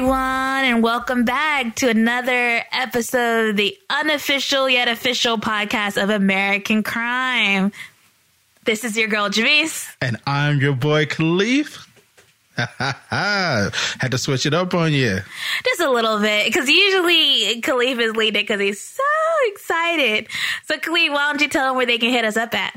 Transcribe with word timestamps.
Everyone, 0.00 0.64
and 0.64 0.82
welcome 0.82 1.26
back 1.26 1.76
to 1.76 1.90
another 1.90 2.64
episode 2.72 3.50
of 3.50 3.56
the 3.56 3.76
unofficial 3.90 4.66
yet 4.66 4.88
official 4.88 5.36
podcast 5.36 6.02
of 6.02 6.08
American 6.08 6.82
Crime. 6.82 7.70
This 8.64 8.82
is 8.82 8.96
your 8.96 9.08
girl, 9.08 9.28
Jamese. 9.28 9.94
And 10.00 10.16
I'm 10.26 10.58
your 10.58 10.72
boy, 10.72 11.04
Caliph. 11.04 11.86
Had 12.56 14.10
to 14.10 14.16
switch 14.16 14.46
it 14.46 14.54
up 14.54 14.72
on 14.72 14.94
you. 14.94 15.18
Just 15.66 15.82
a 15.82 15.90
little 15.90 16.18
bit, 16.18 16.46
because 16.46 16.70
usually 16.70 17.60
Caliph 17.60 17.98
is 17.98 18.16
leading 18.16 18.42
because 18.42 18.58
he's 18.58 18.80
so 18.80 19.02
excited. 19.48 20.28
So, 20.64 20.78
Caliph, 20.78 21.12
why 21.12 21.30
don't 21.30 21.42
you 21.42 21.48
tell 21.48 21.68
them 21.68 21.76
where 21.76 21.84
they 21.84 21.98
can 21.98 22.10
hit 22.10 22.24
us 22.24 22.38
up 22.38 22.54
at? 22.54 22.74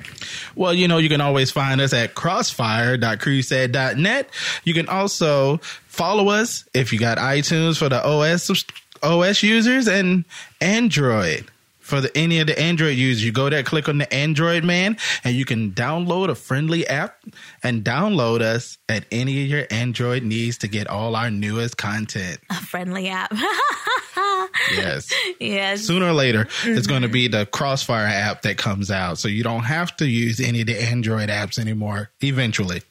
Well, 0.56 0.74
you 0.74 0.90
know, 0.90 0.98
you 0.98 1.08
can 1.10 1.22
always 1.22 1.52
find 1.52 1.80
us 1.80 1.94
at 1.94 2.16
crossfire.crusade.net. 2.16 4.30
You 4.64 4.74
can 4.74 4.90
also 4.90 5.62
follow 5.94 6.30
us 6.30 6.68
if 6.74 6.92
you 6.92 6.98
got 6.98 7.20
iTunes 7.20 7.78
for 7.78 7.88
the 7.88 8.04
OS 8.04 8.66
OS 9.04 9.44
users 9.44 9.88
and 9.88 10.26
Android 10.60 11.52
for 11.80 12.00
the, 12.00 12.18
any 12.18 12.40
of 12.40 12.48
the 12.48 12.58
Android 12.58 12.96
users, 12.96 13.24
you 13.24 13.34
go 13.34 13.50
there, 13.50 13.62
click 13.62 13.90
on 13.90 13.98
the 13.98 14.12
Android 14.12 14.64
man, 14.64 14.98
and 15.24 15.36
you 15.36 15.44
can 15.44 15.72
download 15.72 16.30
a 16.30 16.36
friendly 16.36 16.88
app 16.88 17.18
and 17.62 17.84
download 17.84 18.42
us 18.42 18.78
at 18.88 19.06
any 19.12 19.44
of 19.44 19.50
your 19.50 19.66
Android 19.70 20.24
needs 20.24 20.60
to 20.60 20.70
get 20.70 20.88
all 20.88 21.16
our 21.16 21.30
newest 21.30 21.78
content. 21.78 22.40
A 22.50 22.56
friendly 22.56 23.10
app. 23.10 23.34
yes. 24.72 25.14
Yes. 25.42 25.82
Sooner 25.82 26.08
or 26.08 26.14
later, 26.14 26.46
mm-hmm. 26.46 26.78
it's 26.78 26.88
going 26.88 27.02
to 27.02 27.10
be 27.10 27.28
the 27.28 27.46
Crossfire 27.46 28.08
app 28.08 28.44
that 28.44 28.58
comes 28.58 28.90
out. 28.90 29.20
So 29.20 29.28
you 29.28 29.44
don't 29.44 29.64
have 29.64 29.96
to 29.98 30.08
use 30.08 30.40
any 30.40 30.62
of 30.62 30.68
the 30.68 30.82
Android 30.82 31.28
apps 31.28 31.60
anymore 31.60 32.12
eventually. 32.22 32.82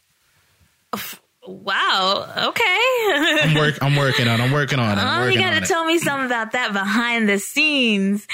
Wow. 1.47 2.33
Okay. 2.37 3.41
I'm 3.43 3.55
work. 3.55 3.79
I'm 3.83 3.97
working 3.97 4.29
on. 4.29 4.41
I'm 4.41 4.53
working 4.53 4.79
on 4.79 4.98
it. 4.98 5.03
Oh, 5.03 5.29
you 5.29 5.39
got 5.39 5.61
to 5.61 5.67
tell 5.67 5.85
me 5.85 5.98
something 5.98 6.27
about 6.27 6.53
that 6.53 6.73
behind 6.73 7.29
the 7.29 7.39
scenes. 7.39 8.27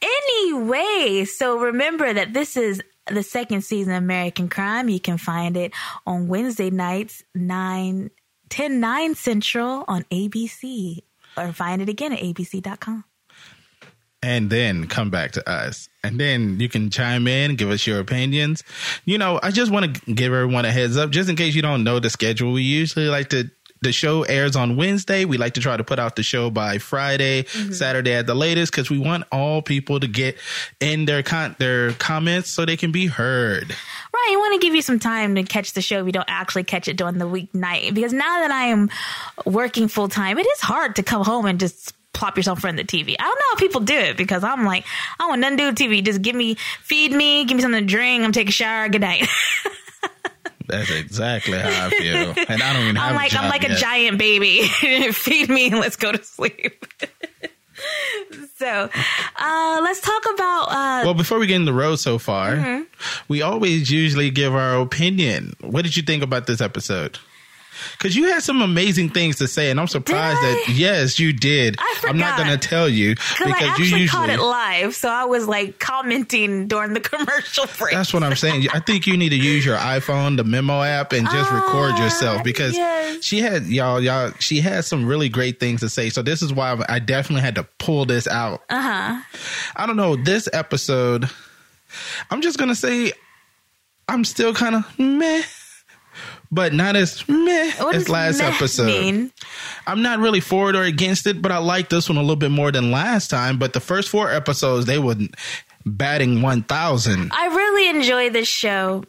Anyway, 0.00 1.24
so 1.24 1.58
remember 1.58 2.12
that 2.12 2.32
this 2.32 2.56
is 2.56 2.82
the 3.06 3.22
second 3.22 3.62
season 3.62 3.92
of 3.92 4.02
American 4.02 4.48
Crime. 4.48 4.88
You 4.88 5.00
can 5.00 5.18
find 5.18 5.56
it 5.56 5.72
on 6.06 6.28
Wednesday 6.28 6.70
nights, 6.70 7.22
9, 7.34 8.10
10, 8.48 8.80
9 8.80 9.14
Central 9.14 9.84
on 9.86 10.04
ABC, 10.04 11.00
or 11.36 11.52
find 11.52 11.82
it 11.82 11.88
again 11.88 12.12
at 12.12 12.20
abc.com. 12.20 13.04
And 14.22 14.48
then 14.48 14.86
come 14.86 15.10
back 15.10 15.32
to 15.32 15.46
us. 15.48 15.88
And 16.04 16.20
then 16.20 16.60
you 16.60 16.68
can 16.68 16.90
chime 16.90 17.26
in, 17.26 17.56
give 17.56 17.70
us 17.70 17.86
your 17.86 17.98
opinions. 17.98 18.62
You 19.06 19.18
know, 19.18 19.40
I 19.42 19.50
just 19.50 19.72
want 19.72 19.94
to 19.94 20.12
give 20.12 20.32
everyone 20.32 20.64
a 20.64 20.70
heads 20.70 20.96
up, 20.96 21.10
just 21.10 21.30
in 21.30 21.36
case 21.36 21.54
you 21.54 21.62
don't 21.62 21.82
know 21.82 21.98
the 21.98 22.10
schedule. 22.10 22.52
We 22.52 22.62
usually 22.62 23.08
like 23.08 23.30
to 23.30 23.50
the 23.80 23.92
show 23.92 24.22
airs 24.22 24.56
on 24.56 24.76
Wednesday. 24.76 25.24
We 25.24 25.36
like 25.36 25.54
to 25.54 25.60
try 25.60 25.76
to 25.76 25.84
put 25.84 25.98
out 25.98 26.16
the 26.16 26.22
show 26.22 26.50
by 26.50 26.78
Friday, 26.78 27.44
mm-hmm. 27.44 27.72
Saturday 27.72 28.14
at 28.14 28.26
the 28.26 28.34
latest, 28.34 28.72
because 28.72 28.90
we 28.90 28.98
want 28.98 29.24
all 29.30 29.62
people 29.62 30.00
to 30.00 30.08
get 30.08 30.36
in 30.80 31.04
their 31.04 31.22
con- 31.22 31.54
their 31.58 31.92
comments 31.92 32.50
so 32.50 32.64
they 32.64 32.76
can 32.76 32.92
be 32.92 33.06
heard. 33.06 33.70
Right, 33.70 34.28
you 34.30 34.38
want 34.38 34.60
to 34.60 34.66
give 34.66 34.74
you 34.74 34.82
some 34.82 34.98
time 34.98 35.34
to 35.34 35.42
catch 35.42 35.74
the 35.74 35.82
show 35.82 36.00
if 36.00 36.06
you 36.06 36.12
don't 36.12 36.28
actually 36.28 36.64
catch 36.64 36.88
it 36.88 36.96
during 36.96 37.18
the 37.18 37.28
weeknight. 37.28 37.94
Because 37.94 38.12
now 38.12 38.40
that 38.40 38.50
I 38.50 38.66
am 38.66 38.90
working 39.44 39.88
full 39.88 40.08
time, 40.08 40.38
it 40.38 40.46
is 40.46 40.60
hard 40.60 40.96
to 40.96 41.02
come 41.02 41.24
home 41.24 41.46
and 41.46 41.60
just 41.60 41.94
plop 42.14 42.36
yourself 42.36 42.58
in 42.58 42.60
front 42.62 42.80
of 42.80 42.86
the 42.86 42.96
TV. 42.96 43.16
I 43.18 43.24
don't 43.24 43.34
know 43.34 43.50
how 43.52 43.56
people 43.56 43.80
do 43.80 43.96
it 43.96 44.16
because 44.16 44.42
I'm 44.42 44.64
like, 44.64 44.86
I 45.20 45.26
want 45.26 45.40
nothing 45.40 45.58
to 45.58 45.62
do 45.62 45.68
with 45.68 45.78
TV. 45.78 46.04
Just 46.04 46.22
give 46.22 46.34
me, 46.34 46.54
feed 46.82 47.12
me, 47.12 47.44
give 47.44 47.56
me 47.56 47.62
something 47.62 47.80
to 47.80 47.86
drink. 47.86 48.24
I'm 48.24 48.32
taking 48.32 48.48
a 48.48 48.52
shower. 48.52 48.88
Good 48.88 49.02
night. 49.02 49.28
That's 50.66 50.90
exactly 50.90 51.58
how 51.58 51.86
I 51.86 51.90
feel, 51.90 52.34
and 52.48 52.62
I 52.62 52.72
don't 52.72 52.82
even. 52.84 52.96
I'm 52.96 53.14
like 53.14 53.34
I'm 53.34 53.50
like 53.50 53.62
yet. 53.62 53.72
a 53.72 53.74
giant 53.74 54.18
baby. 54.18 54.62
Feed 55.12 55.50
me 55.50 55.66
and 55.66 55.78
let's 55.78 55.96
go 55.96 56.10
to 56.10 56.24
sleep. 56.24 56.86
so, 58.56 58.88
uh, 59.36 59.80
let's 59.82 60.00
talk 60.00 60.22
about. 60.34 60.62
Uh, 60.70 61.02
well, 61.04 61.14
before 61.14 61.38
we 61.38 61.46
get 61.46 61.56
in 61.56 61.66
the 61.66 61.74
road 61.74 61.96
so 61.96 62.18
far, 62.18 62.52
mm-hmm. 62.52 62.82
we 63.28 63.42
always 63.42 63.90
usually 63.90 64.30
give 64.30 64.54
our 64.54 64.80
opinion. 64.80 65.54
What 65.60 65.82
did 65.82 65.98
you 65.98 66.02
think 66.02 66.22
about 66.22 66.46
this 66.46 66.62
episode? 66.62 67.18
Because 67.92 68.16
you 68.16 68.24
had 68.24 68.42
some 68.42 68.62
amazing 68.62 69.10
things 69.10 69.36
to 69.36 69.48
say, 69.48 69.70
and 69.70 69.80
I'm 69.80 69.88
surprised 69.88 70.40
that 70.42 70.74
yes, 70.74 71.18
you 71.18 71.32
did. 71.32 71.76
I 71.78 71.94
forgot. 71.96 72.10
I'm 72.10 72.18
not 72.18 72.38
going 72.38 72.50
to 72.50 72.68
tell 72.68 72.88
you 72.88 73.14
because 73.14 73.40
I 73.40 73.50
actually 73.50 73.66
you 73.86 73.90
usually 73.90 74.06
caught 74.08 74.30
it 74.30 74.40
live, 74.40 74.94
so 74.94 75.08
I 75.08 75.24
was 75.24 75.46
like 75.46 75.78
commenting 75.78 76.68
during 76.68 76.94
the 76.94 77.00
commercial 77.14 77.66
break. 77.78 77.94
That's 77.94 78.12
what 78.12 78.22
I'm 78.22 78.36
saying. 78.36 78.66
I 78.72 78.80
think 78.80 79.06
you 79.06 79.16
need 79.16 79.30
to 79.30 79.36
use 79.36 79.64
your 79.64 79.76
iPhone, 79.76 80.36
the 80.36 80.44
memo 80.44 80.82
app, 80.82 81.12
and 81.12 81.28
just 81.30 81.52
uh, 81.52 81.56
record 81.56 81.98
yourself 81.98 82.44
because 82.44 82.74
yes. 82.74 83.24
she 83.24 83.40
had 83.40 83.66
y'all 83.66 84.00
y'all 84.00 84.32
she 84.38 84.60
had 84.60 84.84
some 84.84 85.06
really 85.06 85.28
great 85.28 85.60
things 85.60 85.80
to 85.80 85.88
say. 85.88 86.10
So 86.10 86.22
this 86.22 86.42
is 86.42 86.52
why 86.52 86.82
I 86.88 86.98
definitely 86.98 87.42
had 87.42 87.56
to 87.56 87.64
pull 87.78 88.04
this 88.04 88.26
out. 88.26 88.62
Uh 88.68 88.80
huh. 88.80 89.22
I 89.76 89.86
don't 89.86 89.96
know 89.96 90.16
this 90.16 90.48
episode. 90.52 91.28
I'm 92.30 92.40
just 92.40 92.58
gonna 92.58 92.74
say 92.74 93.12
I'm 94.08 94.24
still 94.24 94.54
kind 94.54 94.74
of 94.74 94.98
meh 94.98 95.42
but 96.54 96.72
not 96.72 96.94
as 96.94 97.28
meh 97.28 97.72
what 97.78 97.94
as 97.94 98.08
last 98.08 98.40
episode. 98.40 98.86
Mean? 98.86 99.32
I'm 99.86 100.02
not 100.02 100.20
really 100.20 100.40
for 100.40 100.70
it 100.70 100.76
or 100.76 100.84
against 100.84 101.26
it, 101.26 101.42
but 101.42 101.50
I 101.50 101.58
like 101.58 101.88
this 101.88 102.08
one 102.08 102.16
a 102.16 102.20
little 102.20 102.36
bit 102.36 102.50
more 102.50 102.70
than 102.70 102.90
last 102.90 103.28
time. 103.28 103.58
But 103.58 103.72
the 103.72 103.80
first 103.80 104.08
four 104.08 104.30
episodes, 104.30 104.86
they 104.86 104.98
were 104.98 105.16
batting 105.84 106.42
1,000. 106.42 107.30
I 107.32 107.46
really 107.46 107.88
enjoy 107.90 108.30
this 108.30 108.48
show 108.48 109.04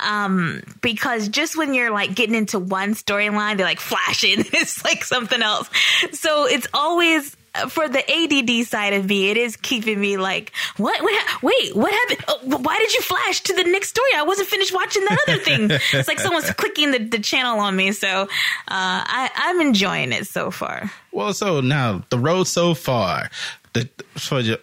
um, 0.00 0.62
because 0.80 1.28
just 1.28 1.56
when 1.56 1.74
you're 1.74 1.90
like 1.90 2.14
getting 2.14 2.34
into 2.34 2.58
one 2.58 2.94
storyline, 2.94 3.56
they're 3.56 3.66
like 3.66 3.80
flashing. 3.80 4.38
it's 4.52 4.84
like 4.84 5.04
something 5.04 5.42
else. 5.42 5.68
So 6.12 6.46
it's 6.46 6.68
always 6.72 7.36
for 7.68 7.88
the 7.88 8.02
ADD 8.10 8.66
side 8.66 8.94
of 8.94 9.08
me, 9.08 9.30
it 9.30 9.36
is 9.36 9.56
keeping 9.56 10.00
me 10.00 10.16
like, 10.16 10.52
what? 10.76 11.02
what 11.02 11.42
wait, 11.42 11.76
what 11.76 11.92
happened? 11.92 12.24
Oh, 12.28 12.58
why 12.58 12.78
did 12.78 12.94
you 12.94 13.00
flash 13.02 13.40
to 13.42 13.54
the 13.54 13.64
next 13.64 13.90
story? 13.90 14.10
I 14.16 14.22
wasn't 14.22 14.48
finished 14.48 14.72
watching 14.72 15.04
that 15.04 15.18
other 15.28 15.38
thing. 15.38 15.70
it's 15.92 16.08
like 16.08 16.18
someone's 16.18 16.50
clicking 16.56 16.92
the, 16.92 16.98
the 16.98 17.18
channel 17.18 17.60
on 17.60 17.76
me. 17.76 17.92
So 17.92 18.08
uh, 18.08 18.26
I, 18.68 19.30
I'm 19.34 19.60
enjoying 19.60 20.12
it 20.12 20.26
so 20.26 20.50
far. 20.50 20.90
Well, 21.12 21.34
so 21.34 21.60
now 21.60 22.04
the 22.08 22.18
road 22.18 22.44
so 22.44 22.74
far. 22.74 23.30
The, 23.74 23.88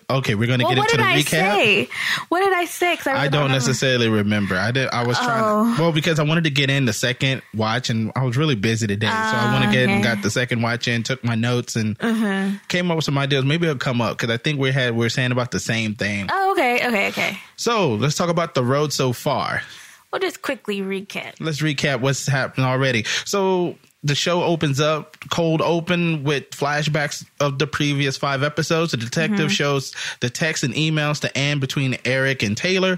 okay, 0.07 0.35
we're 0.35 0.45
going 0.45 0.59
to 0.59 0.65
well, 0.65 0.75
get 0.75 0.83
into 0.83 0.97
the 0.97 1.03
recap. 1.03 1.29
Say? 1.29 1.89
What 2.27 2.41
did 2.41 2.53
I 2.53 2.65
say? 2.65 2.95
I, 3.07 3.23
I, 3.23 3.27
don't 3.27 3.49
necessarily 3.49 4.07
remember. 4.07 4.55
I 4.55 4.69
did. 4.69 4.87
I 4.89 5.05
was 5.07 5.17
oh. 5.19 5.23
trying. 5.23 5.75
To, 5.75 5.81
well, 5.81 5.91
because 5.91 6.19
I 6.19 6.23
wanted 6.23 6.43
to 6.43 6.51
get 6.51 6.69
in 6.69 6.85
the 6.85 6.93
second 6.93 7.41
watch, 7.55 7.89
and 7.89 8.11
I 8.15 8.23
was 8.23 8.37
really 8.37 8.53
busy 8.53 8.85
today, 8.85 9.07
so 9.07 9.13
I 9.13 9.59
went 9.59 9.71
again 9.71 9.85
okay. 9.85 9.93
and 9.93 10.03
got 10.03 10.21
the 10.21 10.29
second 10.29 10.61
watch 10.61 10.87
in, 10.87 11.01
took 11.01 11.23
my 11.23 11.33
notes, 11.33 11.75
and 11.75 11.97
uh-huh. 11.99 12.51
came 12.67 12.91
up 12.91 12.97
with 12.97 13.05
some 13.05 13.17
ideas. 13.17 13.45
Maybe 13.45 13.65
it'll 13.65 13.79
come 13.79 13.99
up 13.99 14.15
because 14.17 14.31
I 14.31 14.37
think 14.37 14.59
we 14.59 14.71
had 14.71 14.95
we 14.95 15.05
are 15.07 15.09
saying 15.09 15.31
about 15.31 15.49
the 15.49 15.59
same 15.59 15.95
thing. 15.95 16.27
Oh, 16.31 16.51
okay, 16.51 16.87
okay, 16.87 17.07
okay. 17.07 17.39
So 17.55 17.95
let's 17.95 18.15
talk 18.15 18.29
about 18.29 18.53
the 18.53 18.63
road 18.63 18.93
so 18.93 19.11
far. 19.11 19.63
We'll 20.11 20.21
just 20.21 20.41
quickly 20.43 20.81
recap. 20.81 21.35
Let's 21.39 21.61
recap 21.61 22.01
what's 22.01 22.27
happened 22.27 22.65
already. 22.65 23.05
So 23.25 23.75
the 24.03 24.15
show 24.15 24.43
opens 24.43 24.79
up 24.79 25.17
cold 25.29 25.61
open 25.61 26.23
with 26.23 26.49
flashbacks 26.51 27.25
of 27.39 27.59
the 27.59 27.67
previous 27.67 28.17
five 28.17 28.43
episodes. 28.43 28.91
The 28.91 28.97
detective 28.97 29.39
mm-hmm. 29.39 29.47
shows 29.47 29.93
the 30.21 30.29
texts 30.29 30.63
and 30.63 30.73
emails 30.73 31.19
to 31.21 31.37
Anne 31.37 31.59
between 31.59 31.97
Eric 32.05 32.43
and 32.43 32.55
Taylor. 32.55 32.97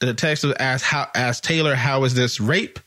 The 0.00 0.06
detective 0.06 0.54
asks 0.58 0.86
how 0.86 1.08
asks 1.14 1.46
Taylor, 1.46 1.74
"How 1.74 2.04
is 2.04 2.14
this 2.14 2.40
rape?" 2.40 2.78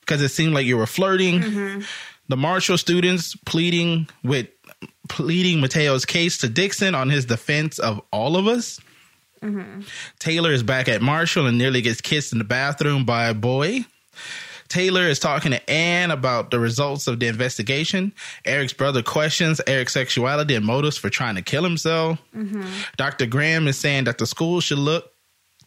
Because 0.00 0.22
it 0.22 0.28
seemed 0.28 0.54
like 0.54 0.66
you 0.66 0.76
were 0.76 0.86
flirting. 0.86 1.40
Mm-hmm. 1.40 1.80
The 2.28 2.36
Marshall 2.36 2.78
students 2.78 3.36
pleading 3.44 4.08
with 4.22 4.48
pleading 5.08 5.60
Mateo's 5.60 6.04
case 6.04 6.38
to 6.38 6.48
Dixon 6.48 6.94
on 6.94 7.10
his 7.10 7.24
defense 7.24 7.78
of 7.78 8.00
all 8.12 8.36
of 8.36 8.46
us. 8.46 8.80
Mm-hmm. 9.42 9.82
Taylor 10.18 10.52
is 10.52 10.62
back 10.62 10.88
at 10.88 11.02
Marshall 11.02 11.46
and 11.46 11.58
nearly 11.58 11.82
gets 11.82 12.00
kissed 12.00 12.32
in 12.32 12.38
the 12.38 12.44
bathroom 12.44 13.04
by 13.04 13.26
a 13.26 13.34
boy. 13.34 13.84
Taylor 14.68 15.02
is 15.02 15.18
talking 15.18 15.52
to 15.52 15.70
Anne 15.70 16.10
about 16.10 16.50
the 16.50 16.58
results 16.58 17.06
of 17.06 17.20
the 17.20 17.28
investigation. 17.28 18.12
Eric's 18.44 18.72
brother 18.72 19.02
questions 19.02 19.60
Eric's 19.66 19.92
sexuality 19.92 20.54
and 20.54 20.64
motives 20.64 20.96
for 20.96 21.10
trying 21.10 21.36
to 21.36 21.42
kill 21.42 21.64
himself. 21.64 22.18
Mm-hmm. 22.34 22.66
Dr. 22.96 23.26
Graham 23.26 23.68
is 23.68 23.78
saying 23.78 24.04
that 24.04 24.18
the 24.18 24.26
school 24.26 24.60
should 24.60 24.78
look 24.78 25.12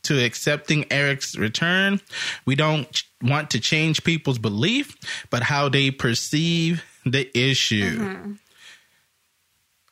to 0.03 0.23
accepting 0.23 0.85
Eric's 0.91 1.37
return. 1.37 1.99
We 2.45 2.55
don't 2.55 3.03
want 3.21 3.51
to 3.51 3.59
change 3.59 4.03
people's 4.03 4.39
belief, 4.39 4.97
but 5.29 5.43
how 5.43 5.69
they 5.69 5.91
perceive 5.91 6.83
the 7.05 7.29
issue. 7.37 7.99
Mm-hmm. 7.99 8.33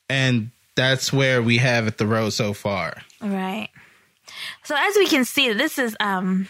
And 0.10 0.52
that's 0.76 1.12
where 1.12 1.42
we 1.42 1.58
have 1.58 1.88
it 1.88 1.98
the 1.98 2.08
road 2.08 2.30
so 2.30 2.54
far. 2.54 3.02
Right. 3.22 3.70
So 4.64 4.76
as 4.78 4.96
we 4.96 5.08
can 5.08 5.26
see, 5.26 5.52
this 5.54 5.78
is 5.78 5.96
um 6.00 6.48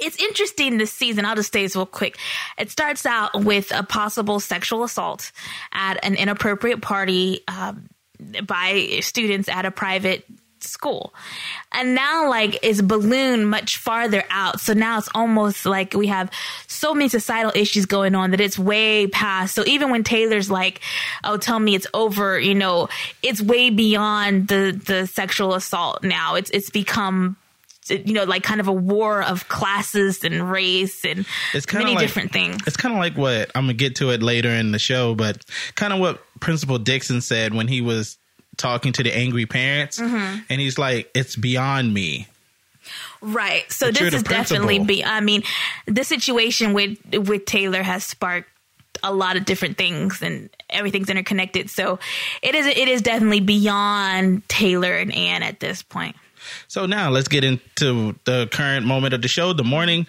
it's 0.00 0.20
interesting 0.20 0.78
this 0.78 0.92
season. 0.92 1.24
I'll 1.24 1.36
just 1.36 1.52
say 1.52 1.62
this 1.62 1.76
real 1.76 1.86
quick. 1.86 2.18
It 2.58 2.70
starts 2.70 3.06
out 3.06 3.44
with 3.44 3.72
a 3.74 3.82
possible 3.82 4.40
sexual 4.40 4.84
assault 4.84 5.32
at 5.72 6.04
an 6.04 6.14
inappropriate 6.14 6.82
party 6.82 7.40
um, 7.48 7.88
by 8.44 8.98
students 9.00 9.48
at 9.48 9.64
a 9.64 9.70
private 9.70 10.24
school. 10.62 11.14
And 11.72 11.94
now 11.94 12.28
like 12.28 12.58
it's 12.62 12.80
ballooned 12.80 13.48
much 13.48 13.78
farther 13.78 14.24
out. 14.30 14.60
So 14.60 14.72
now 14.72 14.98
it's 14.98 15.08
almost 15.14 15.66
like 15.66 15.94
we 15.94 16.08
have 16.08 16.30
so 16.66 16.94
many 16.94 17.08
societal 17.08 17.52
issues 17.54 17.86
going 17.86 18.14
on 18.14 18.32
that 18.32 18.40
it's 18.40 18.58
way 18.58 19.06
past. 19.06 19.54
So 19.54 19.64
even 19.66 19.90
when 19.90 20.04
Taylor's 20.04 20.50
like, 20.50 20.80
oh, 21.24 21.36
tell 21.36 21.58
me 21.58 21.74
it's 21.74 21.86
over, 21.94 22.38
you 22.38 22.54
know, 22.54 22.88
it's 23.22 23.40
way 23.40 23.70
beyond 23.70 24.48
the, 24.48 24.78
the 24.84 25.06
sexual 25.06 25.54
assault 25.54 26.02
now. 26.02 26.34
It's, 26.34 26.50
it's 26.50 26.70
become 26.70 27.36
you 27.90 28.12
know, 28.14 28.24
like 28.24 28.42
kind 28.42 28.60
of 28.60 28.68
a 28.68 28.72
war 28.72 29.22
of 29.22 29.48
classes 29.48 30.24
and 30.24 30.50
race 30.50 31.04
and 31.04 31.26
It's 31.52 31.70
many 31.72 31.94
like, 31.94 31.98
different 32.06 32.32
things. 32.32 32.62
It's 32.66 32.76
kind 32.76 32.94
of 32.94 33.00
like 33.00 33.16
what 33.16 33.50
I'm 33.54 33.64
gonna 33.64 33.74
get 33.74 33.96
to 33.96 34.10
it 34.10 34.22
later 34.22 34.50
in 34.50 34.72
the 34.72 34.78
show, 34.78 35.14
but 35.14 35.44
kind 35.74 35.92
of 35.92 35.98
what 36.00 36.22
Principal 36.40 36.78
Dixon 36.78 37.20
said 37.20 37.54
when 37.54 37.68
he 37.68 37.80
was 37.80 38.16
talking 38.56 38.92
to 38.92 39.02
the 39.02 39.14
angry 39.16 39.46
parents, 39.46 39.98
Mm-hmm. 39.98 40.40
and 40.48 40.60
he's 40.60 40.78
like, 40.78 41.10
"It's 41.14 41.36
beyond 41.36 41.92
me." 41.92 42.26
Right. 43.20 43.70
So 43.70 43.86
But 43.88 43.98
this 43.98 44.14
is 44.14 44.22
definitely 44.22 44.78
be 44.78 45.04
I 45.04 45.20
mean, 45.20 45.42
the 45.86 46.04
situation 46.04 46.72
with 46.72 46.98
with 47.14 47.44
Taylor 47.44 47.82
has 47.82 48.04
sparked 48.04 48.48
a 49.02 49.12
lot 49.14 49.36
of 49.36 49.44
different 49.44 49.78
things 49.78 50.20
and 50.22 50.50
everything's 50.68 51.08
interconnected. 51.08 51.70
So 51.70 51.98
it 52.42 52.54
is 52.54 52.66
it 52.66 52.88
is 52.88 53.02
definitely 53.02 53.40
beyond 53.40 54.48
Taylor 54.48 54.94
and 54.96 55.14
Anne 55.14 55.42
at 55.42 55.60
this 55.60 55.82
point. 55.82 56.16
So 56.68 56.86
now 56.86 57.10
let's 57.10 57.28
get 57.28 57.44
into 57.44 58.14
the 58.24 58.48
current 58.50 58.86
moment 58.86 59.14
of 59.14 59.22
the 59.22 59.28
show. 59.28 59.52
The 59.52 59.64
morning, 59.64 60.06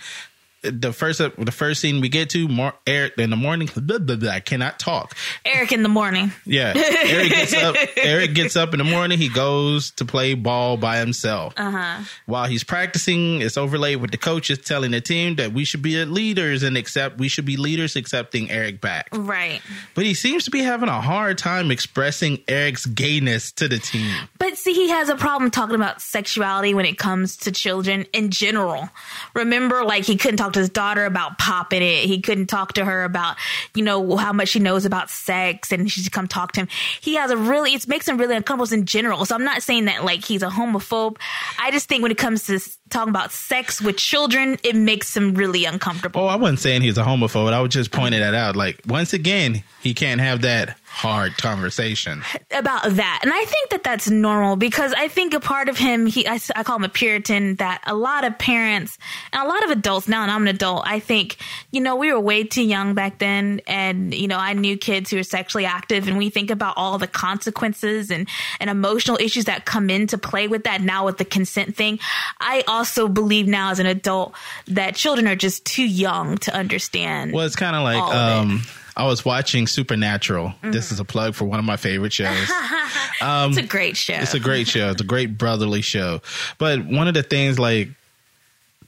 the 0.61 0.93
first 0.93 1.19
the 1.19 1.51
first 1.51 1.81
scene 1.81 2.01
we 2.01 2.09
get 2.09 2.29
to, 2.31 2.47
more 2.47 2.73
Eric 2.85 3.17
in 3.17 3.29
the 3.29 3.35
morning. 3.35 3.69
Blah, 3.75 3.99
blah, 3.99 4.15
blah, 4.15 4.31
I 4.31 4.39
cannot 4.39 4.79
talk. 4.79 5.15
Eric 5.45 5.71
in 5.71 5.83
the 5.83 5.89
morning. 5.89 6.31
Yeah, 6.45 6.73
Eric 6.75 7.29
gets 7.29 7.53
up. 7.53 7.75
Eric 7.97 8.33
gets 8.33 8.55
up 8.55 8.73
in 8.73 8.77
the 8.77 8.83
morning. 8.83 9.17
He 9.17 9.29
goes 9.29 9.91
to 9.91 10.05
play 10.05 10.33
ball 10.33 10.77
by 10.77 10.97
himself. 10.97 11.53
Uh-huh. 11.57 12.03
While 12.25 12.45
he's 12.45 12.63
practicing, 12.63 13.41
it's 13.41 13.57
overlaid 13.57 13.97
with 13.97 14.11
the 14.11 14.17
coaches 14.17 14.59
telling 14.59 14.91
the 14.91 15.01
team 15.01 15.35
that 15.35 15.53
we 15.53 15.65
should 15.65 15.81
be 15.81 16.03
leaders 16.05 16.63
and 16.63 16.77
accept. 16.77 17.17
We 17.17 17.27
should 17.27 17.45
be 17.45 17.57
leaders 17.57 17.95
accepting 17.95 18.51
Eric 18.51 18.81
back. 18.81 19.09
Right. 19.11 19.61
But 19.95 20.05
he 20.05 20.13
seems 20.13 20.45
to 20.45 20.51
be 20.51 20.59
having 20.59 20.89
a 20.89 21.01
hard 21.01 21.37
time 21.37 21.71
expressing 21.71 22.39
Eric's 22.47 22.85
gayness 22.85 23.51
to 23.53 23.67
the 23.67 23.79
team. 23.79 24.15
But 24.37 24.57
see, 24.57 24.73
he 24.73 24.89
has 24.89 25.09
a 25.09 25.15
problem 25.15 25.51
talking 25.51 25.75
about 25.75 26.01
sexuality 26.01 26.73
when 26.73 26.85
it 26.85 26.97
comes 26.97 27.37
to 27.37 27.51
children 27.51 28.05
in 28.13 28.29
general. 28.29 28.89
Remember, 29.33 29.83
like 29.83 30.05
he 30.05 30.17
couldn't 30.17 30.37
talk 30.37 30.50
to 30.53 30.59
his 30.59 30.69
daughter 30.69 31.05
about 31.05 31.37
popping 31.37 31.81
it. 31.81 32.05
He 32.05 32.21
couldn't 32.21 32.47
talk 32.47 32.73
to 32.73 32.85
her 32.85 33.03
about, 33.03 33.37
you 33.75 33.83
know, 33.83 34.17
how 34.17 34.33
much 34.33 34.49
she 34.49 34.59
knows 34.59 34.85
about 34.85 35.09
sex 35.09 35.71
and 35.71 35.91
she 35.91 36.01
should 36.01 36.11
come 36.11 36.27
talk 36.27 36.51
to 36.53 36.61
him. 36.61 36.67
He 36.99 37.15
has 37.15 37.31
a 37.31 37.37
really, 37.37 37.73
it 37.73 37.87
makes 37.87 38.07
him 38.07 38.17
really 38.17 38.35
uncomfortable 38.35 38.73
in 38.73 38.85
general. 38.85 39.25
So 39.25 39.35
I'm 39.35 39.43
not 39.43 39.63
saying 39.63 39.85
that 39.85 40.03
like 40.03 40.23
he's 40.23 40.43
a 40.43 40.49
homophobe. 40.49 41.17
I 41.59 41.71
just 41.71 41.87
think 41.87 42.01
when 42.01 42.11
it 42.11 42.17
comes 42.17 42.45
to 42.47 42.59
talking 42.89 43.09
about 43.09 43.31
sex 43.31 43.81
with 43.81 43.97
children, 43.97 44.57
it 44.63 44.75
makes 44.75 45.15
him 45.15 45.33
really 45.35 45.65
uncomfortable. 45.65 46.21
Oh, 46.21 46.27
I 46.27 46.35
wasn't 46.35 46.59
saying 46.59 46.81
he's 46.81 46.97
a 46.97 47.03
homophobe. 47.03 47.53
I 47.53 47.61
was 47.61 47.71
just 47.71 47.91
pointing 47.91 48.19
that 48.19 48.33
out. 48.33 48.55
Like 48.55 48.81
once 48.85 49.13
again, 49.13 49.63
he 49.81 49.93
can't 49.93 50.21
have 50.21 50.41
that 50.41 50.77
hard 50.91 51.37
conversation. 51.37 52.21
about 52.51 52.83
that. 52.83 53.19
And 53.23 53.31
I 53.33 53.45
think 53.45 53.69
that 53.69 53.83
that's 53.83 54.09
normal 54.09 54.55
because 54.55 54.93
I 54.93 55.07
think 55.07 55.33
a 55.33 55.39
part 55.39 55.69
of 55.69 55.77
him, 55.77 56.05
he, 56.05 56.27
I 56.27 56.37
call 56.37 56.75
him 56.75 56.83
a 56.83 56.89
Puritan, 56.89 57.55
that 57.55 57.81
a 57.87 57.95
lot 57.95 58.23
of 58.25 58.37
parents 58.37 58.97
and 59.31 59.41
a 59.41 59.47
lot 59.47 59.63
of 59.63 59.71
adults 59.71 60.07
now, 60.07 60.21
and 60.21 60.29
I'm 60.29 60.41
an 60.43 60.49
adult, 60.49 60.83
I 60.85 60.99
think, 60.99 61.37
you 61.71 61.81
know, 61.81 61.95
we 61.95 62.11
were 62.11 62.19
way 62.19 62.43
too 62.43 62.63
young 62.63 62.93
back 62.93 63.19
then. 63.19 63.61
And, 63.67 64.13
you 64.13 64.27
know, 64.27 64.37
I 64.37 64.53
knew 64.53 64.77
kids 64.77 65.09
who 65.09 65.17
were 65.17 65.23
sexually 65.23 65.65
active 65.65 66.07
and 66.07 66.17
we 66.17 66.29
think 66.29 66.51
about 66.51 66.75
all 66.77 66.97
the 66.97 67.07
consequences 67.07 68.11
and, 68.11 68.27
and 68.59 68.69
emotional 68.69 69.17
issues 69.19 69.45
that 69.45 69.65
come 69.65 69.89
into 69.89 70.17
play 70.17 70.47
with 70.47 70.65
that 70.65 70.81
now 70.81 71.05
with 71.05 71.17
the 71.17 71.25
consent 71.25 71.75
thing. 71.75 71.99
I 72.39 72.63
also 72.67 73.07
believe 73.07 73.47
now 73.47 73.71
as 73.71 73.79
an 73.79 73.85
adult 73.85 74.35
that 74.67 74.95
children 74.95 75.27
are 75.27 75.35
just 75.35 75.65
too 75.65 75.85
young 75.85 76.37
to 76.39 76.53
understand. 76.53 77.31
Well, 77.31 77.45
it's 77.45 77.55
kind 77.55 77.75
of 77.75 77.83
like 77.83 78.01
All 78.01 78.11
it. 78.11 78.15
um, 78.15 78.61
I 78.95 79.05
was 79.05 79.23
watching 79.23 79.67
Supernatural. 79.67 80.53
This 80.63 80.91
is 80.91 80.99
a 80.99 81.05
plug 81.05 81.35
for 81.35 81.45
one 81.45 81.59
of 81.59 81.65
my 81.65 81.77
favorite 81.77 82.13
shows. 82.13 82.49
it's 83.21 83.57
a 83.57 83.63
great 83.63 83.95
show. 83.97 84.15
It's 84.15 84.33
a 84.33 84.39
great 84.39 84.67
show. 84.67 84.89
It's 84.89 85.01
a 85.01 85.05
great 85.05 85.37
brotherly 85.37 85.81
show. 85.81 86.21
But 86.57 86.85
one 86.85 87.07
of 87.07 87.13
the 87.13 87.23
things, 87.23 87.59
like, 87.59 87.89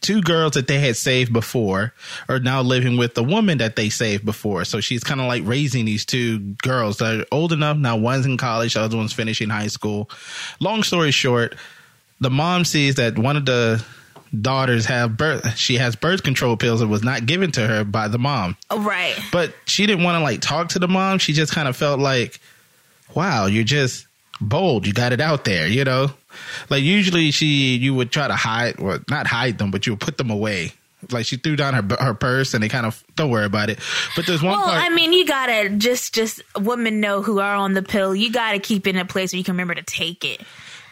two 0.03 0.21
girls 0.21 0.53
that 0.53 0.67
they 0.67 0.79
had 0.79 0.97
saved 0.97 1.33
before 1.33 1.93
are 2.27 2.39
now 2.39 2.61
living 2.61 2.97
with 2.97 3.15
the 3.15 3.23
woman 3.23 3.57
that 3.59 3.75
they 3.75 3.89
saved 3.89 4.25
before. 4.25 4.65
So 4.65 4.81
she's 4.81 5.03
kind 5.03 5.21
of 5.21 5.27
like 5.27 5.43
raising 5.45 5.85
these 5.85 6.05
two 6.05 6.39
girls 6.61 6.97
that 6.97 7.21
are 7.21 7.25
old 7.31 7.53
enough. 7.53 7.77
Now, 7.77 7.95
one's 7.95 8.25
in 8.25 8.37
college, 8.37 8.73
the 8.75 8.81
other 8.81 8.97
one's 8.97 9.13
finishing 9.13 9.49
high 9.49 9.67
school. 9.67 10.09
Long 10.59 10.83
story 10.83 11.11
short, 11.11 11.55
the 12.19 12.29
mom 12.29 12.65
sees 12.65 12.95
that 12.95 13.17
one 13.17 13.37
of 13.37 13.45
the 13.45 13.83
daughters 14.41 14.85
have 14.85 15.15
birth 15.15 15.55
she 15.57 15.75
has 15.75 15.95
birth 15.95 16.23
control 16.23 16.57
pills 16.57 16.79
that 16.79 16.87
was 16.87 17.03
not 17.03 17.25
given 17.25 17.51
to 17.51 17.65
her 17.67 17.83
by 17.83 18.07
the 18.07 18.17
mom 18.17 18.57
oh, 18.71 18.81
right. 18.81 19.15
but 19.31 19.53
she 19.65 19.85
didn't 19.85 20.03
want 20.03 20.17
to 20.17 20.23
like 20.23 20.41
talk 20.41 20.69
to 20.69 20.79
the 20.79 20.87
mom. 20.87 21.19
She 21.19 21.33
just 21.33 21.53
kind 21.53 21.67
of 21.67 21.75
felt 21.75 21.99
like, 21.99 22.39
wow, 23.15 23.45
you're 23.45 23.63
just 23.63 24.07
bold. 24.39 24.85
You 24.87 24.93
got 24.93 25.13
it 25.13 25.21
out 25.21 25.45
there, 25.45 25.67
you 25.67 25.83
know? 25.83 26.11
Like 26.69 26.83
usually 26.83 27.31
she, 27.31 27.75
you 27.75 27.93
would 27.93 28.11
try 28.11 28.27
to 28.27 28.35
hide, 28.35 28.79
well, 28.79 28.99
not 29.09 29.27
hide 29.27 29.57
them, 29.57 29.71
but 29.71 29.85
you 29.85 29.93
would 29.93 29.99
put 29.99 30.17
them 30.17 30.29
away. 30.29 30.73
Like 31.11 31.25
she 31.25 31.35
threw 31.37 31.55
down 31.57 31.73
her 31.73 31.97
her 31.99 32.13
purse 32.13 32.53
and 32.53 32.63
they 32.63 32.69
kind 32.69 32.85
of 32.85 33.03
don't 33.15 33.29
worry 33.29 33.45
about 33.45 33.69
it. 33.69 33.79
But 34.15 34.25
there's 34.25 34.41
one 34.41 34.53
Well, 34.53 34.69
part. 34.69 34.81
I 34.81 34.89
mean, 34.89 35.11
you 35.11 35.25
gotta 35.25 35.69
just 35.69 36.13
just 36.13 36.41
women 36.57 37.01
know 37.01 37.21
who 37.21 37.39
are 37.39 37.55
on 37.55 37.73
the 37.73 37.81
pill. 37.81 38.15
You 38.15 38.31
gotta 38.31 38.59
keep 38.59 38.87
it 38.87 38.91
in 38.91 38.97
a 38.97 39.05
place 39.05 39.33
where 39.33 39.37
you 39.37 39.43
can 39.43 39.53
remember 39.53 39.75
to 39.75 39.83
take 39.83 40.23
it. 40.23 40.41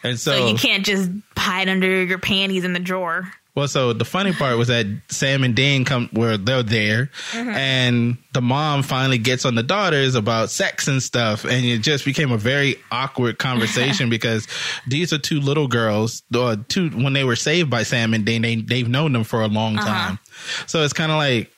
And 0.02 0.18
So, 0.18 0.36
so, 0.36 0.48
you 0.48 0.56
can't 0.56 0.84
just 0.84 1.10
hide 1.36 1.68
under 1.68 2.04
your 2.04 2.18
panties 2.18 2.64
in 2.64 2.72
the 2.72 2.80
drawer. 2.80 3.30
well, 3.54 3.68
so 3.68 3.92
the 3.92 4.04
funny 4.04 4.32
part 4.32 4.56
was 4.56 4.68
that 4.68 4.86
Sam 5.08 5.44
and 5.44 5.54
Dean 5.54 5.84
come 5.84 6.08
where 6.12 6.38
they're 6.38 6.62
there, 6.62 7.10
mm-hmm. 7.32 7.50
and 7.50 8.16
the 8.32 8.40
mom 8.40 8.82
finally 8.82 9.18
gets 9.18 9.44
on 9.44 9.54
the 9.54 9.62
daughters 9.62 10.14
about 10.14 10.50
sex 10.50 10.88
and 10.88 11.02
stuff, 11.02 11.44
and 11.44 11.64
it 11.64 11.78
just 11.78 12.04
became 12.04 12.32
a 12.32 12.38
very 12.38 12.76
awkward 12.90 13.38
conversation 13.38 14.08
because 14.10 14.48
these 14.86 15.12
are 15.12 15.18
two 15.18 15.40
little 15.40 15.68
girls, 15.68 16.22
or 16.34 16.56
two 16.56 16.88
when 16.90 17.12
they 17.12 17.24
were 17.24 17.36
saved 17.36 17.68
by 17.68 17.82
Sam 17.82 18.14
and 18.14 18.24
Dean, 18.24 18.42
they 18.42 18.56
they've 18.56 18.88
known 18.88 19.12
them 19.12 19.24
for 19.24 19.42
a 19.42 19.48
long 19.48 19.78
uh-huh. 19.78 19.86
time, 19.86 20.18
so 20.66 20.82
it's 20.82 20.94
kind 20.94 21.12
of 21.12 21.18
like 21.18 21.51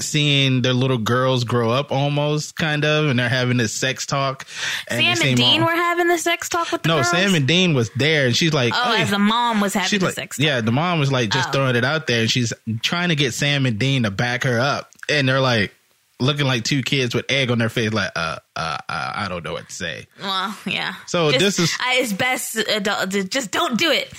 seeing 0.00 0.62
their 0.62 0.72
little 0.72 0.98
girls 0.98 1.44
grow 1.44 1.70
up 1.70 1.92
almost 1.92 2.56
kind 2.56 2.84
of 2.84 3.06
and 3.08 3.18
they're 3.18 3.28
having 3.28 3.56
this 3.56 3.72
sex 3.72 4.06
talk 4.06 4.46
and 4.88 5.00
Sam 5.18 5.28
and 5.28 5.36
Dean 5.36 5.60
all- 5.60 5.66
were 5.68 5.74
having 5.74 6.08
the 6.08 6.18
sex 6.18 6.48
talk 6.48 6.72
with 6.72 6.82
the 6.82 6.88
no 6.88 6.96
girls? 6.96 7.10
sam 7.10 7.34
and 7.34 7.46
dean 7.46 7.74
was 7.74 7.90
there 7.96 8.26
and 8.26 8.36
she's 8.36 8.52
like 8.52 8.72
Oh, 8.74 8.94
as 8.96 9.10
the 9.10 9.18
mom 9.18 9.60
was 9.60 9.72
having 9.74 9.88
she's 9.88 10.00
the 10.00 10.06
like, 10.06 10.14
sex 10.14 10.36
talk. 10.36 10.44
yeah, 10.46 10.60
the 10.60 10.72
mom 10.72 10.98
was 10.98 11.12
like 11.12 11.30
just 11.30 11.48
Oh. 11.50 11.52
throwing 11.52 11.76
it 11.76 11.84
out 11.84 12.06
there, 12.06 12.22
and 12.22 12.30
she's 12.30 12.52
trying 12.82 13.10
to 13.10 13.16
get 13.16 13.34
Sam 13.34 13.66
and 13.66 13.78
Dean 13.78 14.02
to 14.02 14.10
back 14.10 14.44
her 14.44 14.58
up, 14.58 14.90
and 15.08 15.28
they're 15.28 15.40
like 15.40 15.72
looking 16.20 16.46
like 16.46 16.64
two 16.64 16.82
kids 16.82 17.14
with 17.14 17.24
egg 17.28 17.50
on 17.50 17.58
their 17.58 17.68
face, 17.68 17.92
like, 17.92 18.10
uh, 18.16 18.36
uh, 18.56 18.78
uh 18.88 19.12
I 19.16 19.26
don't 19.28 19.44
know 19.44 19.52
what 19.52 19.68
to 19.68 19.74
say. 19.74 20.06
Well, 20.20 20.56
yeah. 20.66 20.94
So 21.06 21.30
Just- 21.32 21.40
this 21.40 21.58
is- 21.58 21.76
I, 21.80 21.96
it's 21.96 22.12
best 22.12 22.56
adult, 22.56 23.10
just 23.30 23.50
don't 23.50 23.78
do 23.78 23.90
it. 23.90 24.12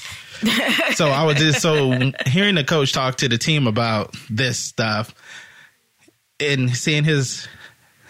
So 0.95 1.07
I 1.07 1.23
was 1.23 1.37
just 1.37 1.61
so 1.61 2.11
hearing 2.25 2.55
the 2.55 2.63
coach 2.65 2.91
talk 2.91 3.15
to 3.17 3.29
the 3.29 3.37
team 3.37 3.67
about 3.67 4.13
this 4.29 4.59
stuff, 4.59 5.15
and 6.39 6.75
seeing 6.75 7.03
his. 7.03 7.47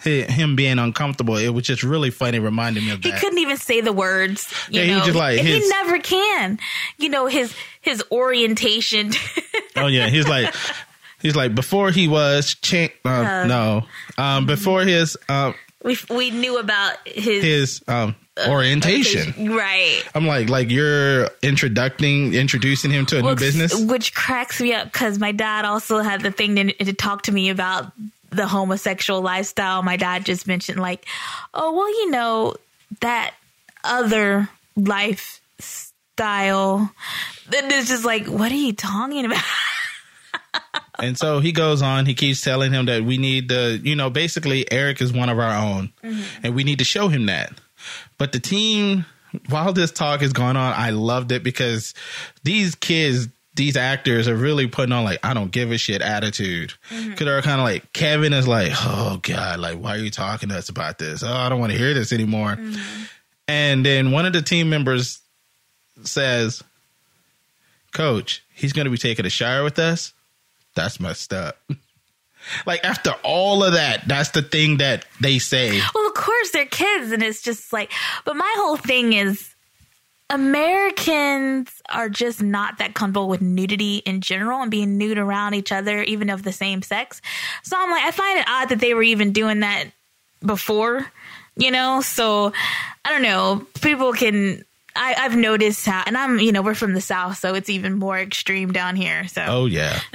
Him 0.04 0.54
being 0.54 0.78
uncomfortable, 0.78 1.36
it 1.36 1.48
was 1.48 1.64
just 1.64 1.82
really 1.82 2.10
funny, 2.10 2.38
reminding 2.38 2.84
me 2.84 2.92
of 2.92 3.02
He 3.02 3.10
that. 3.10 3.18
couldn't 3.20 3.38
even 3.40 3.56
say 3.56 3.80
the 3.80 3.92
words. 3.92 4.46
You 4.70 4.80
Yeah, 4.82 4.86
he 4.86 4.90
know? 4.92 5.04
just 5.04 5.16
like 5.16 5.40
his- 5.40 5.64
he 5.64 5.68
never 5.68 5.98
can. 5.98 6.60
You 6.96 7.08
know 7.08 7.26
his 7.26 7.52
his 7.80 8.04
orientation. 8.12 9.10
Oh 9.78 9.88
yeah, 9.88 10.08
he's 10.08 10.28
like, 10.28 10.54
he's 11.20 11.34
like 11.34 11.54
before 11.56 11.90
he 11.90 12.06
was 12.08 12.54
ch- 12.62 12.92
uh, 13.04 13.44
no, 13.48 13.82
um, 14.16 14.46
before 14.46 14.82
his 14.82 15.16
um, 15.28 15.54
we 15.82 15.98
we 16.08 16.30
knew 16.30 16.58
about 16.58 16.96
his, 17.06 17.42
his 17.44 17.82
um, 17.88 18.14
orientation. 18.48 19.50
right? 19.54 20.02
I'm 20.14 20.26
like, 20.26 20.48
like 20.48 20.70
you're 20.70 21.28
introducing 21.42 22.32
introducing 22.34 22.90
him 22.90 23.06
to 23.06 23.18
a 23.18 23.22
new 23.22 23.34
business. 23.34 23.74
which 23.74 24.14
cracks 24.14 24.60
me 24.60 24.72
up 24.72 24.90
because 24.92 25.18
my 25.18 25.32
dad 25.32 25.64
also 25.64 25.98
had 25.98 26.20
the 26.22 26.30
thing 26.30 26.54
to, 26.56 26.72
to 26.84 26.92
talk 26.92 27.22
to 27.22 27.32
me 27.32 27.50
about 27.50 27.92
the 28.36 28.46
homosexual 28.46 29.20
lifestyle. 29.22 29.82
My 29.82 29.96
dad 29.96 30.24
just 30.24 30.46
mentioned 30.46 30.80
like, 30.80 31.06
oh 31.54 31.72
well, 31.72 31.88
you 31.88 32.10
know 32.10 32.54
that 33.00 33.34
other 33.84 34.48
lifestyle. 34.76 35.40
Then 37.48 37.70
it's 37.70 37.88
just 37.88 38.04
like, 38.04 38.26
what 38.26 38.52
are 38.52 38.56
you 38.56 38.72
talking 38.72 39.24
about? 39.24 39.42
And 40.98 41.18
so 41.18 41.40
he 41.40 41.52
goes 41.52 41.82
on. 41.82 42.06
He 42.06 42.14
keeps 42.14 42.40
telling 42.40 42.72
him 42.72 42.86
that 42.86 43.04
we 43.04 43.18
need 43.18 43.50
to, 43.50 43.78
you 43.82 43.96
know, 43.96 44.10
basically 44.10 44.70
Eric 44.70 45.00
is 45.00 45.12
one 45.12 45.28
of 45.28 45.38
our 45.38 45.54
own, 45.54 45.92
mm-hmm. 46.02 46.22
and 46.42 46.54
we 46.54 46.64
need 46.64 46.78
to 46.78 46.84
show 46.84 47.08
him 47.08 47.26
that. 47.26 47.52
But 48.18 48.32
the 48.32 48.40
team, 48.40 49.04
while 49.48 49.72
this 49.72 49.92
talk 49.92 50.22
is 50.22 50.32
going 50.32 50.56
on, 50.56 50.72
I 50.72 50.90
loved 50.90 51.32
it 51.32 51.42
because 51.42 51.94
these 52.44 52.74
kids. 52.74 53.28
These 53.56 53.76
actors 53.76 54.28
are 54.28 54.36
really 54.36 54.66
putting 54.68 54.92
on 54.92 55.04
like 55.04 55.18
I 55.24 55.34
don't 55.34 55.50
give 55.50 55.72
a 55.72 55.78
shit 55.78 56.02
attitude 56.02 56.74
because 56.90 57.24
they're 57.24 57.42
kind 57.42 57.60
of 57.60 57.64
like 57.64 57.92
Kevin 57.92 58.32
is 58.32 58.46
like 58.46 58.72
oh 58.74 59.18
god 59.22 59.58
like 59.58 59.78
why 59.78 59.94
are 59.94 59.98
you 59.98 60.10
talking 60.10 60.50
to 60.50 60.56
us 60.56 60.68
about 60.68 60.98
this 60.98 61.22
oh 61.22 61.32
I 61.32 61.48
don't 61.48 61.58
want 61.58 61.72
to 61.72 61.78
hear 61.78 61.94
this 61.94 62.12
anymore 62.12 62.56
mm-hmm. 62.56 63.04
and 63.48 63.84
then 63.84 64.10
one 64.10 64.26
of 64.26 64.34
the 64.34 64.42
team 64.42 64.68
members 64.68 65.20
says, 66.04 66.62
Coach, 67.92 68.44
he's 68.54 68.72
going 68.72 68.84
to 68.84 68.90
be 68.90 68.98
taking 68.98 69.26
a 69.26 69.30
shower 69.30 69.64
with 69.64 69.78
us. 69.78 70.12
That's 70.74 71.00
messed 71.00 71.32
up. 71.32 71.56
like, 72.66 72.84
after 72.84 73.14
all 73.22 73.64
of 73.64 73.72
that, 73.72 74.06
that's 74.06 74.30
the 74.30 74.42
thing 74.42 74.78
that 74.78 75.06
they 75.20 75.38
say. 75.38 75.80
Well, 75.94 76.06
of 76.06 76.14
course 76.14 76.50
they're 76.50 76.66
kids, 76.66 77.12
and 77.12 77.22
it's 77.22 77.42
just 77.42 77.72
like, 77.72 77.90
but 78.24 78.36
my 78.36 78.54
whole 78.58 78.76
thing 78.76 79.14
is 79.14 79.54
Americans 80.28 81.70
are 81.88 82.08
just 82.08 82.42
not 82.42 82.78
that 82.78 82.94
comfortable 82.94 83.28
with 83.28 83.40
nudity 83.40 83.98
in 83.98 84.20
general 84.20 84.60
and 84.62 84.70
being 84.70 84.98
nude 84.98 85.18
around 85.18 85.54
each 85.54 85.72
other, 85.72 86.02
even 86.02 86.30
of 86.30 86.42
the 86.42 86.52
same 86.52 86.82
sex. 86.82 87.20
So 87.62 87.76
I'm 87.78 87.90
like, 87.90 88.04
I 88.04 88.10
find 88.10 88.38
it 88.40 88.46
odd 88.48 88.68
that 88.70 88.80
they 88.80 88.94
were 88.94 89.02
even 89.02 89.32
doing 89.32 89.60
that 89.60 89.84
before, 90.44 91.06
you 91.56 91.70
know? 91.70 92.00
So 92.00 92.52
I 93.04 93.10
don't 93.10 93.22
know. 93.22 93.66
People 93.80 94.12
can. 94.12 94.64
I, 94.98 95.14
I've 95.18 95.36
noticed 95.36 95.84
how, 95.84 96.02
and 96.06 96.16
I'm, 96.16 96.38
you 96.38 96.52
know, 96.52 96.62
we're 96.62 96.74
from 96.74 96.94
the 96.94 97.02
South, 97.02 97.36
so 97.36 97.54
it's 97.54 97.68
even 97.68 97.98
more 97.98 98.18
extreme 98.18 98.72
down 98.72 98.96
here. 98.96 99.28
So, 99.28 99.44
Oh, 99.46 99.66
yeah. 99.66 100.00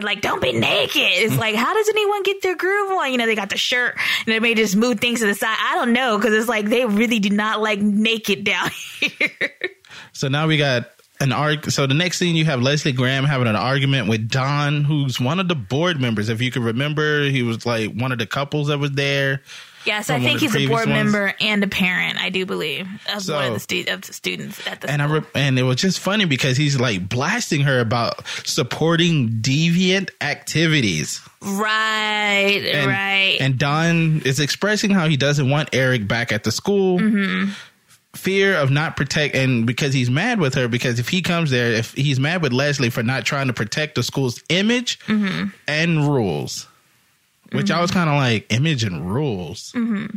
like, 0.00 0.20
don't 0.20 0.42
be 0.42 0.52
naked. 0.52 1.02
It's 1.02 1.36
like, 1.36 1.54
how 1.54 1.72
does 1.74 1.88
anyone 1.88 2.22
get 2.22 2.42
their 2.42 2.56
groove 2.56 2.90
on? 2.92 3.12
You 3.12 3.18
know, 3.18 3.26
they 3.26 3.34
got 3.34 3.50
the 3.50 3.56
shirt 3.56 3.96
and 4.26 4.34
they 4.34 4.40
may 4.40 4.54
just 4.54 4.76
move 4.76 5.00
things 5.00 5.20
to 5.20 5.26
the 5.26 5.34
side. 5.34 5.56
I 5.60 5.76
don't 5.76 5.92
know 5.92 6.18
because 6.18 6.34
it's 6.34 6.48
like 6.48 6.66
they 6.66 6.84
really 6.84 7.18
do 7.18 7.30
not 7.30 7.60
like 7.60 7.80
naked 7.80 8.44
down 8.44 8.70
here. 9.00 9.50
So 10.12 10.28
now 10.28 10.46
we 10.46 10.56
got 10.56 10.90
an 11.20 11.32
arg. 11.32 11.70
So 11.70 11.86
the 11.86 11.94
next 11.94 12.18
scene, 12.18 12.36
you 12.36 12.44
have 12.44 12.60
Leslie 12.62 12.92
Graham 12.92 13.24
having 13.24 13.46
an 13.46 13.56
argument 13.56 14.08
with 14.08 14.28
Don, 14.28 14.84
who's 14.84 15.20
one 15.20 15.40
of 15.40 15.48
the 15.48 15.54
board 15.54 16.00
members. 16.00 16.28
If 16.28 16.42
you 16.42 16.50
can 16.50 16.62
remember, 16.62 17.24
he 17.24 17.42
was 17.42 17.64
like 17.64 17.92
one 17.92 18.12
of 18.12 18.18
the 18.18 18.26
couples 18.26 18.68
that 18.68 18.78
was 18.78 18.92
there. 18.92 19.42
Yes, 19.84 20.10
I 20.10 20.20
think 20.20 20.40
he's 20.40 20.54
a 20.56 20.66
board 20.66 20.88
ones. 20.88 21.12
member 21.12 21.34
and 21.40 21.62
a 21.62 21.68
parent. 21.68 22.18
I 22.20 22.30
do 22.30 22.46
believe 22.46 22.86
of 23.14 23.22
So- 23.22 23.34
one 23.36 23.46
of 23.46 23.54
the, 23.54 23.60
stu- 23.60 23.84
of 23.88 24.02
the 24.02 24.12
students 24.12 24.66
at 24.66 24.80
the 24.80 24.90
And 24.90 25.00
I 25.02 25.06
school. 25.06 25.20
re- 25.20 25.26
and 25.34 25.58
it 25.58 25.62
was 25.62 25.76
just 25.76 25.98
funny 26.00 26.24
because 26.24 26.56
he's 26.56 26.78
like 26.80 27.08
blasting 27.08 27.62
her 27.62 27.80
about 27.80 28.26
supporting 28.44 29.28
deviant 29.40 30.10
activities. 30.20 31.20
right, 31.42 32.62
And, 32.72 32.86
right. 32.90 33.36
And 33.40 33.58
Don 33.58 34.22
is 34.24 34.40
expressing 34.40 34.90
how 34.90 35.08
he 35.08 35.16
doesn't 35.16 35.48
want 35.48 35.70
Eric 35.72 36.06
back 36.08 36.32
at 36.32 36.44
the 36.44 36.52
school. 36.52 36.98
Mm-hmm. 36.98 37.50
Fear 38.14 38.54
of 38.54 38.70
not 38.70 38.96
protect, 38.96 39.34
and 39.34 39.66
because 39.66 39.92
he's 39.92 40.08
mad 40.08 40.38
with 40.38 40.54
her, 40.54 40.68
because 40.68 41.00
if 41.00 41.08
he 41.08 41.20
comes 41.20 41.50
there, 41.50 41.72
if 41.72 41.92
he's 41.94 42.20
mad 42.20 42.42
with 42.42 42.52
Leslie 42.52 42.88
for 42.90 43.02
not 43.02 43.24
trying 43.24 43.48
to 43.48 43.52
protect 43.52 43.96
the 43.96 44.04
school's 44.04 44.40
image 44.48 45.00
Mm-hmm. 45.00 45.48
and 45.66 46.06
rules, 46.08 46.68
which 47.54 47.70
I 47.70 47.80
was 47.80 47.90
kind 47.90 48.10
of 48.10 48.16
like 48.16 48.46
image 48.52 48.84
and 48.84 49.10
rules. 49.10 49.72
Mm-hmm. 49.72 50.16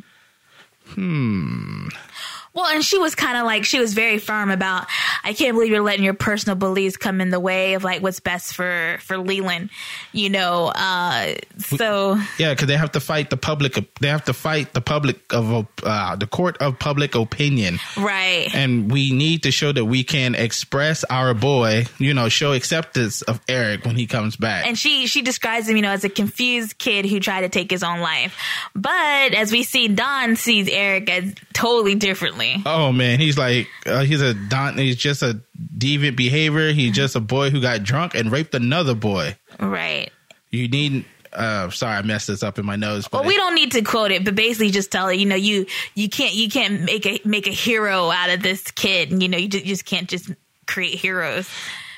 Well, 2.58 2.66
and 2.66 2.84
she 2.84 2.98
was 2.98 3.14
kind 3.14 3.38
of 3.38 3.46
like 3.46 3.66
she 3.66 3.80
was 3.80 3.94
very 3.94 4.18
firm 4.18 4.50
about. 4.50 4.88
I 5.24 5.34
can't 5.34 5.54
believe 5.54 5.70
you're 5.70 5.84
letting 5.84 6.04
your 6.04 6.16
personal 6.16 6.56
beliefs 6.56 6.98
come 6.98 7.22
in 7.22 7.30
the 7.30 7.40
way 7.40 7.76
of 7.76 7.84
like 7.84 8.02
what's 8.02 8.20
best 8.20 8.56
for 8.56 8.98
for 9.04 9.20
Leland, 9.20 9.70
you 10.12 10.32
know. 10.32 10.72
Uh, 10.74 11.36
so 11.60 12.20
Yeah, 12.40 12.56
because 12.56 12.66
they 12.66 12.76
have 12.76 12.94
to 12.94 13.00
fight 13.00 13.30
the 13.30 13.38
public. 13.38 13.78
They 14.00 14.08
have 14.08 14.26
to 14.26 14.34
fight 14.34 14.74
the 14.74 14.82
public 14.82 15.32
of 15.32 15.68
uh, 15.84 16.16
the 16.16 16.26
court 16.26 16.58
of 16.58 16.80
public 16.80 17.14
opinion. 17.14 17.78
right, 17.96 18.50
and 18.56 18.92
we 18.92 19.12
need 19.12 19.44
to 19.44 19.52
show 19.52 19.72
that 19.72 19.86
we 19.86 20.04
can 20.04 20.34
express 20.34 21.04
our 21.04 21.36
boy, 21.36 21.86
you 22.00 22.16
know, 22.16 22.28
show 22.28 22.54
acceptance 22.54 23.22
of 23.22 23.40
Eric 23.48 23.86
when 23.86 23.96
he 23.96 24.08
comes 24.08 24.36
back. 24.36 24.66
and 24.66 24.80
she 24.80 25.06
she 25.06 25.22
describes 25.22 25.70
him, 25.70 25.76
you 25.76 25.84
know, 25.84 25.92
as 25.92 26.04
a 26.04 26.10
confused 26.10 26.80
kid 26.80 27.06
who 27.06 27.20
tried 27.20 27.42
to 27.42 27.50
take 27.50 27.70
his 27.70 27.84
own 27.84 28.00
life. 28.00 28.36
But 28.74 29.36
as 29.36 29.52
we 29.52 29.62
see, 29.62 29.90
Don 29.90 30.36
sees 30.36 30.68
Eric 30.68 31.08
as 31.12 31.36
totally 31.54 31.94
differently. 31.94 32.47
Oh 32.66 32.92
man, 32.92 33.20
he's 33.20 33.38
like 33.38 33.68
uh, 33.86 34.04
he's 34.04 34.22
a 34.22 34.34
don. 34.34 34.77
He's 34.77 34.96
just 34.96 35.22
a 35.24 35.39
deviant 35.77 36.16
behavior. 36.16 36.72
He's 36.72 36.94
just 36.94 37.16
a 37.16 37.20
boy 37.20 37.50
who 37.50 37.62
got 37.62 37.84
drunk 37.84 38.16
and 38.16 38.32
raped 38.32 38.54
another 38.56 38.96
boy. 38.96 39.36
Right. 39.60 40.12
You 40.51 40.68
need. 40.68 41.06
Uh, 41.34 41.70
sorry, 41.70 41.98
I 41.98 42.01
messed 42.01 42.27
this 42.27 42.42
up 42.42 42.58
in 42.58 42.66
my 42.66 42.77
nose. 42.77 43.08
But 43.08 43.20
Well, 43.20 43.27
we 43.27 43.36
don't 43.36 43.54
need 43.54 43.72
to 43.74 43.82
quote 43.82 44.12
it, 44.12 44.24
but 44.25 44.34
basically 44.34 44.72
just 44.72 44.92
tell 44.92 45.10
it. 45.10 45.18
You 45.18 45.25
know, 45.25 45.36
you 45.36 45.66
you 45.94 46.10
can't 46.10 46.34
you 46.34 46.50
can't 46.50 46.82
make 46.84 47.06
a 47.06 47.20
make 47.25 47.48
a 47.48 47.51
hero 47.51 48.10
out 48.10 48.30
of 48.30 48.42
this 48.42 48.72
kid. 48.72 49.22
You 49.22 49.27
know, 49.27 49.38
you 49.38 49.48
just, 49.48 49.66
you 49.66 49.74
just 49.74 49.86
can't 49.86 50.08
just 50.10 50.32
create 50.66 50.96
heroes. 50.98 51.48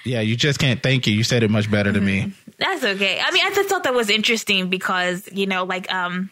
yeah, 0.04 0.20
you 0.22 0.36
just 0.36 0.60
can't. 0.60 0.82
Thank 0.82 1.08
you. 1.08 1.14
You 1.14 1.24
said 1.24 1.44
it 1.44 1.52
much 1.52 1.70
better 1.72 1.92
than 1.92 2.06
me. 2.06 2.34
That's 2.58 2.84
okay. 2.84 3.22
I 3.24 3.32
mean, 3.32 3.46
I 3.46 3.54
just 3.54 3.70
thought 3.70 3.84
that 3.84 3.94
was 3.94 4.10
interesting 4.10 4.70
because 4.70 5.30
you 5.32 5.46
know, 5.46 5.64
like 5.64 5.94
um, 5.94 6.30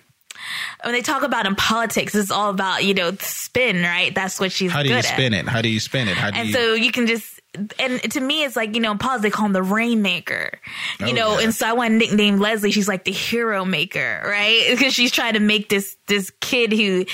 when 0.83 0.93
they 0.93 1.01
talk 1.01 1.23
about 1.23 1.45
in 1.45 1.55
politics, 1.55 2.15
it's 2.15 2.31
all 2.31 2.49
about 2.49 2.83
you 2.83 2.93
know 2.93 3.11
spin, 3.19 3.81
right? 3.81 4.13
That's 4.13 4.39
what 4.39 4.51
she's 4.51 4.71
How 4.71 4.83
do 4.83 4.89
you 4.89 4.95
at. 4.95 5.05
spin 5.05 5.33
it? 5.33 5.47
How 5.47 5.61
do 5.61 5.69
you 5.69 5.79
spin 5.79 6.07
it? 6.07 6.17
How 6.17 6.31
do 6.31 6.37
And 6.39 6.47
you? 6.49 6.53
so 6.53 6.73
you 6.73 6.91
can 6.91 7.07
just. 7.07 7.33
And 7.79 7.99
to 8.11 8.19
me, 8.19 8.43
it's 8.43 8.55
like 8.55 8.75
you 8.75 8.81
know, 8.81 8.91
in 8.91 8.99
politics 8.99 9.23
they 9.23 9.29
call 9.31 9.47
him 9.47 9.53
the 9.53 9.63
rainmaker, 9.63 10.51
you 10.99 11.07
Oh, 11.07 11.11
know. 11.11 11.39
yeah. 11.39 11.45
And 11.45 11.55
so 11.55 11.65
I 11.67 11.73
want 11.73 11.89
to 11.93 11.97
nickname 11.97 12.37
Leslie. 12.37 12.69
She's 12.69 12.87
like 12.87 13.03
the 13.03 13.11
hero 13.11 13.65
maker, 13.65 14.21
right? 14.25 14.65
Because 14.69 14.93
she's 14.93 15.11
trying 15.11 15.33
to 15.33 15.39
make 15.39 15.67
this 15.69 15.97
this 16.07 16.29
kid 16.39 16.71
who 16.71 17.05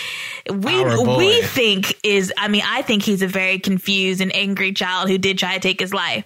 we 0.50 0.84
we 1.18 1.42
think 1.44 1.96
is. 2.04 2.34
I 2.38 2.50
mean, 2.50 2.64
I 2.66 2.82
think 2.82 3.04
he's 3.04 3.22
a 3.22 3.28
very 3.28 3.58
confused 3.60 4.20
and 4.20 4.36
angry 4.36 4.74
child 4.74 5.10
who 5.10 5.18
did 5.18 5.38
try 5.38 5.54
to 5.54 5.60
take 5.62 5.80
his 5.80 5.94
life, 5.94 6.26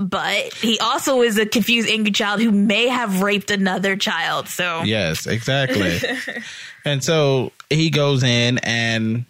but 0.00 0.54
he 0.54 0.78
also 0.78 1.20
is 1.20 1.36
a 1.36 1.44
confused, 1.44 1.88
angry 1.88 2.10
child 2.10 2.40
who 2.40 2.50
may 2.50 2.88
have 2.88 3.20
raped 3.20 3.50
another 3.50 3.96
child. 3.96 4.48
So 4.48 4.82
Yes, 4.82 5.26
exactly. 5.26 6.00
and 6.84 7.04
so 7.04 7.52
he 7.68 7.90
goes 7.90 8.22
in 8.22 8.58
and 8.58 9.26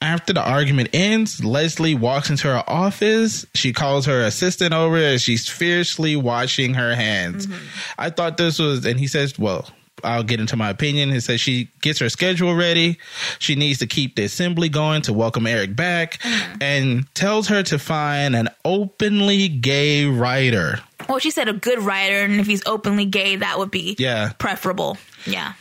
after 0.00 0.32
the 0.32 0.42
argument 0.42 0.90
ends, 0.92 1.44
Leslie 1.44 1.94
walks 1.94 2.28
into 2.30 2.48
her 2.48 2.62
office. 2.66 3.46
She 3.54 3.72
calls 3.72 4.06
her 4.06 4.22
assistant 4.22 4.74
over 4.74 4.96
and 4.96 5.20
she's 5.20 5.48
fiercely 5.48 6.16
washing 6.16 6.74
her 6.74 6.94
hands. 6.94 7.46
Mm-hmm. 7.46 7.66
I 7.98 8.10
thought 8.10 8.36
this 8.36 8.58
was, 8.58 8.84
and 8.84 8.98
he 8.98 9.06
says, 9.06 9.38
well, 9.38 9.68
I'll 10.04 10.22
get 10.22 10.40
into 10.40 10.56
my 10.56 10.70
opinion. 10.70 11.10
He 11.10 11.20
says 11.20 11.40
she 11.40 11.68
gets 11.80 11.98
her 12.00 12.08
schedule 12.08 12.54
ready. 12.54 12.98
She 13.38 13.54
needs 13.54 13.78
to 13.80 13.86
keep 13.86 14.16
the 14.16 14.24
assembly 14.24 14.68
going 14.68 15.02
to 15.02 15.12
welcome 15.12 15.46
Eric 15.46 15.74
back 15.76 16.18
and 16.60 17.06
tells 17.14 17.48
her 17.48 17.62
to 17.64 17.78
find 17.78 18.34
an 18.36 18.48
openly 18.64 19.48
gay 19.48 20.04
writer. 20.06 20.80
well, 21.08 21.18
she 21.18 21.30
said 21.30 21.48
a 21.48 21.52
good 21.52 21.80
writer, 21.80 22.16
and 22.24 22.40
if 22.40 22.46
he's 22.46 22.62
openly 22.66 23.04
gay, 23.06 23.36
that 23.36 23.58
would 23.58 23.70
be 23.70 23.96
Yeah. 23.98 24.32
preferable. 24.38 24.98
Yeah. 25.26 25.52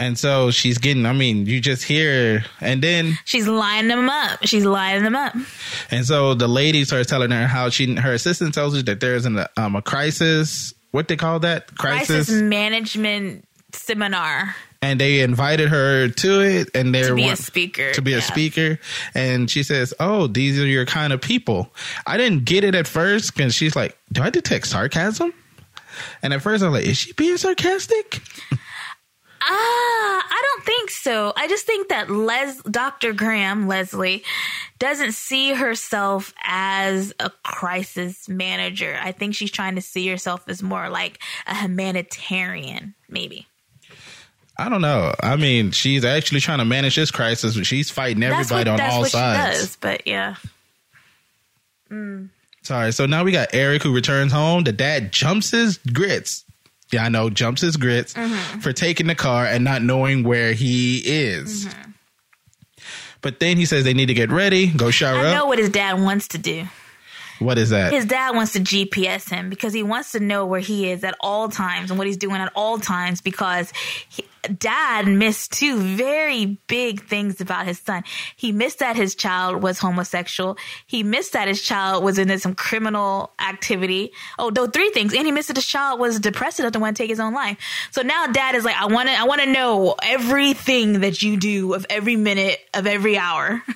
And 0.00 0.16
so 0.16 0.52
she's 0.52 0.78
getting, 0.78 1.06
I 1.06 1.12
mean, 1.12 1.46
you 1.46 1.60
just 1.60 1.82
hear, 1.82 2.44
and 2.60 2.80
then, 2.80 3.18
She's 3.24 3.48
lining 3.48 3.88
them 3.88 4.08
up. 4.08 4.38
She's 4.44 4.64
lining 4.64 5.02
them 5.02 5.16
up. 5.16 5.34
and 5.90 6.06
so 6.06 6.34
the 6.34 6.46
lady 6.46 6.84
starts 6.84 7.10
telling 7.10 7.32
her 7.32 7.48
how 7.48 7.68
she, 7.68 7.96
her 7.96 8.12
assistant 8.12 8.54
tells 8.54 8.76
her 8.76 8.82
that 8.82 9.00
there's 9.00 9.26
an, 9.26 9.44
um, 9.56 9.74
a 9.74 9.82
crisis, 9.82 10.72
what 10.92 11.08
they 11.08 11.16
call 11.16 11.40
that? 11.40 11.74
Crisis 11.76 12.30
management 12.30 13.44
seminar 13.72 14.54
And 14.80 15.00
they 15.00 15.20
invited 15.20 15.68
her 15.68 16.08
to 16.08 16.40
it 16.40 16.68
and 16.74 16.94
they're 16.94 17.08
to 17.08 17.14
be 17.14 17.28
a 17.28 17.36
speaker. 17.36 17.92
to 17.92 18.02
be 18.02 18.14
a 18.14 18.22
speaker. 18.22 18.78
And 19.14 19.50
she 19.50 19.62
says, 19.62 19.92
Oh, 20.00 20.26
these 20.26 20.58
are 20.58 20.66
your 20.66 20.86
kind 20.86 21.12
of 21.12 21.20
people. 21.20 21.72
I 22.06 22.16
didn't 22.16 22.44
get 22.44 22.64
it 22.64 22.74
at 22.74 22.86
first 22.86 23.34
because 23.34 23.54
she's 23.54 23.74
like, 23.76 23.96
Do 24.12 24.22
I 24.22 24.30
detect 24.30 24.66
sarcasm? 24.68 25.32
And 26.22 26.32
at 26.32 26.42
first 26.42 26.62
I 26.62 26.68
was 26.68 26.80
like, 26.80 26.86
Is 26.88 26.96
she 26.98 27.12
being 27.12 27.36
sarcastic? 27.36 28.20
Ah, 29.40 30.26
I 30.30 30.42
don't 30.44 30.64
think 30.64 30.90
so. 30.90 31.32
I 31.36 31.48
just 31.48 31.64
think 31.64 31.88
that 31.88 32.10
Les, 32.10 32.60
Dr. 32.62 33.12
Graham, 33.12 33.66
Leslie, 33.68 34.22
doesn't 34.78 35.12
see 35.12 35.54
herself 35.54 36.34
as 36.42 37.12
a 37.20 37.30
crisis 37.44 38.28
manager. 38.28 38.98
I 39.00 39.12
think 39.12 39.34
she's 39.34 39.50
trying 39.50 39.76
to 39.76 39.80
see 39.80 40.06
herself 40.08 40.44
as 40.48 40.62
more 40.62 40.88
like 40.88 41.18
a 41.46 41.54
humanitarian, 41.54 42.94
maybe. 43.08 43.46
I 44.58 44.68
don't 44.68 44.80
know. 44.80 45.14
I 45.22 45.36
mean, 45.36 45.70
she's 45.70 46.04
actually 46.04 46.40
trying 46.40 46.58
to 46.58 46.64
manage 46.64 46.96
this 46.96 47.10
crisis, 47.12 47.56
but 47.56 47.64
she's 47.64 47.90
fighting 47.90 48.20
That's 48.20 48.50
what, 48.50 48.60
everybody 48.66 48.70
on 48.70 48.90
all 48.90 49.00
what 49.02 49.10
sides. 49.10 49.56
she 49.56 49.60
does. 49.62 49.76
But 49.76 50.06
yeah. 50.06 50.34
Sorry. 52.62 52.92
So 52.92 53.06
now 53.06 53.24
we 53.24 53.32
got 53.32 53.48
Eric 53.54 53.82
who 53.82 53.94
returns 53.94 54.32
home. 54.32 54.64
The 54.64 54.72
dad 54.72 55.12
jumps 55.12 55.50
his 55.52 55.78
grits. 55.78 56.44
Yeah, 56.90 57.04
I 57.04 57.08
know, 57.08 57.28
jumps 57.30 57.60
his 57.60 57.76
grits 57.76 58.14
Mm-hmm. 58.14 58.60
for 58.60 58.72
taking 58.72 59.06
the 59.06 59.14
car 59.14 59.44
and 59.44 59.62
not 59.62 59.82
knowing 59.82 60.22
where 60.24 60.52
he 60.54 60.98
is. 61.04 61.66
Mm-hmm. 61.66 61.90
But 63.20 63.40
then 63.40 63.56
he 63.56 63.66
says 63.66 63.84
they 63.84 63.94
need 63.94 64.06
to 64.06 64.14
get 64.14 64.30
ready, 64.30 64.68
go 64.68 64.90
shower 64.90 65.18
I 65.18 65.26
up. 65.26 65.34
know 65.34 65.46
what 65.46 65.58
his 65.58 65.68
dad 65.70 66.00
wants 66.00 66.28
to 66.28 66.38
do. 66.38 66.66
What 67.38 67.58
is 67.58 67.70
that? 67.70 67.92
His 67.92 68.04
dad 68.04 68.34
wants 68.34 68.52
to 68.54 68.60
GPS 68.60 69.30
him 69.30 69.50
because 69.50 69.72
he 69.72 69.82
wants 69.82 70.12
to 70.12 70.20
know 70.20 70.46
where 70.46 70.60
he 70.60 70.90
is 70.90 71.04
at 71.04 71.14
all 71.20 71.48
times 71.48 71.90
and 71.90 71.98
what 71.98 72.06
he's 72.06 72.16
doing 72.16 72.36
at 72.36 72.52
all 72.54 72.78
times 72.78 73.20
because 73.20 73.72
he, 74.08 74.24
dad 74.58 75.06
missed 75.06 75.52
two 75.52 75.78
very 75.78 76.58
big 76.66 77.02
things 77.04 77.40
about 77.40 77.66
his 77.66 77.78
son. 77.78 78.02
He 78.36 78.52
missed 78.52 78.80
that 78.80 78.96
his 78.96 79.14
child 79.14 79.62
was 79.62 79.78
homosexual. 79.78 80.58
He 80.86 81.02
missed 81.02 81.32
that 81.32 81.48
his 81.48 81.62
child 81.62 82.02
was 82.04 82.18
into 82.18 82.38
some 82.38 82.54
criminal 82.54 83.32
activity. 83.38 84.12
Oh, 84.38 84.50
those 84.50 84.70
three 84.70 84.90
things. 84.90 85.14
And 85.14 85.26
he 85.26 85.32
missed 85.32 85.48
that 85.48 85.56
his 85.56 85.66
child 85.66 86.00
was 86.00 86.18
depressed 86.20 86.60
enough 86.60 86.72
to 86.72 86.80
want 86.80 86.96
to 86.96 87.02
take 87.02 87.10
his 87.10 87.20
own 87.20 87.34
life. 87.34 87.58
So 87.90 88.02
now 88.02 88.26
dad 88.26 88.54
is 88.54 88.64
like, 88.64 88.76
I 88.76 88.86
want 88.86 89.08
to, 89.08 89.14
I 89.14 89.24
want 89.24 89.42
to 89.42 89.52
know 89.52 89.94
everything 90.02 91.00
that 91.00 91.22
you 91.22 91.36
do 91.36 91.74
of 91.74 91.86
every 91.90 92.16
minute 92.16 92.58
of 92.74 92.86
every 92.86 93.18
hour. 93.18 93.62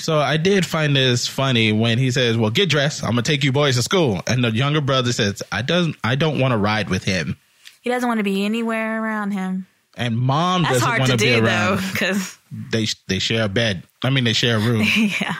So 0.00 0.18
I 0.18 0.36
did 0.36 0.64
find 0.64 0.96
this 0.96 1.28
funny 1.28 1.72
when 1.72 1.98
he 1.98 2.10
says, 2.10 2.36
"Well, 2.36 2.50
get 2.50 2.68
dressed. 2.68 3.04
I'm 3.04 3.10
gonna 3.10 3.22
take 3.22 3.44
you 3.44 3.52
boys 3.52 3.76
to 3.76 3.82
school," 3.82 4.22
and 4.26 4.42
the 4.42 4.50
younger 4.50 4.80
brother 4.80 5.12
says, 5.12 5.42
"I 5.52 5.62
doesn't. 5.62 5.96
I 6.02 6.14
don't 6.14 6.38
want 6.38 6.52
to 6.52 6.56
ride 6.58 6.88
with 6.88 7.04
him." 7.04 7.36
He 7.82 7.90
doesn't 7.90 8.08
want 8.08 8.18
to 8.18 8.24
be 8.24 8.44
anywhere 8.44 9.02
around 9.02 9.32
him. 9.32 9.66
And 9.96 10.16
mom 10.16 10.62
That's 10.62 10.80
doesn't 10.80 10.98
want 10.98 11.10
to 11.10 11.16
be 11.16 11.26
do 11.26 11.44
around. 11.44 11.78
though, 11.78 11.90
because 11.92 12.38
They 12.50 12.86
they 13.08 13.18
share 13.18 13.44
a 13.44 13.48
bed. 13.48 13.82
I 14.02 14.10
mean, 14.10 14.24
they 14.24 14.32
share 14.32 14.56
a 14.56 14.60
room. 14.60 14.86
yeah. 14.96 15.36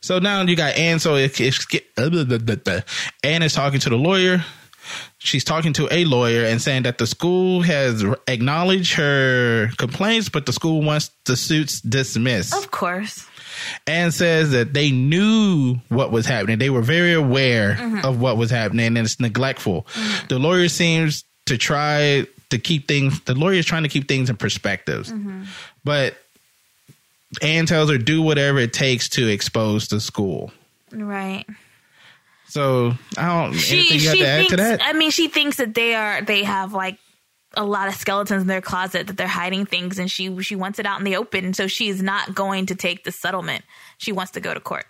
So 0.00 0.18
now 0.18 0.42
you 0.42 0.56
got 0.56 0.76
Anne. 0.76 0.98
So 0.98 1.14
it, 1.16 1.40
it's 1.40 1.66
uh, 1.96 2.10
blah, 2.10 2.24
blah, 2.24 2.38
blah, 2.38 2.56
blah. 2.56 2.80
Anne 3.22 3.42
is 3.42 3.54
talking 3.54 3.80
to 3.80 3.88
the 3.88 3.96
lawyer. 3.96 4.44
She's 5.18 5.44
talking 5.44 5.72
to 5.74 5.88
a 5.92 6.04
lawyer 6.04 6.44
and 6.44 6.60
saying 6.60 6.82
that 6.82 6.98
the 6.98 7.06
school 7.06 7.62
has 7.62 8.04
acknowledged 8.26 8.94
her 8.94 9.70
complaints, 9.76 10.28
but 10.28 10.44
the 10.44 10.52
school 10.52 10.82
wants 10.82 11.10
the 11.24 11.36
suits 11.36 11.80
dismissed. 11.80 12.52
Of 12.52 12.72
course. 12.72 13.26
Anne 13.86 14.12
says 14.12 14.52
that 14.52 14.72
they 14.72 14.90
knew 14.90 15.76
what 15.88 16.10
was 16.10 16.26
happening. 16.26 16.58
They 16.58 16.70
were 16.70 16.82
very 16.82 17.12
aware 17.12 17.74
mm-hmm. 17.74 18.04
of 18.04 18.20
what 18.20 18.36
was 18.36 18.50
happening, 18.50 18.86
and 18.86 18.98
it's 18.98 19.20
neglectful. 19.20 19.86
Mm-hmm. 19.92 20.26
The 20.28 20.38
lawyer 20.38 20.68
seems 20.68 21.24
to 21.46 21.58
try 21.58 22.26
to 22.50 22.58
keep 22.58 22.88
things. 22.88 23.20
The 23.20 23.34
lawyer 23.34 23.54
is 23.54 23.66
trying 23.66 23.82
to 23.84 23.88
keep 23.88 24.08
things 24.08 24.30
in 24.30 24.36
perspectives, 24.36 25.12
mm-hmm. 25.12 25.44
but 25.84 26.16
Anne 27.40 27.66
tells 27.66 27.90
her 27.90 27.98
do 27.98 28.22
whatever 28.22 28.58
it 28.58 28.72
takes 28.72 29.08
to 29.10 29.28
expose 29.28 29.88
the 29.88 30.00
school. 30.00 30.52
Right. 30.92 31.46
So 32.48 32.92
I 33.16 33.42
don't. 33.42 33.54
She 33.54 33.78
anything 33.78 34.00
you 34.00 34.08
have 34.08 34.16
she 34.16 34.22
to 34.22 34.28
add 34.28 34.36
thinks 34.36 34.50
to 34.50 34.56
that? 34.58 34.80
I 34.82 34.92
mean 34.92 35.10
she 35.10 35.28
thinks 35.28 35.56
that 35.56 35.74
they 35.74 35.94
are 35.94 36.20
they 36.20 36.44
have 36.44 36.74
like 36.74 36.98
a 37.56 37.64
lot 37.64 37.88
of 37.88 37.94
skeletons 37.94 38.42
in 38.42 38.48
their 38.48 38.60
closet 38.60 39.06
that 39.06 39.16
they're 39.16 39.26
hiding 39.26 39.66
things 39.66 39.98
and 39.98 40.10
she 40.10 40.42
she 40.42 40.56
wants 40.56 40.78
it 40.78 40.86
out 40.86 40.98
in 40.98 41.04
the 41.04 41.16
open 41.16 41.54
so 41.54 41.66
she's 41.66 42.02
not 42.02 42.34
going 42.34 42.66
to 42.66 42.74
take 42.74 43.04
the 43.04 43.12
settlement. 43.12 43.64
She 43.98 44.12
wants 44.12 44.32
to 44.32 44.40
go 44.40 44.52
to 44.52 44.60
court. 44.60 44.86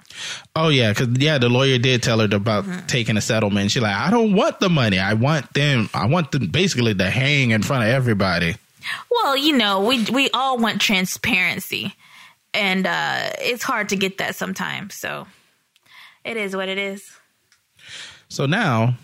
oh 0.56 0.68
yeah, 0.68 0.90
because 0.90 1.08
yeah, 1.18 1.38
the 1.38 1.48
lawyer 1.48 1.78
did 1.78 2.02
tell 2.02 2.20
her 2.20 2.28
about 2.34 2.64
taking 2.88 3.16
a 3.16 3.20
settlement. 3.20 3.70
She's 3.70 3.82
like, 3.82 3.94
I 3.94 4.10
don't 4.10 4.34
want 4.34 4.60
the 4.60 4.68
money. 4.68 4.98
I 4.98 5.14
want 5.14 5.52
them. 5.54 5.90
I 5.92 6.06
want 6.06 6.32
them 6.32 6.46
basically 6.48 6.94
to 6.94 7.10
hang 7.10 7.50
in 7.50 7.62
front 7.62 7.84
of 7.84 7.90
everybody. 7.90 8.56
Well, 9.10 9.36
you 9.36 9.56
know, 9.56 9.84
we 9.84 10.04
we 10.04 10.30
all 10.30 10.58
want 10.58 10.80
transparency. 10.80 11.94
And 12.54 12.86
uh 12.86 13.30
it's 13.38 13.62
hard 13.62 13.88
to 13.90 13.96
get 13.96 14.18
that 14.18 14.36
sometimes. 14.36 14.94
So 14.94 15.26
it 16.24 16.36
is 16.36 16.54
what 16.54 16.68
it 16.68 16.78
is. 16.78 17.10
So 18.28 18.46
now 18.46 18.96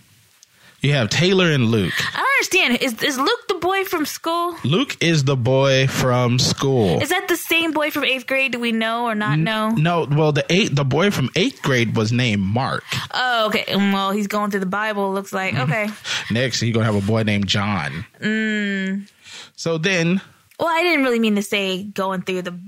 you 0.80 0.92
have 0.92 1.10
Taylor 1.10 1.50
and 1.50 1.66
Luke. 1.66 1.92
I 2.14 2.18
don't 2.18 2.26
understand. 2.38 2.82
Is 2.82 3.02
is 3.02 3.18
Luke 3.18 3.48
the 3.48 3.54
boy 3.54 3.84
from 3.84 4.06
school? 4.06 4.56
Luke 4.64 4.96
is 5.02 5.24
the 5.24 5.36
boy 5.36 5.88
from 5.88 6.38
school. 6.38 7.00
Is 7.00 7.08
that 7.08 7.26
the 7.28 7.36
same 7.36 7.72
boy 7.72 7.90
from 7.90 8.04
eighth 8.04 8.26
grade? 8.26 8.52
Do 8.52 8.60
we 8.60 8.72
know 8.72 9.04
or 9.04 9.14
not 9.14 9.38
know? 9.38 9.70
no, 9.70 10.06
well, 10.10 10.32
the 10.32 10.44
eight, 10.48 10.74
the 10.74 10.84
boy 10.84 11.10
from 11.10 11.30
eighth 11.36 11.62
grade 11.62 11.96
was 11.96 12.12
named 12.12 12.42
Mark. 12.42 12.84
Oh, 13.12 13.46
okay. 13.48 13.64
Mm, 13.64 13.92
well, 13.92 14.12
he's 14.12 14.28
going 14.28 14.50
through 14.50 14.60
the 14.60 14.66
Bible. 14.66 15.12
Looks 15.12 15.32
like 15.32 15.54
mm-hmm. 15.54 15.70
okay. 15.70 15.88
Next, 16.30 16.60
he's 16.60 16.72
gonna 16.72 16.86
have 16.86 16.94
a 16.94 17.06
boy 17.06 17.22
named 17.24 17.48
John. 17.48 18.04
Mm. 18.20 19.10
So 19.56 19.78
then, 19.78 20.20
Well, 20.58 20.68
I 20.68 20.82
didn't 20.82 21.04
really 21.04 21.18
mean 21.18 21.34
to 21.34 21.42
say 21.42 21.82
going 21.82 22.22
through 22.22 22.42
the 22.42 22.58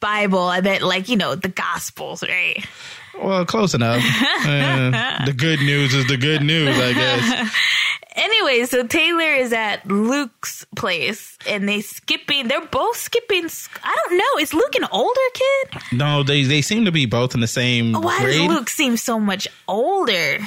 Bible. 0.00 0.40
I 0.40 0.60
meant 0.60 0.82
like 0.82 1.08
you 1.08 1.16
know 1.16 1.34
the 1.34 1.48
Gospels, 1.48 2.22
right? 2.22 2.64
well, 3.20 3.44
close 3.44 3.74
enough. 3.74 4.02
Uh, 4.46 5.24
the 5.24 5.32
good 5.32 5.60
news 5.60 5.94
is 5.94 6.06
the 6.06 6.18
good 6.18 6.42
news, 6.42 6.76
I 6.78 6.92
guess. 6.92 7.54
Anyway, 8.16 8.64
so 8.66 8.86
Taylor 8.86 9.24
is 9.24 9.52
at 9.52 9.84
Luke's 9.88 10.64
place, 10.76 11.36
and 11.48 11.68
they 11.68 11.80
skipping. 11.80 12.46
They're 12.46 12.64
both 12.64 12.96
skipping. 12.96 13.46
I 13.82 13.96
don't 14.08 14.18
know. 14.18 14.40
Is 14.40 14.54
Luke 14.54 14.76
an 14.76 14.86
older 14.92 15.20
kid? 15.34 15.82
No, 15.92 16.22
they 16.22 16.44
they 16.44 16.62
seem 16.62 16.84
to 16.84 16.92
be 16.92 17.06
both 17.06 17.34
in 17.34 17.40
the 17.40 17.48
same 17.48 17.92
Why 17.92 18.20
grade. 18.20 18.38
does 18.38 18.48
Luke 18.56 18.70
seem 18.70 18.96
so 18.96 19.18
much 19.18 19.48
older? 19.66 20.38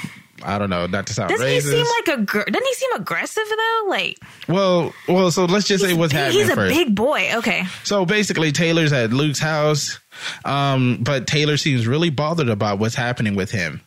I 0.48 0.58
don't 0.58 0.70
know, 0.70 0.88
not 0.88 1.06
to 1.08 1.14
sound 1.14 1.30
Doesn't 1.30 1.46
racist. 1.46 1.54
he 1.54 1.62
seem 1.62 1.86
like 2.08 2.20
a? 2.20 2.22
gr- 2.24 2.44
Doesn't 2.44 2.66
he 2.66 2.74
seem 2.76 2.94
aggressive 2.94 3.44
though? 3.50 3.86
Like 3.90 4.18
well, 4.48 4.94
well, 5.08 5.30
so 5.30 5.46
let's 5.46 5.68
just 5.68 5.84
say 5.84 5.94
what's 5.94 6.14
big- 6.14 6.20
happening 6.22 6.40
he's 6.40 6.50
a 6.50 6.56
first. 6.56 6.74
big 6.76 6.96
boy. 6.96 7.30
Okay. 7.36 7.66
So 7.84 8.06
basically, 8.06 8.52
Taylor's 8.52 8.94
at 8.94 9.12
Luke's 9.12 9.40
house, 9.40 10.00
um, 10.46 11.00
but 11.02 11.28
Taylor 11.28 11.58
seems 11.58 11.86
really 11.86 12.10
bothered 12.10 12.50
about 12.50 12.80
what's 12.80 12.96
happening 12.96 13.36
with 13.36 13.52
him. 13.52 13.82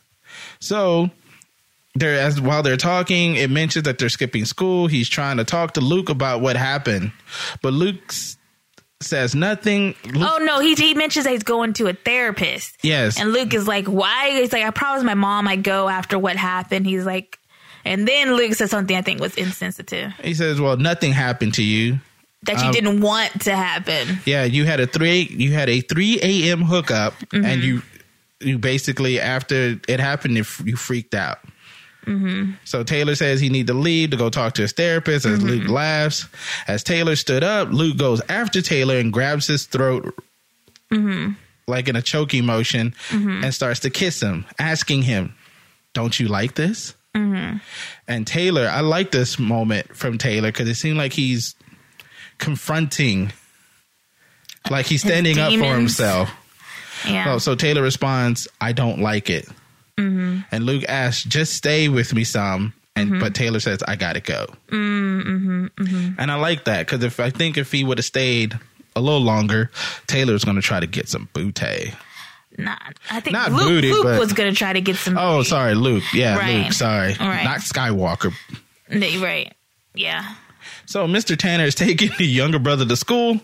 So 0.59 1.09
they're 1.95 2.19
as 2.19 2.39
while 2.39 2.63
they're 2.63 2.77
talking, 2.77 3.35
it 3.35 3.49
mentions 3.49 3.83
that 3.83 3.97
they're 3.97 4.09
skipping 4.09 4.45
school. 4.45 4.87
He's 4.87 5.09
trying 5.09 5.37
to 5.37 5.43
talk 5.43 5.73
to 5.73 5.81
Luke 5.81 6.09
about 6.09 6.41
what 6.41 6.55
happened, 6.55 7.11
but 7.61 7.73
Luke 7.73 7.97
s- 8.09 8.37
says 9.01 9.35
nothing. 9.35 9.95
Luke, 10.05 10.27
Oh 10.29 10.39
no, 10.43 10.59
he 10.59 10.75
he 10.75 10.93
mentions 10.93 11.25
that 11.25 11.31
he's 11.31 11.43
going 11.43 11.73
to 11.73 11.87
a 11.87 11.93
therapist. 11.93 12.77
yes, 12.83 13.19
And 13.19 13.31
Luke 13.33 13.53
is 13.53 13.67
like, 13.67 13.85
why? 13.87 14.31
He's 14.39 14.53
like, 14.53 14.63
I 14.63 14.71
promised 14.71 15.05
my 15.05 15.13
mom 15.15 15.47
I'd 15.47 15.63
go 15.63 15.87
after 15.89 16.17
what 16.19 16.35
happened. 16.35 16.85
He's 16.85 17.05
like, 17.05 17.37
and 17.85 18.07
then 18.07 18.35
Luke 18.35 18.53
says 18.53 18.69
something 18.71 18.95
I 18.95 19.01
think 19.01 19.19
was 19.19 19.35
insensitive 19.35 20.13
he 20.23 20.33
says, 20.35 20.61
"Well, 20.61 20.77
nothing 20.77 21.11
happened 21.13 21.55
to 21.55 21.63
you. 21.63 21.99
that 22.43 22.59
you 22.59 22.65
Um, 22.67 22.71
didn't 22.73 23.01
want 23.01 23.41
to 23.41 23.55
happen. 23.55 24.19
Yeah, 24.25 24.43
you 24.45 24.65
had 24.65 24.79
a 24.79 24.87
three 24.87 25.21
you 25.29 25.51
had 25.51 25.69
a 25.69 25.81
three 25.81 26.19
a.m. 26.21 26.61
hookup, 26.61 27.13
Mm-hmm. 27.31 27.45
and 27.45 27.63
you 27.63 27.81
you 28.39 28.57
basically 28.57 29.19
after 29.19 29.79
it 29.87 29.99
happened, 29.99 30.35
you 30.37 30.75
freaked 30.75 31.13
out." 31.15 31.39
Mm-hmm. 32.05 32.53
So 32.65 32.83
Taylor 32.83 33.13
says 33.15 33.39
he 33.39 33.49
need 33.49 33.67
to 33.67 33.73
leave 33.73 34.09
to 34.11 34.17
go 34.17 34.29
talk 34.29 34.53
to 34.55 34.63
his 34.63 34.71
therapist. 34.71 35.25
As 35.25 35.41
Luke 35.43 35.63
Mm-hmm. 35.63 35.71
laughs, 35.71 36.25
as 36.67 36.83
Taylor 36.83 37.15
stood 37.15 37.43
up, 37.43 37.69
Luke 37.71 37.97
goes 37.97 38.21
after 38.27 38.61
Taylor 38.61 38.97
and 38.97 39.13
grabs 39.13 39.47
his 39.47 39.65
throat, 39.65 40.13
Mm-hmm. 40.91 41.33
like 41.67 41.87
in 41.87 41.95
a 41.95 42.01
choking 42.01 42.45
motion, 42.45 42.93
and 43.11 43.53
starts 43.53 43.79
to 43.81 43.89
kiss 43.89 44.19
him, 44.21 44.45
asking 44.59 45.03
him, 45.03 45.35
"Don't 45.93 46.19
you 46.19 46.27
like 46.27 46.55
this?" 46.55 46.95
Mm-hmm. 47.15 47.57
And 48.07 48.25
Taylor, 48.27 48.67
I 48.67 48.79
like 48.81 49.11
this 49.11 49.37
moment 49.37 49.95
from 49.95 50.17
Taylor 50.17 50.49
because 50.49 50.67
it 50.67 50.75
seemed 50.75 50.97
like 50.97 51.13
he's 51.13 51.55
confronting, 52.39 53.31
like 54.69 54.85
he's 54.85 55.01
standing 55.01 55.37
up 55.39 55.53
for 55.53 55.73
himself. 55.75 56.29
Yeah. 57.07 57.33
Oh, 57.33 57.37
so 57.37 57.55
Taylor 57.55 57.81
responds, 57.81 58.47
"I 58.59 58.71
don't 58.73 58.99
like 59.01 59.29
it," 59.29 59.47
Mm-hmm. 60.01 60.39
and 60.51 60.65
Luke 60.65 60.83
asks, 60.89 61.23
"Just 61.23 61.53
stay 61.53 61.87
with 61.89 62.13
me 62.13 62.23
some." 62.23 62.73
And 62.95 63.19
but 63.19 63.33
Taylor 63.35 63.59
says, 63.59 63.81
"I 63.87 63.95
gotta 63.95 64.19
go," 64.19 64.47
Mm-hmm, 64.69 66.13
and 66.19 66.31
I 66.31 66.35
like 66.35 66.65
that 66.65 66.85
because 66.85 67.03
if 67.03 67.19
I 67.19 67.29
think 67.29 67.57
if 67.57 67.71
he 67.71 67.83
would 67.83 67.97
have 67.97 68.05
stayed 68.05 68.57
a 68.95 69.01
little 69.01 69.21
longer, 69.21 69.71
Taylor's 70.07 70.43
going 70.43 70.57
to 70.57 70.61
try 70.61 70.79
to 70.79 70.87
get 70.87 71.07
some 71.07 71.29
booty. 71.33 71.93
Nah, 72.57 72.75
I 73.09 73.21
think 73.21 73.33
Not 73.33 73.51
Luke, 73.53 73.61
booty, 73.69 73.91
Luke 73.93 74.03
but- 74.03 74.19
was 74.19 74.33
going 74.33 74.51
to 74.51 74.57
try 74.57 74.73
to 74.73 74.81
get 74.81 74.97
some. 74.97 75.17
Oh, 75.17 75.41
sorry, 75.43 75.73
Luke. 75.73 76.03
Yeah, 76.13 76.37
Right. 76.37 76.65
Luke. 76.65 76.73
Sorry, 76.73 77.15
Right. 77.19 77.45
not 77.45 77.59
Skywalker. 77.61 78.33
Right. 78.89 79.53
Yeah. 79.95 80.35
So 80.85 81.07
Mr. 81.07 81.37
Tanner 81.37 81.63
is 81.63 81.75
taking 81.75 82.11
the 82.17 82.25
younger 82.25 82.59
brother 82.59 82.85
to 82.85 82.95
school, 82.97 83.39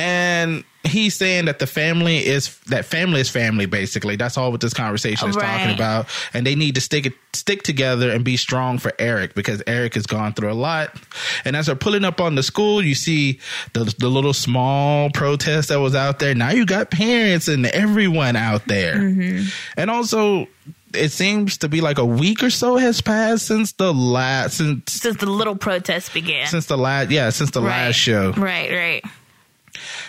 and 0.00 0.64
he's 0.82 1.14
saying 1.14 1.44
that 1.44 1.58
the 1.58 1.66
family 1.66 2.24
is 2.26 2.58
that 2.68 2.86
family 2.86 3.20
is 3.20 3.28
family. 3.28 3.66
Basically, 3.66 4.16
that's 4.16 4.38
all 4.38 4.50
what 4.50 4.60
this 4.60 4.72
conversation 4.72 5.28
is 5.28 5.36
talking 5.36 5.74
about, 5.74 6.06
and 6.32 6.46
they 6.46 6.54
need 6.54 6.74
to 6.76 6.80
stick 6.80 7.12
stick 7.34 7.62
together 7.62 8.10
and 8.10 8.24
be 8.24 8.36
strong 8.36 8.78
for 8.78 8.92
Eric 8.98 9.34
because 9.34 9.62
Eric 9.66 9.94
has 9.94 10.06
gone 10.06 10.32
through 10.32 10.50
a 10.50 10.54
lot. 10.54 10.96
And 11.44 11.54
as 11.54 11.66
they're 11.66 11.76
pulling 11.76 12.04
up 12.04 12.20
on 12.20 12.34
the 12.34 12.42
school, 12.42 12.82
you 12.82 12.94
see 12.94 13.40
the 13.74 13.94
the 13.98 14.08
little 14.08 14.32
small 14.32 15.10
protest 15.10 15.68
that 15.68 15.80
was 15.80 15.94
out 15.94 16.18
there. 16.18 16.34
Now 16.34 16.50
you 16.50 16.64
got 16.64 16.90
parents 16.90 17.46
and 17.48 17.66
everyone 17.66 18.36
out 18.36 18.66
there, 18.66 18.96
mm-hmm. 18.96 19.48
and 19.76 19.90
also. 19.90 20.48
It 20.92 21.12
seems 21.12 21.58
to 21.58 21.68
be 21.68 21.80
like 21.80 21.98
a 21.98 22.04
week 22.04 22.42
or 22.42 22.50
so 22.50 22.76
has 22.76 23.00
passed 23.00 23.46
since 23.46 23.70
the 23.74 23.94
last 23.94 24.56
since 24.56 24.92
Since 24.92 25.18
the 25.18 25.26
little 25.30 25.54
protest 25.54 26.12
began. 26.12 26.48
since 26.48 26.66
the 26.66 26.76
last 26.76 27.12
yeah 27.12 27.30
since 27.30 27.52
the 27.52 27.60
right. 27.62 27.86
last 27.86 27.94
show 27.94 28.32
Right. 28.32 28.72
Right. 28.72 29.04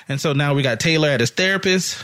And 0.08 0.20
so 0.20 0.34
now 0.34 0.54
we 0.54 0.62
got 0.62 0.80
taylor 0.80 1.10
at 1.10 1.20
his 1.20 1.30
therapist 1.32 2.04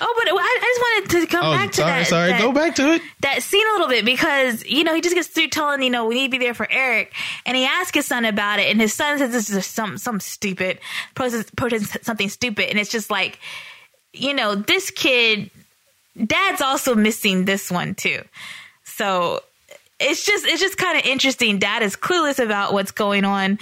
Oh, 0.00 0.14
but 0.16 0.28
I, 0.28 0.32
I 0.34 0.58
just 0.62 0.80
wanted 0.80 1.20
to 1.20 1.26
come 1.30 1.44
oh 1.44 1.52
back 1.52 1.70
to 1.72 1.76
sorry 1.76 1.90
that. 1.90 2.06
sorry 2.06 2.30
that, 2.30 2.40
go 2.40 2.52
back 2.52 2.74
to 2.76 2.94
it 2.94 3.02
that 3.20 3.42
scene 3.42 3.64
a 3.68 3.72
little 3.72 3.88
bit 3.88 4.04
because 4.04 4.64
you 4.64 4.82
know 4.82 4.94
he 4.94 5.02
just 5.02 5.14
gets 5.14 5.28
through 5.28 5.48
telling 5.48 5.82
you 5.82 5.90
know 5.90 6.06
we 6.06 6.14
need 6.14 6.28
to 6.28 6.30
be 6.30 6.38
there 6.38 6.54
for 6.54 6.66
Eric, 6.70 7.12
and 7.44 7.54
he 7.56 7.64
asks 7.64 7.94
his 7.94 8.06
son 8.06 8.24
about 8.24 8.58
it, 8.60 8.70
and 8.70 8.80
his 8.80 8.94
son 8.94 9.18
says 9.18 9.30
this 9.30 9.50
is 9.50 9.56
just 9.56 9.72
some 9.72 9.98
some 9.98 10.20
stupid 10.20 10.78
protest, 11.14 11.54
protest 11.54 12.02
something 12.02 12.30
stupid, 12.30 12.70
and 12.70 12.78
it's 12.78 12.90
just 12.90 13.10
like 13.10 13.38
you 14.14 14.32
know 14.32 14.54
this 14.54 14.90
kid, 14.90 15.50
dad's 16.16 16.62
also 16.62 16.94
missing 16.94 17.44
this 17.44 17.70
one 17.70 17.94
too, 17.94 18.22
so. 18.84 19.42
It's 20.00 20.26
just 20.26 20.44
it's 20.44 20.60
just 20.60 20.76
kind 20.76 20.98
of 20.98 21.04
interesting. 21.06 21.60
Dad 21.60 21.82
is 21.82 21.94
clueless 21.94 22.42
about 22.44 22.72
what's 22.72 22.90
going 22.90 23.24
on 23.24 23.52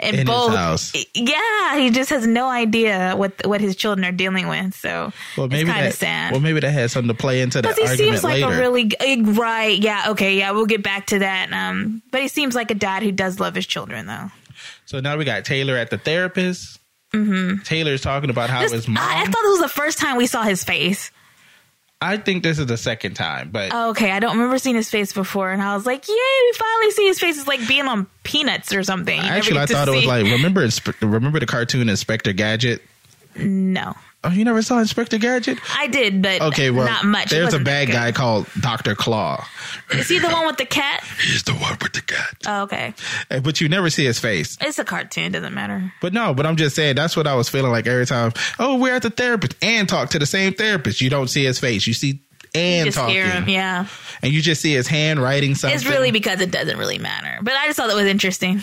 in, 0.00 0.08
In 0.08 0.14
his 0.14 0.24
both. 0.24 0.54
house. 0.54 0.92
Yeah, 1.14 1.78
he 1.78 1.90
just 1.90 2.08
has 2.10 2.26
no 2.26 2.48
idea 2.48 3.14
what 3.14 3.46
what 3.46 3.60
his 3.60 3.76
children 3.76 4.04
are 4.06 4.12
dealing 4.12 4.48
with. 4.48 4.74
So 4.74 5.12
well 5.36 5.48
maybe 5.48 5.62
it's 5.68 5.70
kind 5.70 5.86
of 5.86 5.92
sad. 5.92 6.32
well 6.32 6.40
maybe 6.40 6.60
that 6.60 6.70
has 6.70 6.92
something 6.92 7.14
to 7.14 7.20
play 7.20 7.42
into 7.42 7.60
the 7.60 7.68
Because 7.68 7.90
he 7.90 7.96
seems 8.06 8.24
like 8.24 8.42
later 8.42 8.54
a 8.54 8.58
really 8.58 8.84
g- 8.84 9.22
right. 9.22 9.78
Yeah. 9.78 10.06
Okay. 10.12 10.38
Yeah. 10.38 10.52
We'll 10.52 10.64
get 10.66 10.82
back 10.82 11.06
to 11.08 11.18
that. 11.18 11.52
Um, 11.52 12.02
but 12.10 12.22
he 12.22 12.28
seems 12.28 12.54
like 12.54 12.70
a 12.70 12.74
dad 12.74 13.02
who 13.02 13.12
does 13.12 13.38
love 13.38 13.54
his 13.54 13.66
children, 13.66 14.06
though. 14.06 14.30
so 14.86 15.00
now 15.00 15.16
we 15.18 15.24
got 15.26 15.44
taylor 15.44 15.76
at 15.76 15.90
the 15.90 15.98
therapist 15.98 16.78
Taylor's 17.64 18.00
talking 18.00 18.30
about 18.30 18.48
how 18.48 18.62
This- 18.62 18.72
his 18.72 18.88
mom. 18.88 18.96
I, 18.98 19.20
I 19.20 19.24
thought 19.26 19.42
this 19.42 19.60
was 19.60 19.60
the 19.60 19.68
first 19.68 19.98
time 19.98 20.16
we 20.16 20.26
saw 20.26 20.42
his 20.42 20.64
face. 20.64 21.10
I 22.02 22.16
think 22.16 22.42
this 22.42 22.58
is 22.58 22.66
the 22.66 22.76
second 22.76 23.14
time, 23.14 23.50
but 23.50 23.70
Oh, 23.72 23.90
okay, 23.90 24.10
I 24.10 24.18
don't 24.18 24.32
remember 24.36 24.58
seeing 24.58 24.76
his 24.76 24.90
face 24.90 25.12
before, 25.12 25.52
and 25.52 25.62
I 25.62 25.74
was 25.76 25.86
like, 25.86 26.06
"Yay, 26.08 26.14
we 26.14 26.52
finally 26.58 26.90
see 26.90 27.06
his 27.06 27.20
face!" 27.20 27.38
It's 27.38 27.46
like 27.46 27.66
being 27.68 27.86
on 27.86 28.06
Peanuts 28.24 28.74
or 28.74 28.82
something. 28.82 29.16
You 29.16 29.22
actually, 29.28 29.60
I 29.60 29.66
thought 29.66 29.88
it 29.88 29.92
was 29.92 30.04
like 30.04 30.24
remember 30.24 30.68
remember 31.00 31.38
the 31.38 31.46
cartoon 31.46 31.88
Inspector 31.88 32.32
Gadget. 32.32 32.82
no, 33.36 33.94
Oh, 34.24 34.30
you 34.30 34.44
never 34.44 34.62
saw 34.62 34.78
Inspector 34.78 35.18
Gadget? 35.18 35.58
I 35.76 35.88
did, 35.88 36.22
but 36.22 36.40
Okay, 36.42 36.70
well, 36.70 36.86
not 36.86 37.04
much. 37.04 37.30
There's 37.30 37.54
a 37.54 37.58
bad 37.58 37.88
guy 37.90 38.12
called 38.12 38.46
Doctor 38.60 38.94
Claw. 38.94 39.44
Is 39.90 40.08
he 40.08 40.20
the 40.20 40.28
one 40.28 40.46
with 40.46 40.58
the 40.58 40.64
cat? 40.64 41.02
He's 41.20 41.42
the 41.42 41.54
one 41.54 41.76
with 41.82 41.92
the 41.92 42.02
cat, 42.02 42.36
Oh, 42.46 42.62
okay, 42.62 42.94
Eh, 43.30 43.40
but 43.40 43.60
you 43.60 43.68
never 43.68 43.90
see 43.90 44.04
his 44.04 44.20
face. 44.20 44.56
it's 44.60 44.78
a 44.78 44.84
cartoon. 44.84 45.32
Doesn't 45.32 45.54
matter. 45.54 45.92
But 46.00 46.12
no, 46.12 46.34
but 46.34 46.46
I'm 46.46 46.54
just 46.56 46.76
saying 46.76 46.94
that's 46.94 47.16
what 47.16 47.26
I 47.26 47.34
was 47.34 47.48
feeling 47.48 47.72
like 47.72 47.86
every 47.88 48.06
time. 48.06 48.32
Oh, 48.60 48.76
we're 48.76 48.94
at 48.94 49.02
the 49.02 49.10
therapist 49.10 49.56
and 49.60 49.88
talk 49.88 50.10
to 50.10 50.18
the 50.20 50.26
same 50.26 50.52
therapist. 50.54 51.00
You 51.00 51.10
don't 51.10 51.28
see 51.28 51.44
his 51.44 51.58
face. 51.58 51.86
You 51.86 51.94
see 51.94 52.20
and 52.54 52.84
Just 52.86 52.98
talking, 52.98 53.14
hear 53.14 53.26
him. 53.26 53.48
Yeah, 53.48 53.86
and 54.22 54.32
you 54.32 54.40
just 54.42 54.60
see 54.60 54.74
his 54.74 54.86
handwriting. 54.86 55.54
something. 55.56 55.74
it's 55.74 55.86
really 55.86 56.10
because 56.12 56.40
it 56.42 56.50
doesn't 56.50 56.76
really 56.78 56.98
matter. 56.98 57.38
But 57.42 57.54
I 57.54 57.66
just 57.66 57.76
thought 57.78 57.88
that 57.88 57.96
was 57.96 58.06
interesting. 58.06 58.62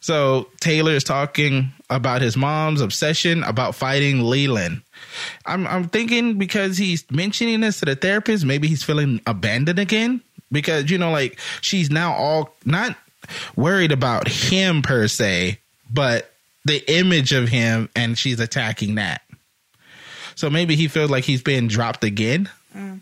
So 0.00 0.48
Taylor 0.60 0.92
is 0.92 1.04
talking 1.04 1.72
about 1.90 2.22
his 2.22 2.36
mom's 2.36 2.80
obsession 2.80 3.44
about 3.44 3.74
fighting 3.74 4.22
Leland. 4.22 4.82
I'm 5.46 5.66
I'm 5.66 5.88
thinking 5.88 6.38
because 6.38 6.78
he's 6.78 7.08
mentioning 7.10 7.60
this 7.60 7.80
to 7.80 7.86
the 7.86 7.96
therapist, 7.96 8.44
maybe 8.44 8.68
he's 8.68 8.82
feeling 8.82 9.20
abandoned 9.26 9.78
again. 9.78 10.22
Because, 10.52 10.90
you 10.90 10.98
know, 10.98 11.12
like 11.12 11.38
she's 11.60 11.90
now 11.90 12.12
all 12.12 12.54
not 12.64 12.96
worried 13.56 13.92
about 13.92 14.26
him 14.28 14.82
per 14.82 15.06
se, 15.06 15.60
but 15.92 16.32
the 16.64 16.82
image 16.92 17.32
of 17.32 17.48
him 17.48 17.88
and 17.94 18.18
she's 18.18 18.40
attacking 18.40 18.96
that. 18.96 19.22
So 20.34 20.50
maybe 20.50 20.74
he 20.74 20.88
feels 20.88 21.10
like 21.10 21.24
he's 21.24 21.42
being 21.42 21.68
dropped 21.68 22.02
again. 22.04 22.48
Mm. 22.76 23.00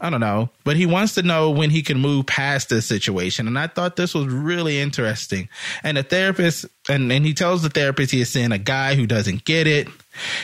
I 0.00 0.10
don't 0.10 0.20
know, 0.20 0.50
but 0.64 0.76
he 0.76 0.86
wants 0.86 1.14
to 1.14 1.22
know 1.22 1.50
when 1.50 1.70
he 1.70 1.82
can 1.82 1.98
move 1.98 2.26
past 2.26 2.68
this 2.68 2.86
situation. 2.86 3.46
And 3.46 3.58
I 3.58 3.66
thought 3.66 3.96
this 3.96 4.14
was 4.14 4.26
really 4.26 4.78
interesting. 4.78 5.48
And 5.82 5.96
the 5.96 6.02
therapist, 6.02 6.66
and, 6.88 7.10
and 7.10 7.24
he 7.24 7.34
tells 7.34 7.62
the 7.62 7.70
therapist 7.70 8.12
he 8.12 8.20
is 8.20 8.28
seeing 8.28 8.52
a 8.52 8.58
guy 8.58 8.94
who 8.94 9.06
doesn't 9.06 9.44
get 9.44 9.66
it. 9.66 9.88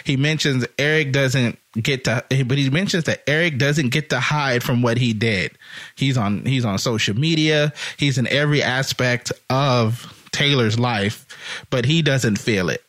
He 0.04 0.16
mentions 0.16 0.66
Eric 0.78 1.12
doesn't 1.12 1.58
get 1.74 2.04
to, 2.04 2.24
but 2.28 2.58
he 2.58 2.70
mentions 2.70 3.04
that 3.04 3.22
Eric 3.26 3.58
doesn't 3.58 3.90
get 3.90 4.10
to 4.10 4.20
hide 4.20 4.62
from 4.62 4.82
what 4.82 4.98
he 4.98 5.12
did. 5.12 5.56
He's 5.96 6.16
on, 6.16 6.44
he's 6.44 6.64
on 6.64 6.78
social 6.78 7.14
media. 7.14 7.72
He's 7.96 8.18
in 8.18 8.26
every 8.26 8.62
aspect 8.62 9.32
of 9.50 10.26
Taylor's 10.32 10.78
life, 10.78 11.26
but 11.70 11.84
he 11.84 12.02
doesn't 12.02 12.36
feel 12.36 12.68
it. 12.68 12.82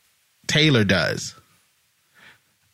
Taylor 0.48 0.84
does. 0.84 1.36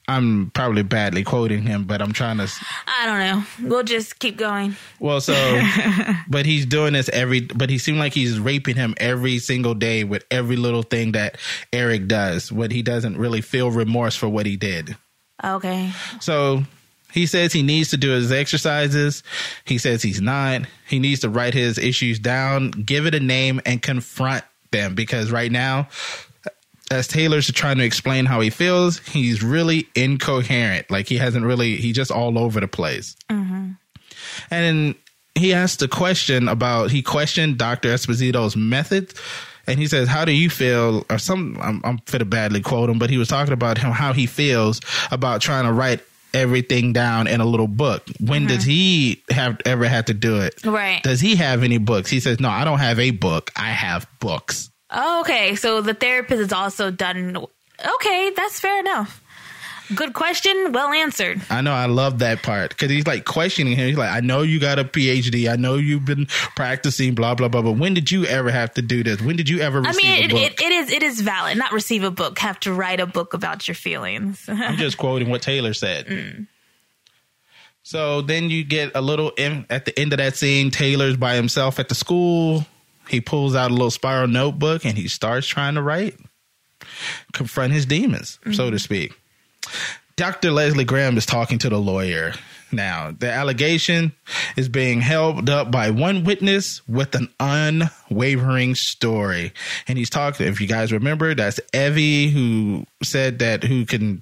I'm 0.09 0.49
probably 0.55 0.81
badly 0.81 1.23
quoting 1.23 1.61
him, 1.61 1.83
but 1.83 2.01
I'm 2.01 2.13
trying 2.13 2.37
to 2.37 2.51
I 2.87 3.05
don't 3.05 3.19
know. 3.19 3.69
We'll 3.69 3.83
just 3.83 4.17
keep 4.17 4.37
going. 4.37 4.75
well, 4.99 5.21
so, 5.21 5.33
but 6.27 6.47
he's 6.47 6.65
doing 6.65 6.93
this 6.93 7.09
every, 7.09 7.41
but 7.41 7.69
he 7.69 7.77
seemed 7.77 7.99
like 7.99 8.13
he's 8.13 8.39
raping 8.39 8.75
him 8.75 8.95
every 8.97 9.37
single 9.37 9.75
day 9.75 10.03
with 10.03 10.25
every 10.31 10.55
little 10.55 10.81
thing 10.81 11.11
that 11.11 11.37
Eric 11.71 12.07
does, 12.07 12.51
what 12.51 12.71
he 12.71 12.81
doesn't 12.81 13.17
really 13.17 13.41
feel 13.41 13.69
remorse 13.69 14.15
for 14.15 14.27
what 14.27 14.47
he 14.47 14.55
did. 14.55 14.97
Okay. 15.43 15.91
So 16.19 16.63
he 17.13 17.27
says 17.27 17.53
he 17.53 17.61
needs 17.61 17.91
to 17.91 17.97
do 17.97 18.09
his 18.09 18.31
exercises. 18.31 19.21
He 19.63 19.77
says 19.77 20.01
he's 20.01 20.21
not. 20.21 20.63
He 20.87 20.97
needs 20.97 21.21
to 21.21 21.29
write 21.29 21.53
his 21.53 21.77
issues 21.77 22.17
down, 22.17 22.71
give 22.71 23.05
it 23.05 23.13
a 23.13 23.19
name, 23.19 23.61
and 23.63 23.79
confront 23.79 24.43
them 24.71 24.95
because 24.95 25.31
right 25.31 25.51
now, 25.51 25.87
as 26.91 27.07
Taylor's 27.07 27.51
trying 27.51 27.77
to 27.77 27.83
explain 27.83 28.25
how 28.25 28.39
he 28.41 28.49
feels, 28.49 28.99
he's 28.99 29.43
really 29.43 29.87
incoherent. 29.95 30.89
Like 30.89 31.07
he 31.07 31.17
hasn't 31.17 31.45
really, 31.45 31.75
he's 31.75 31.95
just 31.95 32.11
all 32.11 32.37
over 32.37 32.59
the 32.59 32.67
place. 32.67 33.15
Mm-hmm. 33.29 33.71
And 34.51 34.95
he 35.35 35.53
asked 35.53 35.81
a 35.81 35.87
question 35.87 36.47
about, 36.47 36.91
he 36.91 37.01
questioned 37.01 37.57
Dr. 37.57 37.89
Esposito's 37.89 38.55
methods. 38.55 39.19
And 39.67 39.77
he 39.79 39.85
says, 39.85 40.07
How 40.07 40.25
do 40.25 40.31
you 40.31 40.49
feel? 40.49 41.05
Or 41.11 41.19
some, 41.19 41.57
I'm, 41.61 41.81
I'm 41.83 41.97
fit 41.99 42.19
to 42.19 42.25
badly 42.25 42.61
quote 42.61 42.89
him, 42.89 42.97
but 42.97 43.11
he 43.11 43.19
was 43.19 43.27
talking 43.27 43.53
about 43.53 43.77
him, 43.77 43.91
how 43.91 44.13
he 44.13 44.25
feels 44.25 44.81
about 45.11 45.41
trying 45.41 45.65
to 45.65 45.71
write 45.71 46.01
everything 46.33 46.93
down 46.93 47.27
in 47.27 47.39
a 47.39 47.45
little 47.45 47.67
book. 47.67 48.03
When 48.19 48.47
does 48.47 48.61
mm-hmm. 48.61 48.69
he 48.69 49.23
have 49.29 49.61
ever 49.65 49.87
had 49.87 50.07
to 50.07 50.13
do 50.15 50.41
it? 50.41 50.65
Right. 50.65 51.03
Does 51.03 51.21
he 51.21 51.35
have 51.35 51.63
any 51.63 51.77
books? 51.77 52.09
He 52.09 52.19
says, 52.19 52.39
No, 52.39 52.49
I 52.49 52.63
don't 52.63 52.79
have 52.79 52.99
a 52.99 53.11
book. 53.11 53.51
I 53.55 53.69
have 53.69 54.07
books. 54.19 54.71
Oh, 54.91 55.21
okay. 55.21 55.55
So 55.55 55.81
the 55.81 55.93
therapist 55.93 56.41
is 56.41 56.53
also 56.53 56.91
done. 56.91 57.35
Okay, 57.95 58.31
that's 58.35 58.59
fair 58.59 58.79
enough. 58.79 59.21
Good 59.95 60.13
question. 60.13 60.71
Well 60.71 60.91
answered. 60.91 61.41
I 61.49 61.61
know 61.61 61.73
I 61.73 61.87
love 61.87 62.19
that 62.19 62.43
part 62.43 62.69
because 62.69 62.91
he's 62.91 63.07
like 63.07 63.25
questioning 63.25 63.75
him. 63.75 63.87
He's 63.87 63.97
like, 63.97 64.11
I 64.11 64.19
know 64.19 64.43
you 64.43 64.59
got 64.59 64.77
a 64.77 64.83
PhD. 64.83 65.51
I 65.51 65.55
know 65.55 65.75
you've 65.75 66.05
been 66.05 66.27
practicing, 66.27 67.15
blah 67.15 67.33
blah 67.33 67.47
blah. 67.47 67.63
But 67.63 67.73
when 67.73 67.95
did 67.95 68.11
you 68.11 68.25
ever 68.25 68.51
have 68.51 68.73
to 68.75 68.83
do 68.83 69.03
this? 69.03 69.19
When 69.19 69.35
did 69.35 69.49
you 69.49 69.61
ever 69.61 69.79
I 69.79 69.89
receive 69.89 70.03
mean, 70.03 70.13
a 70.13 70.25
it, 70.25 70.31
book? 70.31 70.41
it, 70.41 70.61
it 70.61 70.71
is 70.71 70.91
it 70.91 71.03
is 71.03 71.21
valid. 71.21 71.57
Not 71.57 71.71
receive 71.71 72.03
a 72.03 72.11
book. 72.11 72.37
Have 72.37 72.59
to 72.61 72.73
write 72.73 72.99
a 72.99 73.07
book 73.07 73.33
about 73.33 73.67
your 73.67 73.75
feelings. 73.75 74.45
I'm 74.47 74.77
just 74.77 74.97
quoting 74.97 75.29
what 75.29 75.41
Taylor 75.41 75.73
said. 75.73 76.05
Mm. 76.05 76.47
So 77.81 78.21
then 78.21 78.51
you 78.51 78.63
get 78.63 78.91
a 78.93 79.01
little 79.01 79.31
in, 79.31 79.65
at 79.71 79.85
the 79.85 79.99
end 79.99 80.13
of 80.13 80.17
that 80.17 80.35
scene. 80.35 80.69
Taylor's 80.69 81.17
by 81.17 81.33
himself 81.33 81.79
at 81.79 81.89
the 81.89 81.95
school. 81.95 82.63
He 83.09 83.21
pulls 83.21 83.55
out 83.55 83.71
a 83.71 83.73
little 83.73 83.91
spiral 83.91 84.27
notebook 84.27 84.85
and 84.85 84.97
he 84.97 85.07
starts 85.07 85.47
trying 85.47 85.75
to 85.75 85.81
write, 85.81 86.15
confront 87.33 87.73
his 87.73 87.85
demons, 87.85 88.39
so 88.45 88.49
mm-hmm. 88.49 88.71
to 88.71 88.79
speak. 88.79 89.13
Dr. 90.15 90.51
Leslie 90.51 90.83
Graham 90.83 91.17
is 91.17 91.25
talking 91.25 91.59
to 91.59 91.69
the 91.69 91.79
lawyer 91.79 92.33
now. 92.71 93.15
The 93.17 93.31
allegation 93.31 94.13
is 94.57 94.69
being 94.69 95.01
held 95.01 95.49
up 95.49 95.71
by 95.71 95.91
one 95.91 96.23
witness 96.23 96.87
with 96.87 97.15
an 97.15 97.29
unwavering 97.39 98.75
story. 98.75 99.53
And 99.87 99.97
he's 99.97 100.09
talking, 100.09 100.47
if 100.47 100.59
you 100.59 100.67
guys 100.67 100.91
remember, 100.91 101.33
that's 101.35 101.59
Evie 101.73 102.29
who 102.29 102.85
said 103.01 103.39
that 103.39 103.63
who 103.63 103.85
can 103.85 104.21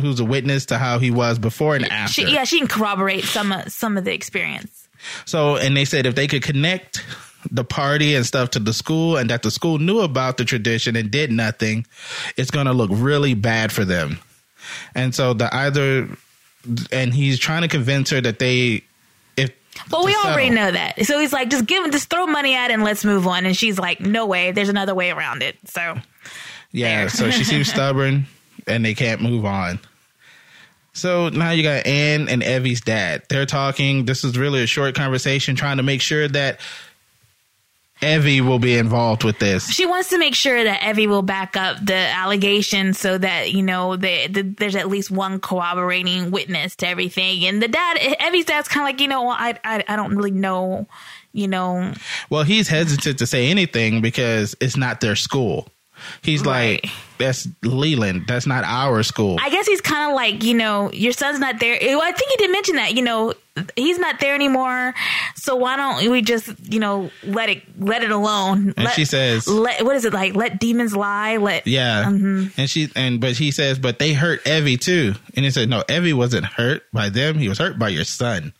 who's 0.00 0.20
a 0.20 0.24
witness 0.24 0.66
to 0.66 0.78
how 0.78 0.98
he 0.98 1.10
was 1.10 1.38
before 1.38 1.76
and 1.76 1.90
after. 1.90 2.22
she, 2.22 2.32
yeah, 2.32 2.44
she 2.44 2.58
can 2.58 2.68
corroborate 2.68 3.24
some 3.24 3.52
of, 3.52 3.70
some 3.70 3.98
of 3.98 4.04
the 4.04 4.14
experience. 4.14 4.88
So, 5.26 5.56
and 5.56 5.76
they 5.76 5.84
said 5.84 6.06
if 6.06 6.14
they 6.14 6.28
could 6.28 6.42
connect 6.42 7.04
the 7.50 7.64
party 7.64 8.14
and 8.14 8.24
stuff 8.24 8.50
to 8.50 8.58
the 8.58 8.72
school 8.72 9.16
and 9.16 9.30
that 9.30 9.42
the 9.42 9.50
school 9.50 9.78
knew 9.78 10.00
about 10.00 10.36
the 10.36 10.44
tradition 10.44 10.96
and 10.96 11.10
did 11.10 11.30
nothing, 11.30 11.86
it's 12.36 12.50
going 12.50 12.66
to 12.66 12.72
look 12.72 12.90
really 12.92 13.34
bad 13.34 13.72
for 13.72 13.84
them. 13.84 14.18
And 14.94 15.14
so 15.14 15.34
the 15.34 15.54
either, 15.54 16.08
and 16.92 17.12
he's 17.12 17.38
trying 17.38 17.62
to 17.62 17.68
convince 17.68 18.10
her 18.10 18.20
that 18.20 18.38
they, 18.38 18.84
if, 19.36 19.50
Well, 19.90 20.04
we 20.04 20.12
to 20.12 20.18
already 20.18 20.50
know 20.50 20.70
that. 20.70 21.04
So 21.04 21.18
he's 21.18 21.32
like, 21.32 21.50
just 21.50 21.66
give, 21.66 21.90
just 21.90 22.08
throw 22.10 22.26
money 22.26 22.54
at 22.54 22.70
it 22.70 22.74
and 22.74 22.84
let's 22.84 23.04
move 23.04 23.26
on. 23.26 23.44
And 23.44 23.56
she's 23.56 23.78
like, 23.78 24.00
no 24.00 24.26
way. 24.26 24.52
There's 24.52 24.68
another 24.68 24.94
way 24.94 25.10
around 25.10 25.42
it. 25.42 25.56
So 25.66 25.96
Yeah, 26.70 27.08
so 27.08 27.30
she 27.30 27.44
seems 27.44 27.68
stubborn 27.70 28.26
and 28.66 28.84
they 28.84 28.94
can't 28.94 29.20
move 29.20 29.44
on. 29.44 29.80
So 30.94 31.30
now 31.30 31.50
you 31.50 31.62
got 31.62 31.86
Anne 31.86 32.28
and 32.28 32.42
Evie's 32.42 32.82
dad. 32.82 33.22
They're 33.28 33.46
talking. 33.46 34.04
This 34.04 34.24
is 34.24 34.36
really 34.36 34.62
a 34.62 34.66
short 34.66 34.94
conversation 34.94 35.56
trying 35.56 35.78
to 35.78 35.82
make 35.82 36.02
sure 36.02 36.28
that 36.28 36.60
Evie 38.02 38.40
will 38.40 38.58
be 38.58 38.76
involved 38.76 39.24
with 39.24 39.38
this. 39.38 39.70
she 39.70 39.86
wants 39.86 40.10
to 40.10 40.18
make 40.18 40.34
sure 40.34 40.62
that 40.64 40.82
Evie 40.88 41.06
will 41.06 41.22
back 41.22 41.56
up 41.56 41.84
the 41.84 41.94
allegation 41.94 42.94
so 42.94 43.16
that, 43.18 43.52
you 43.52 43.62
know, 43.62 43.96
the, 43.96 44.26
the, 44.28 44.42
there's 44.42 44.76
at 44.76 44.88
least 44.88 45.10
one 45.10 45.40
corroborating 45.40 46.30
witness 46.30 46.76
to 46.76 46.88
everything. 46.88 47.44
And 47.44 47.62
the 47.62 47.68
dad, 47.68 47.98
Evie's 48.20 48.44
dad's 48.44 48.68
kind 48.68 48.82
of 48.82 48.88
like, 48.88 49.00
you 49.00 49.08
know, 49.08 49.28
I, 49.28 49.58
I, 49.64 49.84
I 49.86 49.96
don't 49.96 50.16
really 50.16 50.30
know, 50.30 50.86
you 51.32 51.48
know, 51.48 51.92
Well, 52.28 52.42
he's 52.42 52.68
hesitant 52.68 53.18
to 53.18 53.26
say 53.26 53.48
anything 53.48 54.00
because 54.00 54.54
it's 54.60 54.76
not 54.76 55.00
their 55.00 55.16
school. 55.16 55.68
He's 56.22 56.42
Right. 56.44 56.80
like, 56.82 56.92
that's 57.18 57.46
Leland. 57.62 58.24
That's 58.26 58.46
not 58.46 58.64
our 58.64 59.02
school. 59.02 59.38
I 59.40 59.50
guess 59.50 59.66
he's 59.66 59.80
kind 59.80 60.10
of 60.10 60.16
like, 60.16 60.42
you 60.42 60.54
know, 60.54 60.90
your 60.92 61.12
son's 61.12 61.38
not 61.38 61.60
there. 61.60 61.78
Well, 61.80 62.02
I 62.02 62.12
think 62.12 62.30
he 62.30 62.36
did 62.36 62.50
mention 62.50 62.76
that, 62.76 62.94
you 62.94 63.02
know, 63.02 63.34
he's 63.76 63.98
not 63.98 64.18
there 64.18 64.34
anymore. 64.34 64.94
So 65.36 65.54
why 65.56 65.76
don't 65.76 66.10
we 66.10 66.22
just, 66.22 66.48
you 66.72 66.80
know, 66.80 67.10
let 67.22 67.48
it 67.48 67.62
let 67.78 68.02
it 68.02 68.10
alone? 68.10 68.74
And 68.76 68.86
let, 68.86 68.94
she 68.94 69.04
says- 69.04 69.46
let, 69.46 69.84
what 69.84 69.94
is 69.94 70.04
it 70.04 70.12
like? 70.12 70.34
Let 70.34 70.58
demons 70.58 70.96
lie. 70.96 71.36
Let 71.36 71.66
yeah. 71.66 72.04
Mm-hmm. 72.06 72.60
And 72.60 72.68
she, 72.70 72.88
and, 72.96 73.20
but 73.20 73.32
he 73.32 73.50
says, 73.50 73.78
but 73.78 73.98
they 73.98 74.14
hurt 74.14 74.46
Evie 74.46 74.76
too. 74.78 75.14
And 75.36 75.44
he 75.44 75.50
said, 75.50 75.68
no, 75.68 75.84
Evie 75.88 76.12
wasn't 76.14 76.46
hurt 76.46 76.82
by 76.92 77.08
them. 77.08 77.38
He 77.38 77.48
was 77.48 77.58
hurt 77.58 77.78
by 77.78 77.88
your 77.90 78.04
son. 78.04 78.52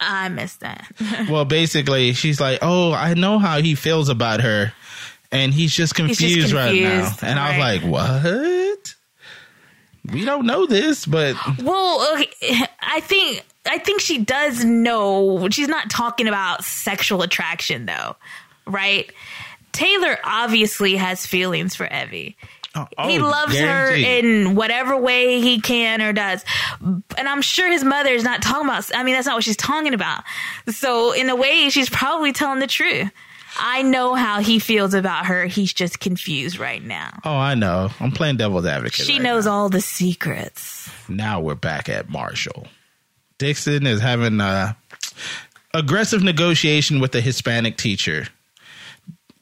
I 0.00 0.28
missed 0.28 0.60
that. 0.60 0.86
well, 1.30 1.44
basically, 1.44 2.12
she's 2.14 2.40
like, 2.40 2.58
"Oh, 2.62 2.92
I 2.92 3.14
know 3.14 3.38
how 3.38 3.62
he 3.62 3.74
feels 3.76 4.08
about 4.08 4.40
her," 4.40 4.72
and 5.34 5.52
he's 5.52 5.74
just 5.74 5.94
confused, 5.94 6.20
just 6.20 6.54
right 6.54 6.74
now. 6.74 7.00
confused, 7.00 7.24
And 7.24 7.38
I 7.38 7.50
was 7.50 7.58
like, 7.58 7.82
"What? 7.82 8.94
We 10.12 10.24
don't 10.24 10.46
know 10.46 10.66
this, 10.66 11.06
but 11.06 11.36
well, 11.62 12.14
okay, 12.14 12.66
I 12.80 13.00
think 13.00 13.44
I 13.66 13.78
think 13.78 14.00
she 14.00 14.18
does 14.18 14.64
know. 14.64 15.48
She's 15.50 15.68
not 15.68 15.90
talking 15.90 16.28
about 16.28 16.64
sexual 16.64 17.22
attraction 17.22 17.86
though, 17.86 18.16
right? 18.66 19.10
Taylor 19.72 20.18
obviously 20.22 20.96
has 20.96 21.26
feelings 21.26 21.74
for 21.74 21.86
Evie. 21.86 22.36
Oh, 22.76 22.86
he 23.06 23.20
oh, 23.20 23.28
loves 23.28 23.56
her 23.56 23.94
in 23.94 24.56
whatever 24.56 24.96
way 24.96 25.40
he 25.40 25.60
can 25.60 26.02
or 26.02 26.12
does. 26.12 26.44
And 26.80 27.28
I'm 27.28 27.40
sure 27.40 27.70
his 27.70 27.84
mother 27.84 28.10
is 28.10 28.24
not 28.24 28.42
talking 28.42 28.66
about, 28.66 28.90
I 28.94 29.04
mean, 29.04 29.14
that's 29.14 29.28
not 29.28 29.36
what 29.36 29.44
she's 29.44 29.56
talking 29.56 29.94
about. 29.94 30.24
So, 30.68 31.12
in 31.12 31.28
a 31.28 31.36
way, 31.36 31.70
she's 31.70 31.88
probably 31.88 32.32
telling 32.32 32.58
the 32.58 32.66
truth. 32.66 33.12
I 33.58 33.82
know 33.82 34.14
how 34.14 34.40
he 34.40 34.58
feels 34.58 34.94
about 34.94 35.26
her. 35.26 35.46
He's 35.46 35.72
just 35.72 36.00
confused 36.00 36.58
right 36.58 36.82
now. 36.82 37.20
Oh, 37.24 37.36
I 37.36 37.54
know. 37.54 37.90
I'm 38.00 38.12
playing 38.12 38.36
devil's 38.36 38.66
advocate. 38.66 39.06
She 39.06 39.14
right 39.14 39.22
knows 39.22 39.46
all 39.46 39.68
the 39.68 39.80
secrets. 39.80 40.90
now 41.08 41.40
we're 41.40 41.54
back 41.54 41.88
at 41.88 42.08
Marshall. 42.08 42.66
Dixon 43.38 43.86
is 43.86 44.00
having 44.00 44.40
a 44.40 44.76
aggressive 45.72 46.22
negotiation 46.22 47.00
with 47.00 47.12
the 47.12 47.20
Hispanic 47.20 47.76
teacher. 47.76 48.26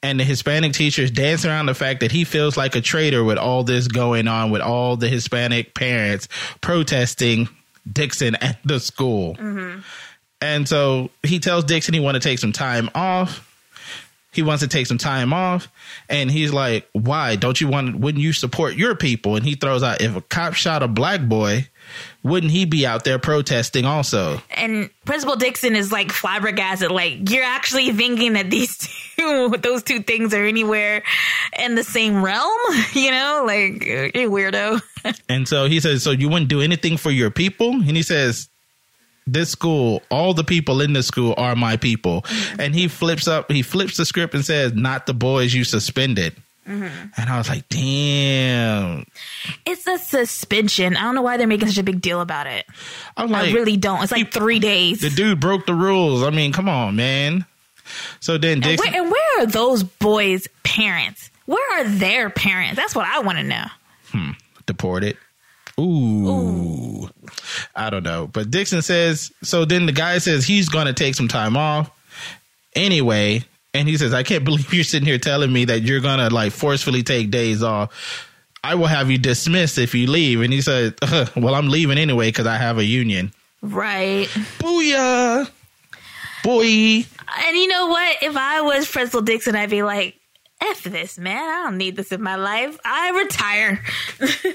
And 0.01 0.19
the 0.19 0.25
Hispanic 0.25 0.73
teacher 0.73 1.03
is 1.03 1.11
dancing 1.11 1.49
around 1.49 1.67
the 1.67 1.73
fact 1.73 2.01
that 2.01 2.11
he 2.11 2.25
feels 2.25 2.57
like 2.57 2.75
a 2.75 2.81
traitor 2.81 3.23
with 3.23 3.37
all 3.37 3.63
this 3.63 3.87
going 3.87 4.27
on, 4.27 4.51
with 4.51 4.61
all 4.61 4.97
the 4.97 5.07
Hispanic 5.07 5.73
parents 5.73 6.27
protesting 6.59 7.47
Dixon 7.89 8.35
at 8.35 8.59
the 8.65 8.81
school. 8.81 9.35
Mm-hmm. 9.35 9.79
And 10.41 10.67
so 10.67 11.09
he 11.23 11.39
tells 11.39 11.63
Dixon 11.63 11.93
he 11.93 12.01
want 12.01 12.15
to 12.15 12.19
take 12.19 12.39
some 12.39 12.51
time 12.51 12.89
off. 12.93 13.49
He 14.33 14.41
wants 14.41 14.63
to 14.63 14.67
take 14.67 14.87
some 14.87 14.97
time 14.97 15.31
off, 15.31 15.69
and 16.09 16.29
he's 16.29 16.51
like, 16.51 16.89
"Why 16.93 17.35
don't 17.35 17.59
you 17.61 17.67
want? 17.67 17.99
Wouldn't 17.99 18.23
you 18.23 18.33
support 18.33 18.75
your 18.75 18.95
people?" 18.95 19.35
And 19.35 19.45
he 19.45 19.55
throws 19.55 19.83
out, 19.83 20.01
"If 20.01 20.15
a 20.15 20.21
cop 20.21 20.55
shot 20.55 20.83
a 20.83 20.87
black 20.87 21.21
boy, 21.21 21.67
wouldn't 22.23 22.51
he 22.51 22.65
be 22.65 22.85
out 22.85 23.03
there 23.03 23.19
protesting 23.19 23.85
also?" 23.85 24.41
And 24.51 24.89
Principal 25.05 25.35
Dixon 25.35 25.75
is 25.75 25.91
like 25.91 26.11
flabbergasted. 26.11 26.91
Like, 26.91 27.29
you're 27.29 27.43
actually 27.43 27.91
thinking 27.91 28.33
that 28.33 28.49
these 28.49 28.77
two, 29.15 29.55
those 29.61 29.83
two 29.83 30.01
things 30.01 30.33
are 30.33 30.43
anywhere 30.45 31.03
in 31.59 31.75
the 31.75 31.83
same 31.83 32.23
realm? 32.23 32.49
You 32.93 33.11
know, 33.11 33.43
like, 33.45 33.83
uh, 33.83 34.19
you 34.19 34.29
weirdo. 34.29 34.81
And 35.27 35.47
so 35.47 35.65
he 35.65 35.79
says, 35.81 36.01
"So 36.01 36.11
you 36.11 36.29
wouldn't 36.29 36.49
do 36.49 36.61
anything 36.61 36.97
for 36.97 37.11
your 37.11 37.29
people?" 37.29 37.71
And 37.71 37.95
he 37.97 38.03
says, 38.03 38.49
"This 39.25 39.49
school, 39.49 40.01
all 40.09 40.33
the 40.33 40.43
people 40.43 40.81
in 40.81 40.93
this 40.93 41.07
school 41.07 41.33
are 41.37 41.55
my 41.55 41.77
people." 41.77 42.25
And 42.59 42.73
he 42.75 42.87
flips 42.87 43.27
up, 43.27 43.51
he 43.51 43.61
flips 43.61 43.97
the 43.97 44.05
script 44.05 44.33
and 44.33 44.45
says, 44.45 44.73
"Not 44.73 45.05
the 45.05 45.13
boys 45.13 45.53
you 45.53 45.63
suspended." 45.63 46.35
Mm-hmm. 46.67 46.85
And 47.17 47.29
I 47.29 47.37
was 47.37 47.49
like, 47.49 47.67
"Damn!" 47.69 49.05
It's 49.65 49.85
a 49.85 49.97
suspension. 49.97 50.95
I 50.95 51.01
don't 51.01 51.15
know 51.15 51.21
why 51.21 51.37
they're 51.37 51.47
making 51.47 51.67
such 51.67 51.77
a 51.77 51.83
big 51.83 52.01
deal 52.01 52.21
about 52.21 52.47
it. 52.47 52.65
I'm 53.17 53.29
like, 53.29 53.49
I 53.49 53.51
really 53.51 53.77
don't. 53.77 54.01
It's 54.01 54.11
like 54.11 54.31
three 54.31 54.59
days. 54.59 55.01
the 55.01 55.09
dude 55.09 55.39
broke 55.39 55.65
the 55.65 55.73
rules. 55.73 56.23
I 56.23 56.29
mean, 56.29 56.53
come 56.53 56.69
on, 56.69 56.95
man. 56.95 57.45
So 58.21 58.37
then 58.37 58.63
and, 58.63 58.79
where, 58.79 58.95
and 58.95 59.11
where 59.11 59.41
are 59.41 59.45
those 59.45 59.83
boys' 59.83 60.47
parents? 60.63 61.29
Where 61.45 61.79
are 61.79 61.83
their 61.83 62.29
parents? 62.29 62.77
That's 62.77 62.95
what 62.95 63.05
I 63.05 63.19
want 63.19 63.39
to 63.39 63.43
know. 63.43 63.65
Hmm. 64.11 64.31
deported. 64.65 65.17
Ooh. 65.79 67.09
I 67.75 67.89
don't 67.89 68.03
know. 68.03 68.27
But 68.27 68.51
Dixon 68.51 68.81
says, 68.81 69.31
so 69.41 69.65
then 69.65 69.85
the 69.85 69.91
guy 69.91 70.19
says 70.19 70.45
he's 70.45 70.69
going 70.69 70.85
to 70.87 70.93
take 70.93 71.15
some 71.15 71.27
time 71.27 71.57
off 71.57 71.89
anyway. 72.75 73.43
And 73.73 73.87
he 73.87 73.97
says, 73.97 74.13
I 74.13 74.23
can't 74.23 74.43
believe 74.45 74.73
you're 74.73 74.83
sitting 74.83 75.07
here 75.07 75.17
telling 75.17 75.51
me 75.51 75.65
that 75.65 75.81
you're 75.81 75.99
going 75.99 76.19
to 76.19 76.33
like 76.33 76.51
forcefully 76.51 77.03
take 77.03 77.31
days 77.31 77.63
off. 77.63 78.29
I 78.63 78.75
will 78.75 78.87
have 78.87 79.11
you 79.11 79.17
dismissed 79.17 79.77
if 79.77 79.93
you 79.93 80.09
leave. 80.09 80.41
And 80.41 80.53
he 80.53 80.61
said, 80.61 80.95
"Uh, 81.01 81.25
well, 81.35 81.53
I'm 81.53 81.67
leaving 81.67 81.97
anyway 81.97 82.29
because 82.29 82.47
I 82.47 82.55
have 82.55 82.77
a 82.77 82.85
union. 82.85 83.33
Right. 83.61 84.27
Booyah. 84.59 85.49
Boy. 86.43 86.63
And 86.65 87.57
you 87.57 87.67
know 87.67 87.87
what? 87.87 88.17
If 88.21 88.37
I 88.37 88.61
was 88.61 88.89
Principal 88.89 89.21
Dixon, 89.21 89.55
I'd 89.55 89.69
be 89.69 89.83
like, 89.83 90.15
F 90.61 90.83
this, 90.83 91.17
man. 91.17 91.37
I 91.37 91.63
don't 91.63 91.77
need 91.77 91.95
this 91.95 92.11
in 92.11 92.21
my 92.21 92.35
life. 92.35 92.77
I 92.85 93.09
retire. 93.11 93.83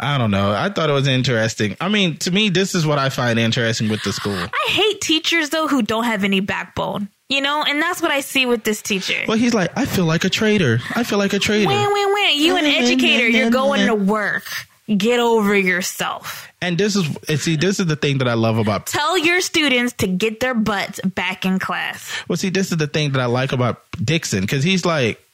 I 0.00 0.18
don't 0.18 0.30
know. 0.30 0.52
I 0.52 0.70
thought 0.70 0.90
it 0.90 0.94
was 0.94 1.06
interesting. 1.06 1.76
I 1.80 1.88
mean, 1.88 2.16
to 2.18 2.30
me, 2.30 2.48
this 2.48 2.74
is 2.74 2.86
what 2.86 2.98
I 2.98 3.10
find 3.10 3.38
interesting 3.38 3.88
with 3.88 4.02
the 4.02 4.12
school. 4.12 4.34
I 4.34 4.70
hate 4.70 5.00
teachers, 5.00 5.50
though, 5.50 5.68
who 5.68 5.82
don't 5.82 6.04
have 6.04 6.24
any 6.24 6.40
backbone. 6.40 7.08
You 7.28 7.40
know, 7.40 7.62
and 7.62 7.80
that's 7.80 8.02
what 8.02 8.10
I 8.10 8.20
see 8.20 8.44
with 8.44 8.64
this 8.64 8.82
teacher. 8.82 9.22
Well, 9.28 9.36
he's 9.36 9.54
like, 9.54 9.70
I 9.76 9.86
feel 9.86 10.04
like 10.04 10.24
a 10.24 10.28
traitor. 10.28 10.80
I 10.96 11.04
feel 11.04 11.18
like 11.18 11.32
a 11.32 11.38
traitor. 11.38 11.68
Win, 11.68 11.92
win, 11.92 12.12
win. 12.12 12.30
You 12.34 12.56
an 12.56 12.64
educator. 12.64 13.28
You're 13.28 13.50
going 13.50 13.86
to 13.86 13.94
work. 13.94 14.50
Get 14.88 15.20
over 15.20 15.54
yourself. 15.54 16.48
And 16.60 16.76
this 16.76 16.96
is 16.96 17.06
and 17.28 17.38
see, 17.38 17.54
this 17.54 17.78
is 17.78 17.86
the 17.86 17.94
thing 17.94 18.18
that 18.18 18.26
I 18.26 18.34
love 18.34 18.58
about. 18.58 18.86
Tell 18.86 19.16
your 19.16 19.40
students 19.40 19.92
to 19.98 20.08
get 20.08 20.40
their 20.40 20.54
butts 20.54 21.00
back 21.02 21.46
in 21.46 21.60
class. 21.60 22.10
Well, 22.26 22.36
see, 22.36 22.50
this 22.50 22.72
is 22.72 22.78
the 22.78 22.88
thing 22.88 23.12
that 23.12 23.20
I 23.20 23.26
like 23.26 23.52
about 23.52 23.82
Dixon 24.02 24.40
because 24.40 24.64
he's 24.64 24.84
like, 24.84 25.24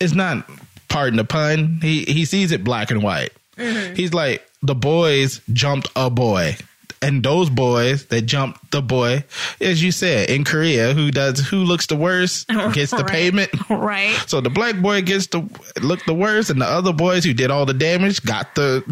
it's 0.00 0.14
not 0.14 0.48
pardon 0.88 1.18
the 1.18 1.24
pun. 1.24 1.80
He 1.82 2.04
he 2.04 2.24
sees 2.24 2.50
it 2.52 2.64
black 2.64 2.90
and 2.90 3.02
white. 3.02 3.32
He's 3.94 4.12
like, 4.14 4.46
the 4.62 4.74
boys 4.74 5.40
jumped 5.52 5.88
a 5.96 6.10
boy. 6.10 6.56
And 7.02 7.22
those 7.22 7.50
boys 7.50 8.06
that 8.06 8.22
jumped 8.22 8.70
the 8.70 8.80
boy, 8.80 9.24
as 9.60 9.82
you 9.82 9.92
said, 9.92 10.30
in 10.30 10.42
Korea, 10.42 10.94
who 10.94 11.10
does 11.10 11.38
who 11.38 11.58
looks 11.58 11.86
the 11.86 11.96
worst 11.96 12.48
gets 12.72 12.92
the 12.92 12.98
Right. 12.98 13.06
payment. 13.06 13.50
Right. 13.68 14.16
So 14.26 14.40
the 14.40 14.48
black 14.48 14.80
boy 14.80 15.02
gets 15.02 15.26
the 15.26 15.46
look 15.82 16.02
the 16.06 16.14
worst, 16.14 16.48
and 16.48 16.62
the 16.62 16.66
other 16.66 16.94
boys 16.94 17.22
who 17.24 17.34
did 17.34 17.50
all 17.50 17.66
the 17.66 17.74
damage 17.74 18.22
got 18.22 18.54
the 18.54 18.82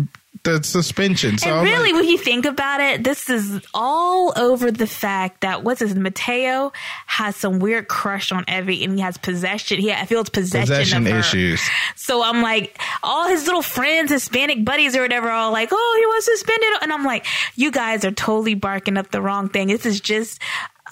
the 0.44 0.62
suspension. 0.62 1.38
So 1.38 1.58
And 1.58 1.64
really, 1.64 1.92
like, 1.92 2.02
when 2.02 2.08
you 2.08 2.18
think 2.18 2.46
about 2.46 2.80
it, 2.80 3.04
this 3.04 3.30
is 3.30 3.60
all 3.72 4.32
over 4.36 4.70
the 4.70 4.86
fact 4.86 5.42
that 5.42 5.62
what's 5.62 5.80
his 5.80 5.94
Mateo 5.94 6.72
has 7.06 7.36
some 7.36 7.60
weird 7.60 7.88
crush 7.88 8.32
on 8.32 8.44
Evie, 8.48 8.82
and 8.84 8.94
he 8.94 9.00
has 9.00 9.16
possession. 9.18 9.78
He 9.78 9.92
feels 10.06 10.28
possession, 10.30 10.66
possession 10.66 11.06
issues. 11.06 11.60
So 11.94 12.22
I'm 12.22 12.42
like, 12.42 12.78
all 13.02 13.28
his 13.28 13.46
little 13.46 13.62
friends, 13.62 14.10
Hispanic 14.10 14.64
buddies 14.64 14.96
or 14.96 15.02
whatever, 15.02 15.28
are 15.28 15.32
all 15.32 15.52
like, 15.52 15.68
"Oh, 15.70 15.96
he 16.00 16.06
was 16.06 16.24
suspended," 16.24 16.82
and 16.82 16.92
I'm 16.92 17.04
like, 17.04 17.26
"You 17.54 17.70
guys 17.70 18.04
are 18.04 18.10
totally 18.10 18.54
barking 18.54 18.96
up 18.96 19.10
the 19.10 19.22
wrong 19.22 19.48
thing. 19.48 19.68
This 19.68 19.86
is 19.86 20.00
just 20.00 20.40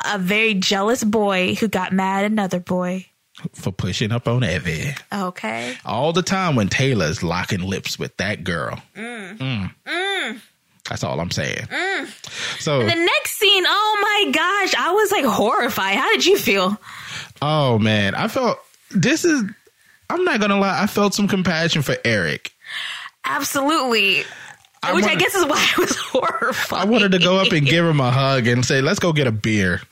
a 0.04 0.18
very 0.18 0.54
jealous 0.54 1.02
boy 1.02 1.56
who 1.56 1.66
got 1.66 1.92
mad 1.92 2.24
at 2.24 2.30
another 2.30 2.60
boy." 2.60 3.09
For 3.54 3.72
pushing 3.72 4.12
up 4.12 4.28
on 4.28 4.44
Evie. 4.44 4.94
Okay. 5.12 5.76
all 5.84 6.12
the 6.12 6.22
time 6.22 6.56
when 6.56 6.68
Taylor's 6.68 7.22
locking 7.22 7.62
lips 7.62 7.98
with 7.98 8.16
that 8.18 8.44
girl. 8.44 8.80
Mm. 8.94 9.38
mm. 9.38 9.74
mm. 9.86 10.40
That's 10.88 11.04
all 11.04 11.20
I'm 11.20 11.30
saying. 11.30 11.66
Mm. 11.66 12.60
So, 12.60 12.80
The 12.80 12.94
next 12.94 13.38
scene, 13.38 13.64
oh 13.66 13.98
my 14.02 14.32
gosh, 14.32 14.74
I 14.74 14.92
was 14.92 15.12
like 15.12 15.24
horrified. 15.24 15.96
How 15.96 16.10
did 16.10 16.26
you 16.26 16.36
feel? 16.36 16.80
oh 17.42 17.78
man, 17.78 18.14
I 18.14 18.28
felt 18.28 18.58
this 18.90 19.24
is. 19.24 19.44
I'm 20.08 20.24
not 20.24 20.40
gonna 20.40 20.58
lie. 20.58 20.82
I 20.82 20.86
felt 20.86 21.14
some 21.14 21.28
compassion 21.28 21.82
for 21.82 21.96
Eric. 22.04 22.52
Absolutely. 23.24 24.24
I 24.82 24.94
Which 24.94 25.04
I 25.04 25.14
guess 25.14 25.34
is 25.34 25.44
why 25.44 25.56
I 25.76 25.80
was 25.80 25.96
horrified. 25.96 26.80
I 26.80 26.84
wanted 26.86 27.12
to 27.12 27.18
go 27.18 27.36
up 27.36 27.52
and 27.52 27.66
give 27.66 27.84
him 27.84 28.00
a 28.00 28.10
hug 28.10 28.46
and 28.46 28.64
say, 28.64 28.80
"Let's 28.80 28.98
go 28.98 29.12
get 29.12 29.26
a 29.26 29.32
beer." 29.32 29.82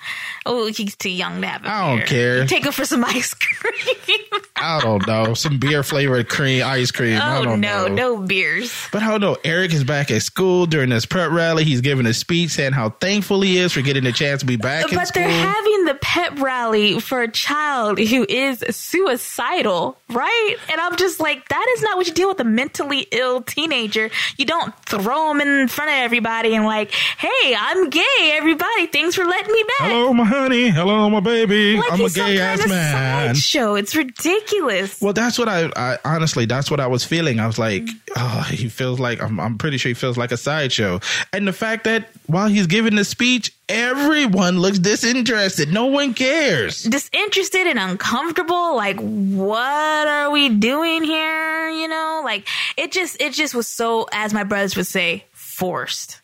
Oh, 0.46 0.66
he's 0.72 0.96
too 0.96 1.10
young 1.10 1.42
to 1.42 1.46
have 1.46 1.64
a 1.64 1.68
I 1.68 1.96
don't 1.96 2.06
care. 2.06 2.46
Take 2.46 2.64
him 2.64 2.72
for 2.72 2.86
some 2.86 3.04
ice 3.04 3.34
cream. 3.34 4.18
I 4.56 4.80
don't 4.80 5.06
know, 5.06 5.34
some 5.34 5.58
beer 5.58 5.82
flavored 5.82 6.28
cream, 6.30 6.64
ice 6.64 6.90
cream. 6.90 7.20
I 7.20 7.38
oh 7.38 7.44
don't 7.44 7.60
no, 7.60 7.86
know. 7.86 8.16
no 8.16 8.26
beers. 8.26 8.72
But 8.90 9.02
I 9.02 9.08
don't 9.10 9.20
know. 9.20 9.36
Eric 9.44 9.74
is 9.74 9.84
back 9.84 10.10
at 10.10 10.22
school 10.22 10.64
during 10.64 10.88
this 10.88 11.04
prep 11.04 11.30
rally. 11.32 11.64
He's 11.64 11.82
giving 11.82 12.06
a 12.06 12.14
speech 12.14 12.52
saying 12.52 12.72
how 12.72 12.90
thankful 12.90 13.42
he 13.42 13.58
is 13.58 13.74
for 13.74 13.82
getting 13.82 14.06
a 14.06 14.12
chance 14.12 14.40
to 14.40 14.46
be 14.46 14.56
back 14.56 14.90
in 14.90 14.96
But 14.96 15.12
they're 15.12 15.28
having 15.28 15.84
the 15.84 15.94
pep 16.00 16.40
rally 16.40 16.98
for 16.98 17.22
a 17.22 17.30
child 17.30 17.98
who 17.98 18.24
is 18.26 18.64
suicidal, 18.70 19.98
right? 20.08 20.56
And 20.70 20.80
I'm 20.80 20.96
just 20.96 21.20
like, 21.20 21.46
that 21.48 21.66
is 21.76 21.82
not 21.82 21.98
what 21.98 22.06
you 22.06 22.14
deal 22.14 22.28
with 22.28 22.40
a 22.40 22.44
mentally 22.44 23.06
ill 23.12 23.42
teenager. 23.42 24.10
You 24.38 24.46
don't 24.46 24.74
throw 24.88 25.30
him 25.30 25.40
in 25.40 25.68
front 25.68 25.90
of 25.90 25.96
everybody 25.96 26.54
and 26.54 26.64
like, 26.64 26.92
hey, 26.92 27.54
I'm 27.58 27.90
gay, 27.90 28.32
everybody. 28.34 28.86
Thanks 28.86 29.14
for 29.14 29.24
letting 29.24 29.52
me 29.52 29.62
back. 29.78 29.88
Hello, 29.90 30.12
my 30.14 30.24
honey. 30.24 30.68
Hello, 30.68 31.08
my 31.10 31.20
baby. 31.20 31.76
Like 31.76 31.92
I'm 31.92 32.00
a 32.00 32.08
gay 32.10 32.38
ass 32.38 32.66
man. 32.68 33.34
Show. 33.34 33.74
It's 33.74 33.94
ridiculous. 33.94 35.00
Well, 35.00 35.12
that's 35.12 35.38
what 35.38 35.48
I, 35.48 35.70
I 35.76 35.98
honestly, 36.04 36.46
that's 36.46 36.70
what 36.70 36.80
I 36.80 36.86
was 36.86 37.04
feeling. 37.04 37.40
I 37.40 37.46
was 37.46 37.58
like, 37.58 37.82
Mm. 37.82 38.00
oh, 38.16 38.46
he 38.50 38.68
feels 38.68 38.98
like, 38.98 39.22
I'm, 39.22 39.38
I'm 39.38 39.58
pretty 39.58 39.76
sure 39.78 39.90
he 39.90 39.94
feels 39.94 40.16
like 40.16 40.32
a 40.32 40.36
sideshow. 40.36 41.00
And 41.32 41.46
the 41.46 41.52
fact 41.52 41.84
that 41.84 42.08
while 42.26 42.48
he's 42.48 42.66
giving 42.66 42.96
the 42.96 43.04
speech, 43.04 43.52
everyone 43.68 44.58
looks 44.58 44.78
disinterested. 44.78 45.72
No 45.72 45.86
one 45.86 46.14
cares. 46.14 46.82
disinterested 46.82 47.66
and 47.66 47.78
uncomfortable 47.78 48.76
like 48.76 48.98
what 49.00 50.08
are 50.08 50.30
we 50.30 50.48
doing 50.48 51.02
here 51.04 51.68
you 51.70 51.88
know 51.88 52.22
like 52.24 52.46
it 52.76 52.92
just 52.92 53.20
it 53.20 53.32
just 53.32 53.54
was 53.54 53.66
so 53.66 54.06
as 54.12 54.32
my 54.32 54.44
brothers 54.44 54.76
would 54.76 54.86
say 54.86 55.24
forced 55.32 56.20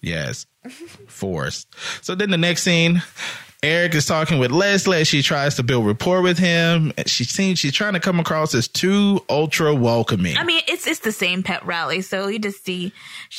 Yes. 0.00 0.46
Forced. 1.08 1.66
So 2.02 2.14
then 2.14 2.30
the 2.30 2.36
next 2.38 2.62
scene, 2.62 3.02
Eric 3.62 3.96
is 3.96 4.06
talking 4.06 4.38
with 4.38 4.52
Leslie. 4.52 5.02
She 5.04 5.20
tries 5.20 5.56
to 5.56 5.64
build 5.64 5.84
rapport 5.84 6.22
with 6.22 6.38
him. 6.38 6.92
She 7.06 7.24
seems 7.24 7.58
she's 7.58 7.72
trying 7.72 7.94
to 7.94 8.00
come 8.00 8.20
across 8.20 8.54
as 8.54 8.68
too 8.68 9.24
ultra 9.28 9.74
welcoming. 9.74 10.36
i 10.36 10.44
mean 10.44 10.62
it's 10.68 10.86
it's 10.86 11.00
the 11.00 11.10
same 11.10 11.42
pet 11.42 11.64
rally 11.66 12.00
so 12.00 12.28
you 12.28 12.38
just 12.38 12.64
see 12.64 12.92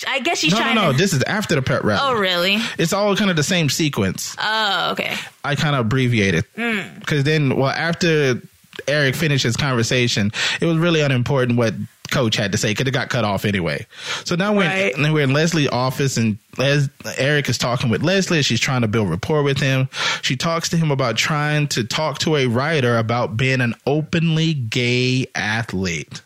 i 0.08 0.20
guess 0.20 0.40
she's 0.40 0.52
no, 0.52 0.58
no, 0.60 0.64
trying 0.64 0.76
no. 0.76 0.92
to 0.92 0.98
This 0.98 1.14
is 1.14 1.24
after 1.24 1.56
the 1.56 1.62
pet 1.62 1.86
rally. 1.86 2.02
oh 2.04 2.20
really 2.20 2.58
It's 2.78 2.92
all 2.92 3.16
kind 3.16 3.30
of 3.30 3.38
the 3.38 3.44
same 3.44 3.70
sequence. 3.70 4.36
oh 4.40 4.90
okay 4.92 5.16
I 5.46 5.56
kind 5.56 5.76
of 5.76 5.86
abbreviated 5.86 6.44
Hmm. 6.56 7.00
because 7.00 7.24
then, 7.24 7.56
well, 7.56 7.70
after 7.70 8.42
Eric 8.88 9.16
finish 9.16 9.44
his 9.44 9.56
conversation. 9.58 10.32
It 10.62 10.66
was 10.66 10.78
really 10.78 11.02
unimportant 11.02 11.58
what 11.58 11.74
coach 12.12 12.36
had 12.36 12.52
to 12.52 12.58
say 12.58 12.72
because 12.72 12.88
it 12.88 12.92
got 12.92 13.10
cut 13.10 13.24
off 13.24 13.46
anyway. 13.46 13.86
So 14.26 14.36
now 14.36 14.52
we're, 14.54 14.66
Right. 14.66 14.98
in, 14.98 15.14
we're 15.14 15.24
in 15.24 15.32
Leslie's 15.32 15.70
office 15.70 16.18
and 16.18 16.40
Les, 16.58 16.90
Eric 17.18 17.48
is 17.50 17.58
talking 17.60 17.90
with 17.90 18.02
Leslie. 18.02 18.42
She's 18.42 18.60
trying 18.60 18.82
to 18.82 18.88
build 18.88 19.10
rapport 19.12 19.44
with 19.44 19.60
him. 19.60 19.90
She 20.24 20.36
talks 20.36 20.70
to 20.70 20.78
him 20.78 20.90
about 20.90 21.18
trying 21.18 21.68
to 21.70 21.84
talk 21.84 22.18
to 22.20 22.36
a 22.36 22.48
writer 22.48 22.98
about 22.98 23.38
being 23.38 23.62
an 23.62 23.76
openly 23.86 24.56
gay 24.56 25.28
athlete. 25.36 26.22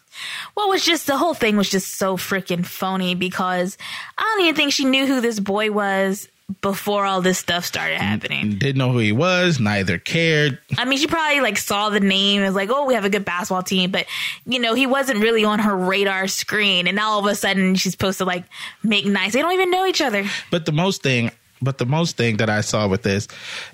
Well, 0.56 0.70
was 0.70 0.86
just 0.86 1.06
the 1.06 1.18
whole 1.18 1.34
thing 1.34 1.58
was 1.58 1.70
just 1.70 1.98
so 1.98 2.16
freaking 2.16 2.66
phony 2.66 3.14
because 3.14 3.78
I 4.18 4.22
don't 4.22 4.46
even 4.46 4.56
think 4.56 4.72
she 4.72 4.86
knew 4.86 5.06
who 5.06 5.20
this 5.20 5.40
boy 5.40 5.72
was 5.72 6.30
before 6.62 7.06
all 7.06 7.22
this 7.22 7.40
stuff 7.40 7.66
started 7.66 8.00
happening. 8.00 8.58
Didn't 8.58 8.78
know 8.78 8.92
who 8.92 9.00
he 9.00 9.12
was, 9.12 9.60
neither 9.60 9.98
cared. 9.98 10.60
I 10.78 10.86
mean, 10.86 11.00
she 11.00 11.08
probably 11.08 11.40
like 11.42 11.58
saw 11.58 11.90
the 11.90 12.00
name 12.00 12.42
and 12.42 12.48
was 12.48 12.56
like, 12.56 12.70
"Oh, 12.72 12.86
we 12.86 12.94
have 12.96 13.06
a 13.06 13.10
good 13.10 13.26
basketball 13.26 13.64
team," 13.64 13.92
but 13.92 14.06
you 14.46 14.60
know, 14.60 14.74
he 14.74 14.86
wasn't 14.86 15.20
really 15.22 15.46
on 15.46 15.60
her 15.60 15.76
radar 15.76 16.28
screen. 16.28 16.88
And 16.88 16.96
now 16.96 17.12
all 17.12 17.20
of 17.20 17.26
a 17.26 17.36
sudden, 17.36 17.76
she's 17.76 17.94
supposed 17.94 18.18
to 18.20 18.26
like 18.26 18.44
make 18.84 19.06
nice. 19.06 19.34
They 19.34 19.42
don't 19.42 19.54
even 19.54 19.72
know 19.72 19.86
each 19.86 20.02
other. 20.02 20.26
But 20.52 20.66
the 20.66 20.72
most 20.74 21.02
thing, 21.02 21.32
but 21.62 21.78
the 21.78 21.86
most 21.86 22.18
thing 22.18 22.38
that 22.38 22.50
I 22.50 22.62
saw 22.62 22.88
with 22.88 23.04
this 23.04 23.28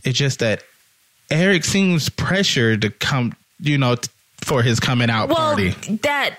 is 0.03 0.13
just 0.13 0.39
that 0.39 0.63
Eric 1.31 1.63
seems 1.65 2.09
pressured 2.09 2.81
to 2.83 2.91
come, 2.91 3.35
you 3.59 3.77
know, 3.77 3.95
t- 3.95 4.09
for 4.41 4.61
his 4.63 4.79
coming 4.79 5.09
out 5.09 5.27
Well, 5.29 5.37
party. 5.37 5.69
that 6.03 6.35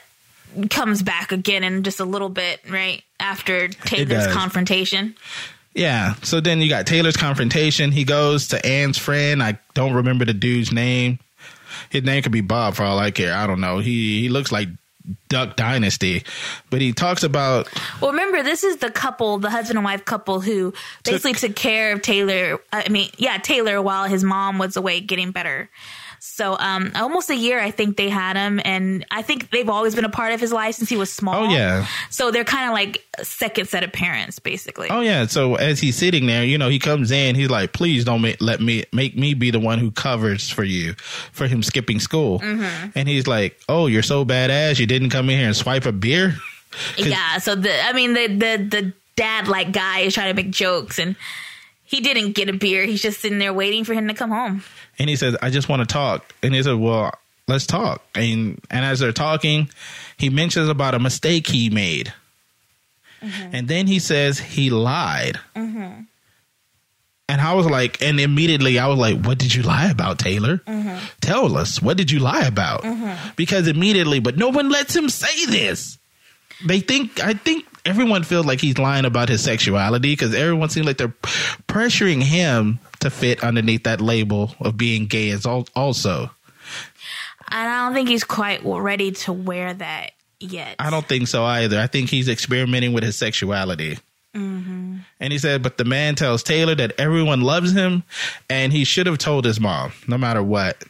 comes 0.71 1.03
back 1.03 1.33
again 1.33 1.62
in 1.64 1.83
just 1.83 2.01
a 2.01 2.05
little 2.05 2.29
bit, 2.29 2.61
right 2.69 3.03
after 3.21 3.69
Taylor's 3.69 4.27
confrontation. 4.33 5.14
Yeah. 5.75 6.15
So 6.23 6.41
then 6.41 6.61
you 6.61 6.69
got 6.69 6.87
Taylor's 6.87 7.17
confrontation. 7.17 7.93
He 7.93 8.05
goes 8.05 8.49
to 8.49 8.65
Anne's 8.67 8.99
friend. 8.99 9.43
I 9.43 9.59
don't 9.75 9.95
remember 9.95 10.25
the 10.25 10.35
dude's 10.35 10.73
name. 10.73 11.19
His 11.89 12.03
name 12.03 12.23
could 12.23 12.33
be 12.33 12.41
Bob 12.41 12.75
for 12.75 12.83
all 12.83 12.99
I 12.99 13.11
care. 13.11 13.35
I 13.35 13.47
don't 13.47 13.61
know. 13.61 13.79
He 13.79 14.21
he 14.21 14.29
looks 14.29 14.51
like 14.51 14.69
Duck 15.29 15.57
Dynasty, 15.57 16.25
but 16.69 16.81
he 16.81 16.93
talks 16.93 17.23
about 17.23 17.69
Well, 18.01 18.11
remember, 18.11 18.43
this 18.43 18.65
is 18.65 18.79
the 18.79 18.91
couple, 18.91 19.39
the 19.39 19.51
husband 19.51 19.79
and 19.79 19.85
wife 19.85 20.05
couple 20.05 20.41
who 20.41 20.75
basically 21.05 21.35
took 21.35 21.57
care 21.57 21.93
of 21.93 22.03
Taylor. 22.03 22.59
I 22.73 22.89
mean, 22.89 23.11
yeah, 23.17 23.39
Taylor 23.39 23.81
while 23.81 24.05
his 24.05 24.25
mom 24.25 24.59
was 24.59 24.77
away 24.77 25.01
getting 25.01 25.31
better. 25.31 25.71
So, 26.23 26.55
um, 26.59 26.93
almost 26.95 27.31
a 27.31 27.35
year, 27.35 27.59
I 27.59 27.71
think 27.71 27.97
they 27.97 28.11
had 28.11 28.37
him, 28.37 28.61
and 28.63 29.07
I 29.11 29.23
think 29.23 29.51
they've 29.51 29.69
always 29.69 29.95
been 29.95 30.05
a 30.05 30.11
part 30.11 30.35
of 30.35 30.41
his 30.41 30.53
life 30.53 30.75
since 30.75 30.91
he 30.91 30.97
was 30.99 31.11
small. 31.11 31.47
Oh, 31.47 31.51
yeah. 31.51 31.87
So 32.11 32.31
they're 32.31 32.45
kind 32.45 32.69
of 32.69 32.75
like 32.75 33.03
second 33.23 33.69
set 33.69 33.85
of 33.85 33.93
parents, 33.93 34.39
basically. 34.39 34.89
Oh 34.91 35.01
yeah. 35.01 35.27
So 35.27 35.55
as 35.55 35.81
he's 35.81 35.97
sitting 35.97 36.27
there, 36.27 36.45
you 36.45 36.59
know, 36.59 36.69
he 36.69 36.79
comes 36.79 37.11
in. 37.11 37.37
He's 37.37 37.49
like, 37.49 37.73
"Please 37.73 38.05
don't 38.05 38.21
make, 38.21 38.41
let 38.41 38.61
me 38.61 38.85
make 38.93 39.17
me 39.17 39.33
be 39.33 39.51
the 39.51 39.61
one 39.61 39.79
who 39.79 39.91
covers 39.91 40.51
for 40.51 40.63
you 40.63 40.93
for 41.33 41.47
him 41.47 41.63
skipping 41.63 42.01
school." 42.01 42.41
And 42.43 43.09
he's 43.09 43.27
like, 43.27 43.59
"Oh, 43.69 43.87
you're 43.87 44.03
so 44.03 44.25
badass. 44.25 44.79
You 44.79 44.87
didn't 44.87 45.11
come 45.11 45.31
in 45.31 45.39
here 45.39 45.47
and 45.47 45.57
swipe 45.57 45.87
a 45.87 45.93
beer." 45.93 46.37
Yeah. 46.97 47.39
So 47.39 47.57
the, 47.57 47.85
I 47.85 47.93
mean, 47.95 48.15
the 48.15 48.27
the 48.29 48.69
the 48.71 48.93
dad 49.17 49.49
like 49.49 49.73
guy 49.73 50.01
is 50.01 50.15
trying 50.15 50.35
to 50.35 50.41
make 50.41 50.53
jokes, 50.53 51.01
and 51.01 51.17
he 51.90 52.00
didn't 52.00 52.33
get 52.33 52.48
a 52.48 52.53
beer. 52.53 52.85
He's 52.85 53.03
just 53.03 53.20
sitting 53.20 53.40
there 53.40 53.53
waiting 53.53 53.83
for 53.83 53.94
him 53.94 54.07
to 54.07 54.14
come 54.14 54.31
home. 54.31 54.62
And 54.98 55.11
he 55.11 55.16
says, 55.16 55.37
"I 55.42 55.50
just 55.50 55.68
want 55.68 55.81
to 55.81 55.92
talk." 55.92 56.33
And 56.40 56.55
he 56.55 56.62
said, 56.62 56.76
"Well, 56.76 57.12
let's 57.48 57.66
talk." 57.66 58.05
And 58.14 58.61
and 58.70 58.85
as 58.85 59.00
they're 59.00 59.12
talking, 59.12 59.68
he 60.16 60.31
mentions 60.31 60.68
about 60.68 60.94
a 60.94 61.00
mistake 61.00 61.48
he 61.48 61.68
made. 61.68 62.12
Mm-hmm. 63.20 63.55
And 63.55 63.66
then 63.66 63.88
he 63.88 63.98
says 63.98 64.38
he 64.38 64.70
lied. 64.70 65.40
Mm-hmm. 65.57 66.03
And 67.29 67.40
I 67.40 67.55
was 67.55 67.66
like, 67.66 68.00
and 68.03 68.18
immediately 68.18 68.79
I 68.79 68.87
was 68.87 68.98
like, 68.98 69.24
what 69.24 69.38
did 69.38 69.55
you 69.55 69.62
lie 69.62 69.88
about, 69.88 70.18
Taylor? 70.18 70.59
Mm-hmm. 70.59 70.98
Tell 71.20 71.57
us, 71.57 71.81
what 71.81 71.96
did 71.96 72.11
you 72.11 72.18
lie 72.18 72.44
about? 72.44 72.85
Because 73.37 73.68
immediately, 73.68 74.18
but 74.18 74.37
no 74.37 74.48
one 74.48 74.68
lets 74.68 74.96
him 74.96 75.09
say 75.09 75.46
this. 75.46 75.96
They 76.66 76.81
think, 76.81 77.22
I 77.22 77.35
think 77.35 77.66
everyone 77.85 78.23
feels 78.23 78.47
like 78.47 78.61
he's 78.61 78.79
lying 78.79 79.05
about 79.05 79.29
his 79.29 79.43
sexuality 79.43 80.12
because 80.12 80.35
everyone 80.35 80.69
seems 80.69 80.87
like 80.87 80.99
they're 80.99 81.09
pressuring 81.69 82.23
him 82.23 82.79
to 83.01 83.11
fit 83.11 83.43
underneath 83.43 83.85
that 83.85 84.01
label 84.01 84.55
of 84.61 84.77
being 84.77 85.07
gay 85.07 85.31
as 85.31 85.47
al- 85.47 85.69
also. 85.75 86.31
And 87.51 87.69
I 87.69 87.85
don't 87.85 87.95
think 87.95 88.09
he's 88.09 88.25
quite 88.25 88.61
ready 88.64 89.12
to 89.12 89.33
wear 89.33 89.75
that 89.75 90.12
yet. 90.38 90.77
I 90.79 90.90
don't 90.90 91.07
think 91.07 91.29
so 91.29 91.45
either. 91.45 91.81
I 91.81 91.87
think 91.87 92.11
he's 92.11 92.29
experimenting 92.29 92.93
with 92.93 93.03
his 93.03 93.16
sexuality. 93.16 93.99
Mm-hmm. 94.35 94.99
And 95.19 95.33
he 95.33 95.38
said, 95.38 95.62
but 95.62 95.77
the 95.77 95.85
man 95.85 96.14
tells 96.14 96.43
Taylor 96.43 96.75
that 96.77 96.93
everyone 96.99 97.40
loves 97.40 97.73
him 97.73 98.05
and 98.49 98.73
he 98.73 98.85
should 98.85 99.07
have 99.07 99.19
told 99.19 99.45
his 99.45 99.59
mom, 99.59 99.93
no 100.07 100.16
matter 100.16 100.43
what. 100.43 100.83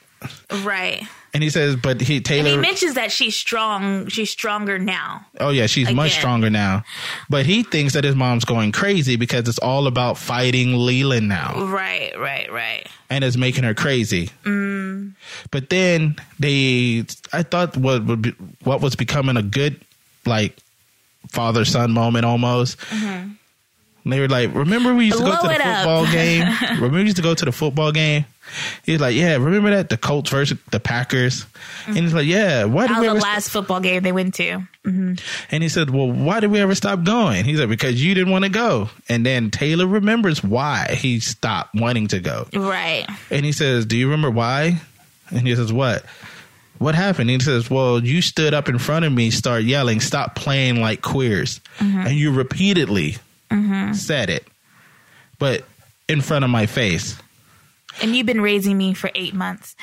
Right. 0.62 1.02
And 1.32 1.42
he 1.44 1.50
says, 1.50 1.76
but 1.76 2.00
he 2.00 2.16
And 2.16 2.24
Taylor. 2.24 2.48
he 2.50 2.56
mentions 2.56 2.94
that 2.94 3.12
she's 3.12 3.36
strong. 3.36 4.08
She's 4.08 4.30
stronger 4.30 4.78
now. 4.78 5.26
oh 5.38 5.50
yeah, 5.50 5.66
she's 5.66 5.92
much 5.92 6.12
stronger 6.14 6.50
now. 6.50 6.82
But 7.28 7.46
he 7.46 7.62
thinks 7.62 7.92
that 7.94 8.02
his 8.02 8.16
mom's 8.16 8.44
going 8.44 8.72
crazy 8.72 9.14
because 9.16 9.48
it's 9.48 9.58
all 9.58 9.86
about 9.86 10.18
fighting 10.18 10.74
Leyland 10.74 11.28
now, 11.28 11.64
Right, 11.66 12.18
right, 12.18 12.50
right. 12.50 12.88
and 13.08 13.22
it's 13.22 13.36
making 13.36 13.62
her 13.64 13.74
crazy. 13.74 14.30
Mm. 14.44 15.12
But 15.52 15.70
then 15.70 16.16
they, 16.40 17.04
I 17.32 17.42
thought 17.44 17.76
what 17.76 18.04
would 18.06 18.22
be, 18.22 18.30
what 18.64 18.80
was 18.80 18.96
becoming 18.96 19.36
a 19.36 19.42
good 19.42 19.80
like 20.26 20.56
father 21.28 21.64
son 21.64 21.92
moment 21.92 22.24
almost. 22.24 22.76
Mm-hmm. 22.78 23.32
And 24.04 24.12
they 24.12 24.20
were 24.20 24.28
like, 24.28 24.54
"Remember 24.54 24.94
we 24.94 25.06
used 25.06 25.18
to 25.18 25.24
go 25.24 25.40
to 25.40 25.46
the 25.46 25.54
it 25.54 25.60
up." 25.60 25.76
football 25.78 26.06
game? 26.06 26.46
Remember 26.76 26.96
we 26.96 27.02
used 27.04 27.16
to 27.16 27.22
go 27.22 27.34
to 27.34 27.44
the 27.44 27.52
football 27.52 27.92
game?" 27.92 28.24
He's 28.84 29.00
like, 29.00 29.14
"Yeah, 29.14 29.34
remember 29.34 29.70
that 29.70 29.90
the 29.90 29.96
Colts 29.96 30.30
versus 30.30 30.58
the 30.70 30.80
Packers?" 30.80 31.46
And 31.86 31.96
he's 31.98 32.14
like, 32.14 32.26
"Yeah, 32.26 32.64
why 32.64 32.86
did 32.86 32.96
That 32.96 33.00
we 33.00 33.08
was 33.08 33.16
ever?" 33.16 33.20
the 33.20 33.24
last 33.24 33.50
football 33.50 33.80
game 33.80 34.02
they 34.02 34.12
went 34.12 34.34
to. 34.34 34.62
Mm-hmm. 34.86 35.14
And 35.50 35.62
he 35.62 35.68
said, 35.68 35.90
Well, 35.90 36.10
why 36.10 36.40
did 36.40 36.50
we 36.50 36.58
ever 36.60 36.74
stop 36.74 37.04
going? 37.04 37.44
He's 37.44 37.60
like, 37.60 37.68
Because 37.68 38.02
you 38.02 38.14
didn't 38.14 38.32
want 38.32 38.44
to 38.44 38.50
go. 38.50 38.88
And 39.08 39.24
then 39.26 39.50
Taylor 39.50 39.86
remembers 39.86 40.42
why 40.42 40.94
he 40.94 41.20
stopped 41.20 41.74
wanting 41.74 42.08
to 42.08 42.20
go. 42.20 42.46
Right. 42.54 43.06
And 43.30 43.44
he 43.44 43.52
says, 43.52 43.84
Do 43.86 43.96
you 43.96 44.06
remember 44.06 44.30
why? 44.30 44.80
And 45.30 45.46
he 45.46 45.54
says, 45.54 45.72
What? 45.72 46.04
What 46.78 46.94
happened? 46.94 47.28
And 47.28 47.42
he 47.42 47.44
says, 47.44 47.70
Well, 47.70 48.02
you 48.02 48.22
stood 48.22 48.54
up 48.54 48.70
in 48.70 48.78
front 48.78 49.04
of 49.04 49.12
me, 49.12 49.30
start 49.30 49.64
yelling, 49.64 50.00
Stop 50.00 50.34
playing 50.34 50.80
like 50.80 51.02
queers. 51.02 51.60
Mm-hmm. 51.78 52.06
And 52.06 52.14
you 52.14 52.32
repeatedly 52.32 53.16
said 53.94 54.30
it, 54.30 54.46
but 55.38 55.64
in 56.08 56.20
front 56.20 56.44
of 56.44 56.50
my 56.50 56.66
face. 56.66 57.16
And 58.02 58.14
you've 58.14 58.26
been 58.26 58.40
raising 58.40 58.78
me 58.78 58.94
for 58.94 59.10
eight 59.14 59.34
months. 59.34 59.74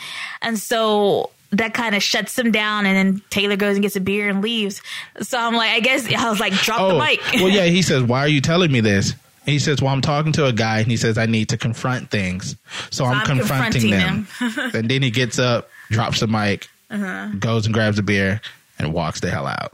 And 0.41 0.58
so 0.58 1.30
that 1.51 1.73
kind 1.73 1.93
of 1.95 2.01
shuts 2.01 2.38
him 2.38 2.51
down. 2.51 2.86
And 2.86 2.95
then 2.95 3.21
Taylor 3.30 3.56
goes 3.58 3.75
and 3.75 3.82
gets 3.84 3.95
a 3.95 3.99
beer 4.01 4.30
and 4.30 4.41
leaves. 4.41 4.82
So 5.21 5.38
I'm 5.38 5.53
like, 5.53 5.71
I 5.71 5.80
guess 5.82 6.12
I 6.13 6.30
was 6.30 6.39
like, 6.39 6.53
drop 6.53 6.88
the 6.93 6.97
mic. 6.99 7.19
Oh, 7.36 7.43
well, 7.43 7.49
yeah. 7.49 7.65
He 7.65 7.82
says, 7.82 8.03
"Why 8.03 8.19
are 8.21 8.27
you 8.27 8.41
telling 8.41 8.71
me 8.71 8.80
this?" 8.80 9.12
And 9.12 9.53
he 9.53 9.60
says, 9.60 9.82
"Well, 9.82 9.93
I'm 9.93 10.01
talking 10.01 10.32
to 10.34 10.45
a 10.45 10.53
guy, 10.53 10.80
and 10.80 10.88
he 10.91 10.97
says 10.97 11.17
I 11.17 11.25
need 11.25 11.49
to 11.49 11.58
confront 11.58 12.10
things, 12.12 12.56
so, 12.89 13.06
I'm, 13.06 13.17
I'm 13.19 13.25
confronting, 13.25 13.91
them." 13.91 14.27
confronting 14.38 14.75
and 14.80 14.89
then 14.89 15.01
he 15.01 15.10
gets 15.12 15.39
up, 15.39 15.69
drops 15.89 16.19
the 16.19 16.27
mic, 16.27 16.67
Uh-huh. 16.89 17.30
goes 17.39 17.65
and 17.65 17.73
grabs 17.73 17.97
a 17.97 18.03
beer, 18.03 18.41
and 18.77 18.93
walks 18.93 19.19
the 19.21 19.30
hell 19.30 19.47
out. 19.47 19.71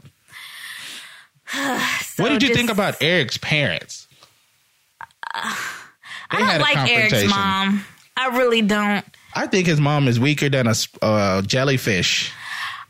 So 2.02 2.22
what 2.22 2.28
did 2.30 2.42
you 2.42 2.48
just- 2.48 2.58
think 2.58 2.70
about 2.70 3.02
Eric's 3.02 3.38
parents? 3.38 4.06
I 5.34 6.38
don't 6.38 6.60
like 6.60 6.90
Eric's 6.90 7.28
mom. 7.28 7.84
I 8.16 8.36
really 8.36 8.62
don't. 8.62 9.04
I 9.34 9.46
think 9.46 9.66
his 9.66 9.80
mom 9.80 10.06
is 10.06 10.20
weaker 10.20 10.48
than 10.48 10.68
a 10.68 10.74
uh, 11.02 11.42
jellyfish. 11.42 12.32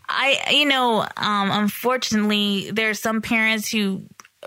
I, 0.09 0.51
you 0.51 0.67
know, 0.67 1.01
um, 1.17 1.51
unfortunately, 1.51 2.71
there 2.71 2.91
are 2.91 2.95
some 2.95 3.23
parents 3.23 3.71
who 3.71 4.03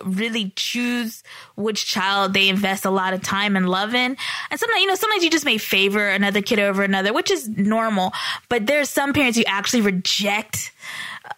really 0.06 0.54
choose 0.56 1.24
which 1.56 1.88
child 1.88 2.34
they 2.34 2.50
invest 2.50 2.86
a 2.86 2.92
lot 2.92 3.16
of 3.16 3.24
time 3.24 3.56
and 3.56 3.68
love 3.68 3.96
in. 3.96 4.16
And 4.52 4.60
sometimes, 4.60 4.82
you 4.82 4.88
know, 4.88 4.96
sometimes 4.96 5.24
you 5.24 5.32
just 5.32 5.46
may 5.46 5.58
favor 5.58 6.08
another 6.08 6.44
kid 6.44 6.60
over 6.60 6.84
another, 6.84 7.14
which 7.14 7.32
is 7.32 7.50
normal. 7.50 8.14
But 8.48 8.68
there's 8.68 8.90
some 8.90 9.12
parents 9.14 9.38
who 9.40 9.44
actually 9.48 9.82
reject 9.82 10.72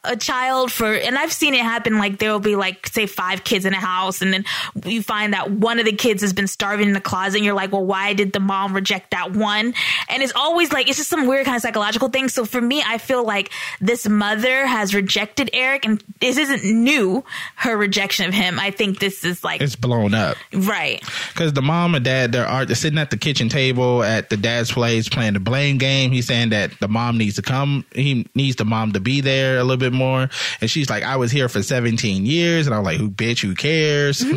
a 0.04 0.16
child 0.16 0.72
for, 0.72 0.94
and 0.94 1.18
I've 1.18 1.34
seen 1.34 1.54
it 1.54 1.62
happen. 1.62 1.98
Like 1.98 2.20
there 2.20 2.32
will 2.32 2.40
be 2.40 2.56
like, 2.56 2.88
say, 2.88 3.06
five 3.06 3.44
kids 3.44 3.66
in 3.66 3.74
a 3.74 3.80
house, 3.80 4.22
and 4.22 4.34
then 4.34 4.46
you 4.86 5.02
find 5.04 5.34
that 5.34 5.52
one 5.52 5.80
of 5.80 5.86
the 5.86 5.94
kids 5.94 6.22
has 6.22 6.34
been 6.34 6.48
starving 6.48 6.88
in 6.88 6.94
the 6.94 7.02
closet, 7.02 7.38
and 7.38 7.46
you're 7.46 7.54
like, 7.54 7.72
well, 7.72 7.86
why 7.86 8.14
did 8.14 8.34
the 8.34 8.40
mom 8.40 8.74
reject 8.74 9.12
that 9.12 9.32
one? 9.34 9.74
And 10.10 10.24
it's 10.24 10.34
always 10.36 10.72
like, 10.72 10.88
it's 10.88 10.98
just 10.98 11.10
some 11.10 11.28
weird 11.28 11.46
kind 11.46 11.56
of 11.56 11.62
psychological 11.62 12.10
thing. 12.10 12.30
So 12.30 12.46
for 12.46 12.62
me, 12.62 12.84
I 12.86 12.98
feel 12.98 13.24
like 13.26 13.52
this 13.82 14.08
mother 14.08 14.66
has 14.66 14.94
rejected 14.94 15.50
Eric, 15.54 15.86
and 15.86 16.04
this 16.20 16.38
isn't 16.38 16.64
new, 16.64 17.24
her 17.56 17.76
rejection 17.78 18.28
of 18.28 18.34
him. 18.34 18.60
I 18.60 18.72
think 18.72 19.00
this 19.00 19.24
is 19.24 19.44
like, 19.44 19.62
It's 19.62 19.76
blown 19.76 20.14
up 20.14 20.38
right. 20.54 21.02
because 21.34 21.54
the 21.54 21.62
mom 21.62 21.96
and 21.96 22.06
dad 22.06 22.32
they're, 22.32 22.46
are, 22.46 22.66
they're 22.66 22.76
sitting 22.76 23.00
at 23.00 23.12
the 23.12 23.18
kitchen 23.18 23.50
table 23.50 24.04
at 24.04 24.30
the 24.30 24.38
dad's 24.38 24.72
place 24.72 25.10
playing 25.10 25.34
the 25.34 25.40
blame 25.40 25.78
game. 25.78 26.12
He's 26.12 26.28
saying 26.28 26.50
that 26.50 26.72
the 26.80 26.88
mom 26.88 27.18
needs 27.18 27.36
to 27.36 27.42
come. 27.42 27.86
He 27.94 28.28
needs 28.36 28.56
the 28.58 28.66
mom 28.66 28.94
to 28.94 29.00
be 29.00 29.22
there 29.22 29.58
a 29.58 29.64
little 29.64 29.79
bit 29.80 29.94
more. 29.94 30.30
And 30.62 30.70
she's 30.70 30.90
like, 30.90 31.04
"I 31.04 31.16
was 31.16 31.32
here 31.32 31.50
for 31.50 31.64
17 31.64 32.26
years," 32.26 32.68
and 32.68 32.76
I'm 32.76 32.84
like, 32.84 32.98
"Who 32.98 33.10
bitch? 33.10 33.42
Who 33.42 33.56
cares?" 33.56 34.24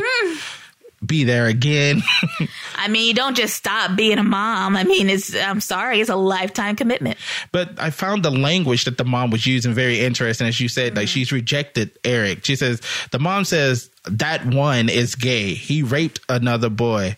be 1.05 1.25
there 1.25 1.47
again. 1.47 2.03
I 2.77 2.89
mean, 2.89 3.09
you 3.09 3.15
don't 3.15 3.37
just 3.37 3.57
stop 3.57 3.97
being 3.97 4.19
a 4.19 4.23
mom. 4.23 4.77
I 4.77 4.85
mean, 4.85 5.11
it's, 5.11 5.35
I'm 5.35 5.61
sorry, 5.61 6.01
it's 6.01 6.11
a 6.11 6.17
lifetime 6.17 6.77
commitment. 6.77 7.19
but 7.51 7.79
I 7.79 7.91
found 7.91 8.25
the 8.25 8.31
language 8.31 8.85
that 8.85 8.99
the 8.99 9.05
mom 9.05 9.31
was 9.31 9.47
using 9.47 9.75
very 9.75 10.01
interesting. 10.01 10.47
As 10.47 10.61
you 10.61 10.69
said, 10.69 10.97
like 10.97 11.07
mm-hmm. 11.07 11.13
she's 11.13 11.33
rejected 11.33 11.91
Eric. 12.05 12.45
She 12.45 12.57
says, 12.57 12.81
the 13.11 13.19
mom 13.19 13.45
says, 13.45 13.91
that 14.05 14.45
one 14.47 14.89
is 14.89 15.15
gay. 15.15 15.55
He 15.55 15.83
raped 15.83 16.21
another 16.29 16.69
boy. 16.69 17.17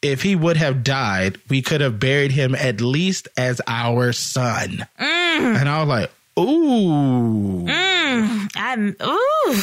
If 0.00 0.22
he 0.22 0.34
would 0.34 0.56
have 0.56 0.82
died, 0.82 1.38
we 1.48 1.62
could 1.62 1.80
have 1.80 2.00
buried 2.00 2.32
him 2.32 2.54
at 2.54 2.80
least 2.80 3.28
as 3.36 3.60
our 3.66 4.12
son. 4.12 4.86
Mm. 4.98 5.60
And 5.60 5.68
I 5.68 5.80
was 5.80 5.88
like, 5.88 6.10
ooh. 6.38 7.64
Mm, 7.66 8.50
I'm, 8.56 8.96
ooh, 9.02 9.62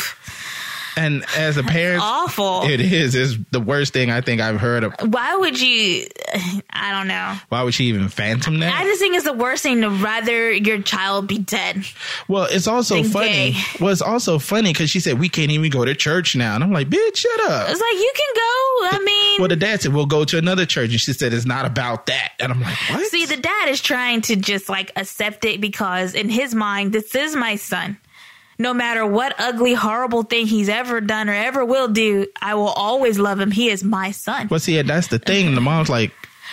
And 0.98 1.24
as 1.38 1.56
a 1.58 1.64
parent, 1.64 2.02
awful. 2.04 2.64
it 2.64 2.82
is. 2.82 3.16
It's 3.16 3.38
the 3.52 3.60
worst 3.60 3.94
thing 3.94 4.12
I 4.12 4.22
think 4.22 4.42
I've 4.42 4.60
heard 4.60 4.84
of. 4.84 4.94
Why 5.02 5.36
would 5.36 5.60
you, 5.62 6.06
I 6.70 6.92
don't 6.92 7.08
know. 7.08 7.36
Why 7.50 7.64
would 7.64 7.74
she 7.74 7.86
even 7.86 8.10
phantom 8.10 8.60
that? 8.60 8.74
I 8.74 8.84
just 8.84 9.00
think 9.00 9.16
it's 9.16 9.24
the 9.26 9.34
worst 9.34 9.64
thing 9.64 9.82
to 9.82 9.90
rather 9.90 10.52
your 10.52 10.82
child 10.82 11.28
be 11.28 11.38
dead. 11.38 11.84
Well, 12.28 12.48
it's 12.50 12.68
also 12.68 13.04
funny. 13.04 13.52
gay. 13.54 13.56
Well, 13.80 13.92
it's 13.92 14.02
also 14.02 14.40
funny 14.40 14.74
because 14.74 14.90
she 14.90 15.00
said 15.00 15.20
we 15.20 15.30
can't 15.30 15.52
even 15.52 15.70
go 15.72 15.86
to 15.86 15.96
church 15.96 16.36
now, 16.36 16.56
and 16.56 16.64
I'm 16.64 16.72
like, 16.74 16.90
bitch, 16.90 17.16
shut 17.18 17.40
up. 17.50 17.70
It's 17.70 17.80
like, 17.82 17.94
you 17.94 18.12
can 18.16 18.36
go. 18.36 18.79
Well, 19.40 19.48
the 19.48 19.56
dad 19.56 19.82
said 19.82 19.94
we'll 19.94 20.06
go 20.06 20.26
to 20.26 20.38
another 20.38 20.66
church, 20.66 20.92
and 20.92 21.00
she 21.00 21.14
said 21.14 21.34
it's 21.34 21.46
not 21.46 21.66
about 21.66 22.08
that, 22.08 22.34
and 22.42 22.52
I'm 22.52 22.60
like, 22.60 22.76
what? 22.90 23.08
See, 23.08 23.26
the 23.26 23.38
dad 23.38 23.70
is 23.70 23.80
trying 23.80 24.20
to 24.24 24.36
just 24.36 24.68
like 24.68 24.92
accept 24.98 25.46
it 25.46 25.62
because 25.62 26.14
in 26.14 26.28
his 26.28 26.54
mind, 26.54 26.92
this 26.92 27.16
is 27.16 27.38
my 27.38 27.56
son. 27.56 27.98
No 28.62 28.74
matter 28.74 29.06
what 29.06 29.34
ugly, 29.40 29.74
horrible 29.74 30.24
thing 30.24 30.46
he's 30.46 30.68
ever 30.68 31.00
done 31.00 31.30
or 31.30 31.34
ever 31.34 31.64
will 31.64 31.88
do, 31.88 32.28
I 32.42 32.56
will 32.56 32.68
always 32.68 33.18
love 33.18 33.40
him. 33.40 33.52
He 33.52 33.70
is 33.70 33.82
my 33.82 34.12
son. 34.12 34.50
Well, 34.52 34.60
see, 34.60 34.82
that's 34.82 35.08
the 35.08 35.20
thing. 35.20 35.48
And 35.48 35.56
the 35.56 35.62
mom's 35.62 35.88
like, 35.88 36.12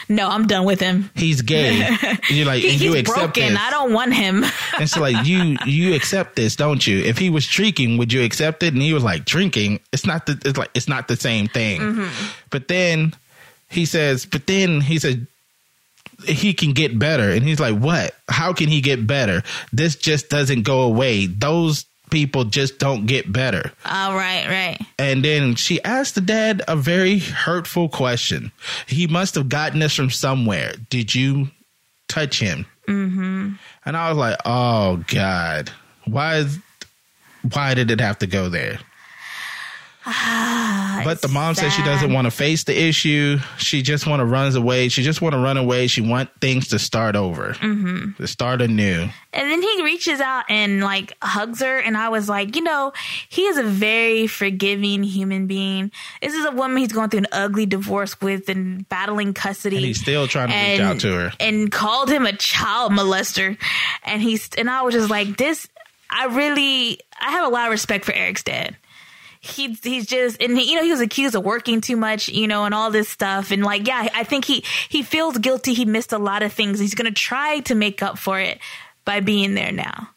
No, 0.09 0.29
I'm 0.29 0.47
done 0.47 0.65
with 0.65 0.81
him. 0.81 1.11
he's 1.15 1.43
gay. 1.43 1.83
And 1.83 2.19
you're 2.31 2.47
like, 2.47 2.63
He- 2.63 2.71
and 2.71 2.81
you 2.81 2.93
he's 2.93 3.01
accept 3.01 3.19
broken. 3.35 3.55
this. 3.55 3.59
I 3.63 3.71
don't 3.71 3.93
want 3.93 4.15
him. 4.15 4.45
And 4.79 4.91
so, 4.91 5.01
like, 5.01 5.27
you 5.27 5.57
you 5.65 5.95
accept 5.95 6.37
this, 6.37 6.55
don't 6.55 6.87
you? 6.87 6.99
If 6.99 7.17
he 7.19 7.31
was 7.31 7.47
drinking, 7.47 7.97
would 7.99 8.13
you 8.13 8.23
accept 8.23 8.63
it? 8.63 8.75
And 8.75 8.83
he 8.83 8.93
was 8.93 9.03
like, 9.03 9.25
drinking. 9.25 9.81
It's 9.93 10.05
not 10.05 10.27
the. 10.27 10.39
It's 10.45 10.59
like 10.59 10.71
it's 10.75 10.87
not 10.89 11.09
the 11.09 11.17
same 11.17 11.49
thing. 11.49 11.81
Mm-hmm. 11.81 12.27
But 12.51 12.69
then 12.69 13.15
he 13.71 13.85
says, 13.87 14.27
but 14.27 14.47
then 14.47 14.81
he 14.83 14.99
said. 14.99 15.27
He 16.25 16.55
can 16.55 16.73
get 16.73 16.99
better. 16.99 17.31
And 17.31 17.43
he's 17.43 17.61
like, 17.61 17.77
What? 17.79 18.15
How 18.29 18.53
can 18.55 18.69
he 18.69 18.81
get 18.81 19.07
better? 19.07 19.43
This 19.73 19.97
just 19.97 20.31
doesn't 20.31 20.63
go 20.63 20.81
away. 20.83 21.27
Those 21.27 21.85
people 22.11 22.45
just 22.45 22.79
don't 22.79 23.07
get 23.07 23.33
better. 23.33 23.73
All 23.85 24.15
right, 24.15 24.47
right. 24.49 24.79
And 24.99 25.25
then 25.25 25.55
she 25.55 25.83
asked 25.83 26.15
the 26.15 26.21
dad 26.21 26.63
a 26.69 26.77
very 26.77 27.19
hurtful 27.19 27.89
question. 27.89 28.53
He 28.87 29.07
must 29.07 29.35
have 29.35 29.49
gotten 29.49 29.81
this 29.81 29.95
from 29.95 30.11
somewhere. 30.11 30.75
Did 30.91 31.15
you 31.15 31.49
touch 32.09 32.39
him? 32.39 32.67
Mm-hmm. 32.89 33.53
And 33.85 33.97
I 33.97 34.09
was 34.09 34.19
like, 34.19 34.39
oh 34.45 35.05
God, 35.09 35.71
why? 36.05 36.45
Why 37.53 37.75
did 37.75 37.91
it 37.91 38.01
have 38.01 38.19
to 38.21 38.27
go 38.27 38.49
there? 38.49 38.79
But 40.07 41.21
the 41.21 41.29
mom 41.29 41.57
says 41.57 41.73
she 41.73 41.83
doesn't 41.83 42.13
want 42.13 42.27
to 42.27 42.31
face 42.31 42.63
the 42.63 42.81
issue. 42.81 43.39
She 43.59 43.83
just 43.83 44.07
want 44.07 44.21
to 44.21 44.25
runs 44.25 44.55
away. 44.55 44.89
She 44.89 45.03
just 45.03 45.21
want 45.21 45.33
to 45.33 45.39
run 45.39 45.57
away. 45.57 45.89
She 45.89 46.01
want 46.01 46.31
things 46.41 46.69
to 46.69 46.79
start 46.79 47.17
over, 47.17 47.55
mm-hmm. 47.55 48.13
to 48.13 48.27
start 48.29 48.63
anew. 48.63 49.09
And 49.33 49.51
then 49.51 49.61
he 49.61 49.83
reaches 49.83 50.21
out 50.21 50.45
and 50.49 50.81
like 50.81 51.13
hugs 51.21 51.61
her. 51.61 51.79
And 51.79 51.97
I 51.97 52.11
was 52.11 52.29
like, 52.29 52.55
you 52.55 52.63
know, 52.63 52.93
he 53.29 53.47
is 53.47 53.59
a 53.59 53.65
very 53.65 54.29
forgiving 54.29 55.03
human 55.03 55.49
being. 55.49 55.91
This 56.23 56.35
is 56.35 56.45
a 56.45 56.53
woman 56.53 56.77
he's 56.77 56.93
going 56.93 57.11
through 57.11 57.21
an 57.21 57.27
ugly 57.33 57.67
divorce 57.67 58.21
with 58.21 58.49
and 58.49 58.89
battling 58.89 59.35
custody. 59.35 59.77
And 59.77 59.87
he's 59.87 60.01
still 60.01 60.29
trying 60.29 60.51
to 60.51 60.55
reach 60.55 60.81
out 60.81 61.01
to 61.01 61.13
her. 61.15 61.33
And 61.41 61.73
called 61.73 62.11
him 62.11 62.27
a 62.27 62.33
child 62.33 62.93
molester. 62.93 63.59
And 64.05 64.23
he's, 64.23 64.49
and 64.57 64.71
I 64.71 64.83
was 64.83 64.95
just 64.95 65.11
like, 65.11 65.37
this, 65.37 65.67
I 66.11 66.27
really, 66.27 67.01
I 67.21 67.33
have 67.33 67.47
a 67.47 67.51
lot 67.51 67.67
of 67.67 67.73
respect 67.73 68.05
for 68.05 68.13
Eric's 68.13 68.45
dad. 68.45 68.77
He, 69.47 69.73
he's 69.83 70.07
just 70.07 70.41
and 70.43 70.57
he, 70.59 70.71
you 70.71 70.77
know 70.77 70.83
he 70.83 70.91
was 70.91 71.01
accused 71.01 71.35
of 71.35 71.45
working 71.45 71.81
too 71.81 71.97
much 71.97 72.29
you 72.29 72.47
know 72.47 72.65
and 72.65 72.75
all 72.75 72.91
this 72.91 73.09
stuff 73.09 73.51
and 73.51 73.63
like 73.63 73.87
yeah 73.87 74.09
I 74.15 74.25
think 74.25 74.45
he 74.45 74.65
he 74.89 75.03
feels 75.03 75.39
guilty 75.39 75.75
he 75.75 75.85
missed 75.85 76.13
a 76.13 76.19
lot 76.19 76.43
of 76.43 76.53
things 76.53 76.79
he's 76.79 76.95
gonna 76.95 77.11
try 77.11 77.61
to 77.61 77.75
make 77.75 78.03
up 78.03 78.19
for 78.19 78.39
it 78.41 78.59
by 79.05 79.21
being 79.21 79.55
there 79.55 79.73
now 79.73 80.09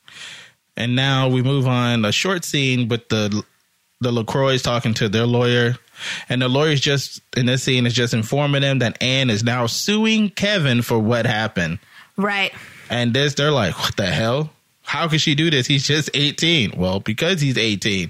And 0.75 0.95
now 0.95 1.27
we 1.30 1.41
move 1.43 1.67
on 1.67 2.05
a 2.05 2.11
short 2.11 2.43
scene 2.45 2.88
with 2.88 3.09
the 3.09 3.43
the 4.01 4.11
Lacroix 4.11 4.57
talking 4.57 4.93
to 4.93 5.09
their 5.09 5.25
lawyer, 5.25 5.75
and 6.30 6.41
the 6.41 6.47
lawyer's 6.47 6.80
just 6.80 7.19
in 7.36 7.47
this 7.47 7.63
scene 7.63 7.86
is 7.86 7.93
just 7.93 8.13
informing 8.13 8.61
them 8.61 8.80
that 8.80 8.97
Anne 9.03 9.30
is 9.30 9.43
now 9.43 9.67
suing 9.67 10.30
Kevin 10.30 10.82
for 10.82 10.97
what 10.97 11.25
happened. 11.25 11.80
right 12.15 12.53
And 12.89 13.13
this, 13.13 13.34
they're 13.36 13.51
like, 13.51 13.77
"What 13.77 13.97
the 13.97 14.05
hell? 14.07 14.51
How 14.84 15.09
could 15.09 15.19
she 15.19 15.36
do 15.36 15.51
this? 15.51 15.67
He's 15.67 15.86
just 15.86 16.09
eighteen. 16.13 16.71
Well, 16.77 17.01
because 17.01 17.41
he's 17.41 17.57
eighteen. 17.57 18.09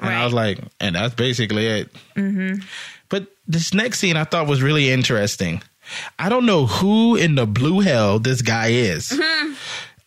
And 0.00 0.14
I 0.14 0.24
was 0.24 0.32
like, 0.32 0.60
and 0.80 0.94
that's 0.94 1.14
basically 1.14 1.66
it. 1.66 1.92
Mm-hmm. 2.14 2.62
But 3.08 3.26
this 3.46 3.74
next 3.74 3.98
scene 3.98 4.16
I 4.16 4.24
thought 4.24 4.46
was 4.46 4.62
really 4.62 4.90
interesting. 4.90 5.62
I 6.18 6.28
don't 6.28 6.46
know 6.46 6.66
who 6.66 7.16
in 7.16 7.34
the 7.34 7.46
blue 7.46 7.80
hell 7.80 8.18
this 8.18 8.42
guy 8.42 8.68
is. 8.68 9.08
Mm-hmm. 9.08 9.54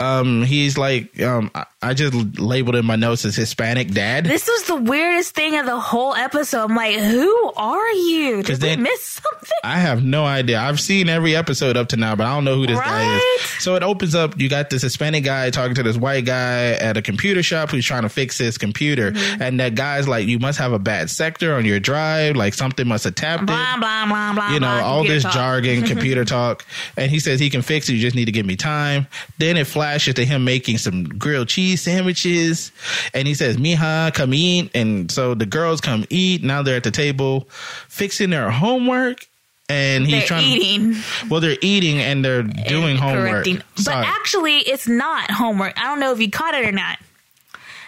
Um, 0.02 0.44
he's 0.44 0.78
like, 0.78 1.20
um, 1.22 1.52
I, 1.54 1.66
I 1.82 1.94
just 1.94 2.40
labeled 2.40 2.76
in 2.76 2.86
my 2.86 2.96
notes 2.96 3.26
as 3.26 3.36
Hispanic 3.36 3.92
dad. 3.92 4.26
this 4.26 4.48
was 4.48 4.64
the 4.64 4.76
weirdest 4.76 5.34
thing 5.36 5.58
of 5.58 5.66
the 5.66 5.80
whole 5.80 6.14
episode 6.16 6.70
I'm 6.72 6.76
like 6.76 6.96
who 6.98 7.54
are 7.58 7.92
you 7.92 8.44
did 8.44 8.62
we 8.62 8.76
miss 8.78 9.04
something 9.04 9.50
I 9.64 9.78
have 9.80 10.04
no 10.04 10.26
idea. 10.26 10.60
I've 10.60 10.80
seen 10.80 11.08
every 11.10 11.36
episode 11.36 11.78
up 11.78 11.90
to 11.90 11.98
now, 11.98 12.16
but 12.16 12.26
I 12.26 12.34
don't 12.36 12.46
know 12.46 12.56
who 12.56 12.66
this 12.68 12.80
guy 12.80 13.16
is. 13.38 13.42
So 13.64 13.76
it 13.76 13.84
opens 13.84 14.16
up. 14.16 14.40
You 14.40 14.50
got 14.50 14.70
this 14.70 14.82
Hispanic 14.82 15.24
guy 15.24 15.50
talking 15.52 15.76
to 15.76 15.84
this 15.84 15.98
white 15.98 16.26
guy 16.26 16.72
at 16.74 16.98
a 16.98 17.02
computer 17.02 17.44
shop 17.44 17.70
who's 17.70 17.86
trying 17.86 18.02
to 18.04 18.10
fix 18.10 18.38
his 18.38 18.58
computer, 18.58 19.12
Mm-hmm. 19.12 19.42
and 19.42 19.60
that 19.60 19.76
guy's 19.76 20.08
like, 20.08 20.28
"You 20.28 20.40
must 20.40 20.58
have 20.60 20.74
a 20.74 20.80
bad 20.80 21.10
sector 21.10 21.56
on 21.56 21.66
your 21.66 21.80
drive. 21.80 22.36
Like 22.36 22.54
something 22.54 22.88
must 22.88 23.04
have 23.04 23.16
tapped 23.16 23.46
blah 23.46 23.76
it." 23.76 23.80
blah 23.80 24.06
blah 24.08 24.34
blah 24.34 24.50
you 24.54 24.60
know, 24.60 24.68
blah, 24.80 24.84
all 24.86 25.04
this 25.04 25.24
talk. 25.24 25.34
jargon, 25.34 25.84
computer 25.84 26.26
talk. 26.38 26.66
And 26.98 27.12
he 27.12 27.20
says 27.20 27.40
he 27.40 27.50
can 27.50 27.62
fix 27.62 27.88
it. 27.90 27.94
You 27.94 28.00
just 28.02 28.16
need 28.16 28.26
to 28.26 28.32
give 28.32 28.46
me 28.46 28.56
time. 28.56 29.08
Then 29.38 29.58
it 29.58 29.68
flashes 29.68 29.91
to 30.00 30.26
him 30.26 30.44
making 30.44 30.78
some 30.78 31.04
grilled 31.04 31.48
cheese 31.48 31.82
sandwiches. 31.82 32.72
And 33.14 33.28
he 33.28 33.34
says, 33.34 33.58
Mija, 33.58 34.14
come 34.14 34.34
eat. 34.34 34.72
And 34.74 35.12
so 35.12 35.34
the 35.34 35.46
girls 35.46 35.82
come 35.82 36.06
eat. 36.10 36.44
Now 36.44 36.62
they're 36.62 36.78
at 36.78 36.84
the 36.84 36.92
table 36.92 37.48
fixing 37.88 38.30
their 38.30 38.52
homework. 38.52 39.28
And 39.70 40.06
he's 40.06 40.12
they're 40.12 40.28
trying 40.28 40.46
eating 40.46 40.96
Well, 41.30 41.40
they're 41.40 41.58
eating 41.62 42.00
and 42.00 42.26
they're 42.26 42.44
doing 42.44 42.98
and 42.98 43.00
homework. 43.00 43.46
but 43.46 43.84
Sorry. 43.84 44.06
actually 44.06 44.58
it's 44.58 44.86
not 44.86 45.32
homework 45.32 45.80
I 45.80 45.84
don't 45.84 46.02
know 46.02 46.12
if 46.12 46.20
you 46.20 46.30
caught 46.30 46.54
it 46.56 46.68
or 46.68 46.74
not 46.74 47.00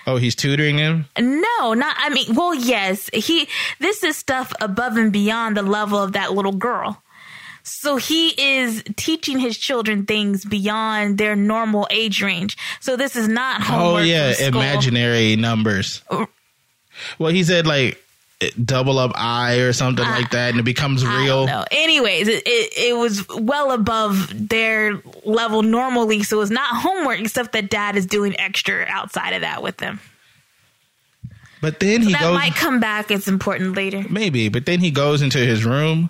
oh, 0.08 0.18
he's 0.18 0.36
tutoring 0.36 0.78
him? 0.78 1.06
No, 1.20 1.74
not. 1.74 1.96
I 1.98 2.10
mean, 2.10 2.36
well, 2.36 2.54
yes, 2.54 3.10
he. 3.14 3.48
This 3.80 4.04
is 4.04 4.18
stuff 4.18 4.54
above 4.62 4.98
and 4.98 5.12
beyond 5.12 5.58
the 5.58 5.62
level 5.62 6.00
of 6.00 6.14
that 6.14 6.34
little 6.34 6.52
girl. 6.52 7.02
So 7.64 7.96
he 7.96 8.30
is 8.30 8.84
teaching 8.98 9.40
his 9.40 9.58
children 9.58 10.06
things 10.06 10.44
beyond 10.44 11.18
their 11.18 11.36
normal 11.36 11.88
age 11.90 12.22
range. 12.22 12.58
So 12.82 12.98
this 12.98 13.16
is 13.16 13.28
not 13.30 13.62
oh, 13.62 13.64
homework. 13.64 14.02
Oh, 14.02 14.06
yeah. 14.06 14.48
Imaginary 14.48 15.38
numbers. 15.38 16.02
Oh. 16.10 16.28
Well, 17.18 17.32
he 17.32 17.44
said 17.44 17.66
like 17.66 18.00
double 18.64 19.00
up 19.00 19.14
I 19.16 19.60
or 19.60 19.72
something 19.72 20.06
like 20.06 20.32
that. 20.32 20.52
And 20.52 20.60
it 20.60 20.64
becomes 20.64 21.04
I 21.04 21.24
real. 21.24 21.46
don't. 21.46 21.68
Anyways, 21.72 22.28
it, 22.28 22.44
it, 22.46 22.74
it 22.78 22.98
was 22.98 23.26
well 23.30 23.72
above 23.72 24.50
their 24.50 25.02
level 25.24 25.64
normally. 25.64 26.24
So 26.24 26.42
it's 26.42 26.52
not 26.52 26.76
homework, 26.76 27.22
except 27.22 27.54
that 27.54 27.70
dad 27.70 27.96
is 27.96 28.06
doing 28.06 28.38
extra 28.40 28.86
outside 28.90 29.32
of 29.32 29.42
that 29.42 29.64
with 29.64 29.78
them. 29.78 30.02
But 31.62 31.80
then 31.80 32.02
he 32.02 32.12
That 32.12 32.20
goes. 32.24 32.34
might 32.34 32.56
come 32.56 32.82
back. 32.82 33.10
It's 33.10 33.30
important 33.30 33.78
later. 33.78 34.04
Maybe, 34.10 34.50
but 34.50 34.66
then 34.66 34.82
he 34.82 34.92
goes 34.92 35.22
into 35.22 35.38
his 35.38 35.64
room 35.64 36.10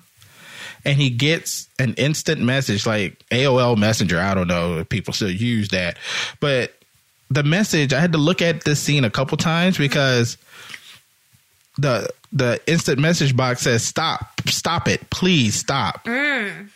and 0.86 0.98
he 0.98 1.10
gets 1.10 1.68
an 1.80 1.94
instant 1.96 2.42
message 2.42 2.86
like 2.86 3.18
AOL 3.30 3.78
Messenger. 3.78 4.20
I 4.20 4.34
don't 4.34 4.48
know 4.48 4.80
if 4.80 4.90
people 4.90 5.14
still 5.14 5.32
use 5.32 5.70
that, 5.70 5.98
but 6.40 6.74
the 7.30 7.44
message 7.44 7.94
I 7.94 8.00
had 8.00 8.12
to 8.12 8.18
look 8.18 8.42
at 8.42 8.64
this 8.64 8.80
scene 8.80 9.06
a 9.06 9.10
couple 9.10 9.38
times 9.38 9.78
because 9.78 10.38
the 11.78 12.10
the 12.32 12.62
instant 12.68 13.00
message 13.00 13.36
box 13.36 13.62
says 13.62 13.84
stop, 13.84 14.42
stop 14.48 14.88
it, 14.88 15.10
please 15.10 15.56
stop. 15.56 16.06
Mm. 16.06 16.70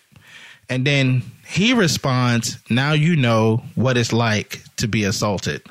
And 0.70 0.86
then 0.86 1.24
he 1.48 1.74
responds, 1.74 2.58
"Now 2.70 2.94
you 2.94 3.16
know 3.16 3.64
what 3.76 3.98
it's 3.98 4.12
like 4.12 4.62
to 4.78 4.88
be 4.88 5.04
assaulted." 5.04 5.62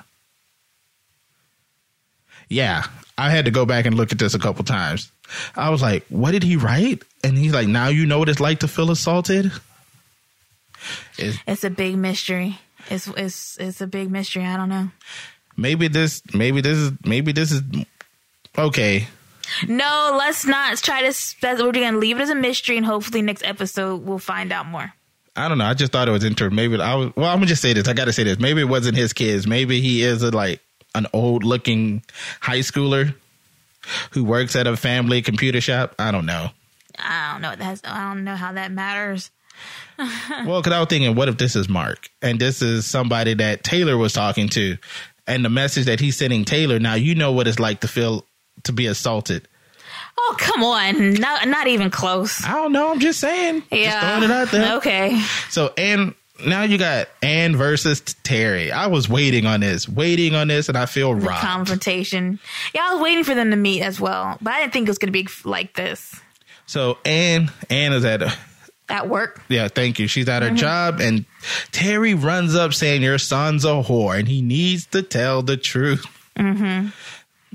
Yeah, 2.49 2.85
I 3.19 3.31
had 3.31 3.47
to 3.47 3.51
go 3.51 3.65
back 3.65 3.87
and 3.87 3.97
look 3.97 4.13
at 4.13 4.19
this 4.19 4.35
a 4.35 4.39
couple 4.39 4.63
times. 4.65 5.11
I 5.57 5.71
was 5.71 5.81
like, 5.83 6.05
what 6.09 6.33
did 6.33 6.43
he 6.43 6.57
write? 6.57 7.03
And 7.25 7.37
he's 7.37 7.55
like, 7.55 7.67
now 7.69 7.89
you 7.89 8.07
know 8.07 8.19
what 8.19 8.29
it's 8.29 8.41
like 8.41 8.61
to 8.61 8.69
feel 8.69 8.91
assaulted? 8.91 9.51
It's, 11.19 11.39
It's 11.47 11.65
a 11.65 11.71
big 11.71 11.97
mystery. 11.97 12.59
It's 12.91 13.09
it's 13.17 13.57
it's 13.59 13.81
a 13.81 13.87
big 13.87 14.11
mystery. 14.11 14.45
I 14.45 14.57
don't 14.57 14.69
know. 14.69 14.91
maybe 15.57 15.89
this, 15.89 16.23
maybe 16.35 16.61
this 16.61 16.79
is, 16.79 16.93
maybe 17.05 17.33
this 17.33 17.51
is 17.51 17.63
okay. 18.57 19.09
No, 19.67 20.15
let's 20.19 20.45
not 20.45 20.77
try 20.79 21.03
to. 21.03 21.13
spe- 21.13 21.43
We're 21.59 21.73
gonna 21.73 21.99
leave 21.99 22.19
it 22.19 22.23
as 22.23 22.31
a 22.31 22.35
mystery, 22.35 22.77
and 22.77 22.87
hopefully 22.87 23.23
next 23.23 23.45
episode 23.45 24.05
we'll 24.05 24.19
find 24.19 24.53
out 24.53 24.67
more. 24.67 24.93
I 25.35 25.49
don't 25.49 25.59
know. 25.59 25.65
I 25.67 25.75
just 25.75 25.93
thought 25.93 26.09
it 26.09 26.13
was 26.13 26.25
interesting. 26.25 26.55
Maybe 26.55 26.81
I 26.81 26.95
was. 26.95 27.11
Well, 27.17 27.27
I'm 27.27 27.39
gonna 27.39 27.47
just 27.47 27.63
say 27.63 27.73
this. 27.73 27.89
I 27.89 27.93
got 27.93 28.05
to 28.07 28.13
say 28.13 28.23
this. 28.25 28.39
Maybe 28.39 28.61
it 28.61 28.65
wasn't 28.69 28.97
his 28.97 29.13
kids. 29.13 29.47
Maybe 29.47 29.81
he 29.81 30.03
is 30.03 30.23
a 30.23 30.31
like 30.31 30.61
an 30.97 31.07
old 31.13 31.45
looking 31.45 32.03
high 32.41 32.59
schooler 32.61 33.15
who 34.13 34.25
works 34.25 34.57
at 34.57 34.67
a 34.67 34.77
family 34.77 35.23
computer 35.23 35.61
shop. 35.61 35.95
I 35.99 36.11
don't 36.11 36.27
know. 36.27 36.49
I 36.99 37.33
don't 37.33 37.43
know. 37.43 37.55
That's 37.57 37.83
I 37.85 38.13
don't 38.13 38.25
know 38.25 38.35
how 38.37 38.53
that 38.53 38.73
matters. 38.73 39.31
Well, 40.45 40.61
because 40.61 40.73
I 40.75 40.81
was 40.81 40.89
thinking, 40.89 41.15
what 41.15 41.29
if 41.31 41.39
this 41.39 41.57
is 41.57 41.69
Mark 41.71 42.11
and 42.21 42.39
this 42.39 42.61
is 42.61 42.85
somebody 42.85 43.33
that 43.35 43.65
Taylor 43.65 43.97
was 43.97 44.13
talking 44.13 44.49
to, 44.51 44.77
and 45.27 45.43
the 45.45 45.49
message 45.49 45.87
that 45.87 46.01
he's 46.01 46.17
sending 46.17 46.45
Taylor. 46.45 46.79
Now 46.79 46.95
you 46.95 47.15
know 47.15 47.33
what 47.33 47.47
it's 47.49 47.59
like 47.59 47.81
to 47.81 47.89
feel 47.89 48.27
to 48.65 48.73
be 48.73 48.87
assaulted. 48.87 49.49
Oh 50.19 50.37
come 50.39 50.63
on, 50.63 51.15
not 51.15 51.49
not 51.49 51.67
even 51.69 51.91
close. 51.91 52.45
I 52.45 52.53
don't 52.53 52.73
know. 52.73 52.91
I'm 52.93 53.01
just 53.01 53.19
saying. 53.21 53.61
Just 53.61 53.73
Yeah. 53.73 54.01
throwing 54.19 54.31
it 54.31 54.35
out 54.35 54.51
there. 54.51 54.77
Okay. 54.77 55.19
So 55.49 55.73
and 55.79 56.15
now 56.45 56.63
you 56.63 56.79
got 56.79 57.09
Anne 57.23 57.57
versus 57.57 58.01
Terri. 58.01 58.71
I 58.71 58.89
was 58.89 59.09
waiting 59.09 59.47
on 59.47 59.61
this, 59.61 59.89
waiting 59.89 60.35
on 60.35 60.49
this, 60.49 60.69
and 60.69 60.77
I 60.77 60.87
feel 60.87 61.15
robbed. 61.15 61.41
Confrontation. 61.41 62.41
Yeah, 62.75 62.89
I 62.89 62.95
was 62.95 63.03
waiting 63.03 63.25
for 63.25 63.35
them 63.35 63.51
to 63.51 63.57
meet 63.57 63.83
as 63.83 64.01
well, 64.01 64.37
but 64.41 64.53
I 64.53 64.61
didn't 64.61 64.73
think 64.73 64.89
it 64.89 64.91
was 64.91 64.99
gonna 64.99 65.13
be 65.13 65.29
like 65.45 65.75
this 65.75 66.21
so 66.67 66.99
Anne, 67.05 67.51
Anne 67.71 67.93
is 67.93 68.05
at 68.05 68.23
at 68.89 69.09
work. 69.09 69.43
yeah, 69.49 69.67
thank 69.69 69.99
you. 69.99 70.07
She's 70.07 70.29
at 70.29 70.43
her 70.43 70.51
job, 70.51 71.01
and 71.01 71.25
Terri 71.73 72.21
runs 72.21 72.55
up 72.55 72.73
saying 72.75 73.03
your 73.03 73.19
son's 73.19 73.65
a 73.65 73.83
whore, 73.83 74.19
and 74.19 74.29
he 74.29 74.43
needs 74.43 74.87
to 74.87 75.03
tell 75.03 75.43
the 75.43 75.57
truth. 75.57 76.05
Mm-hmm. 76.37 76.89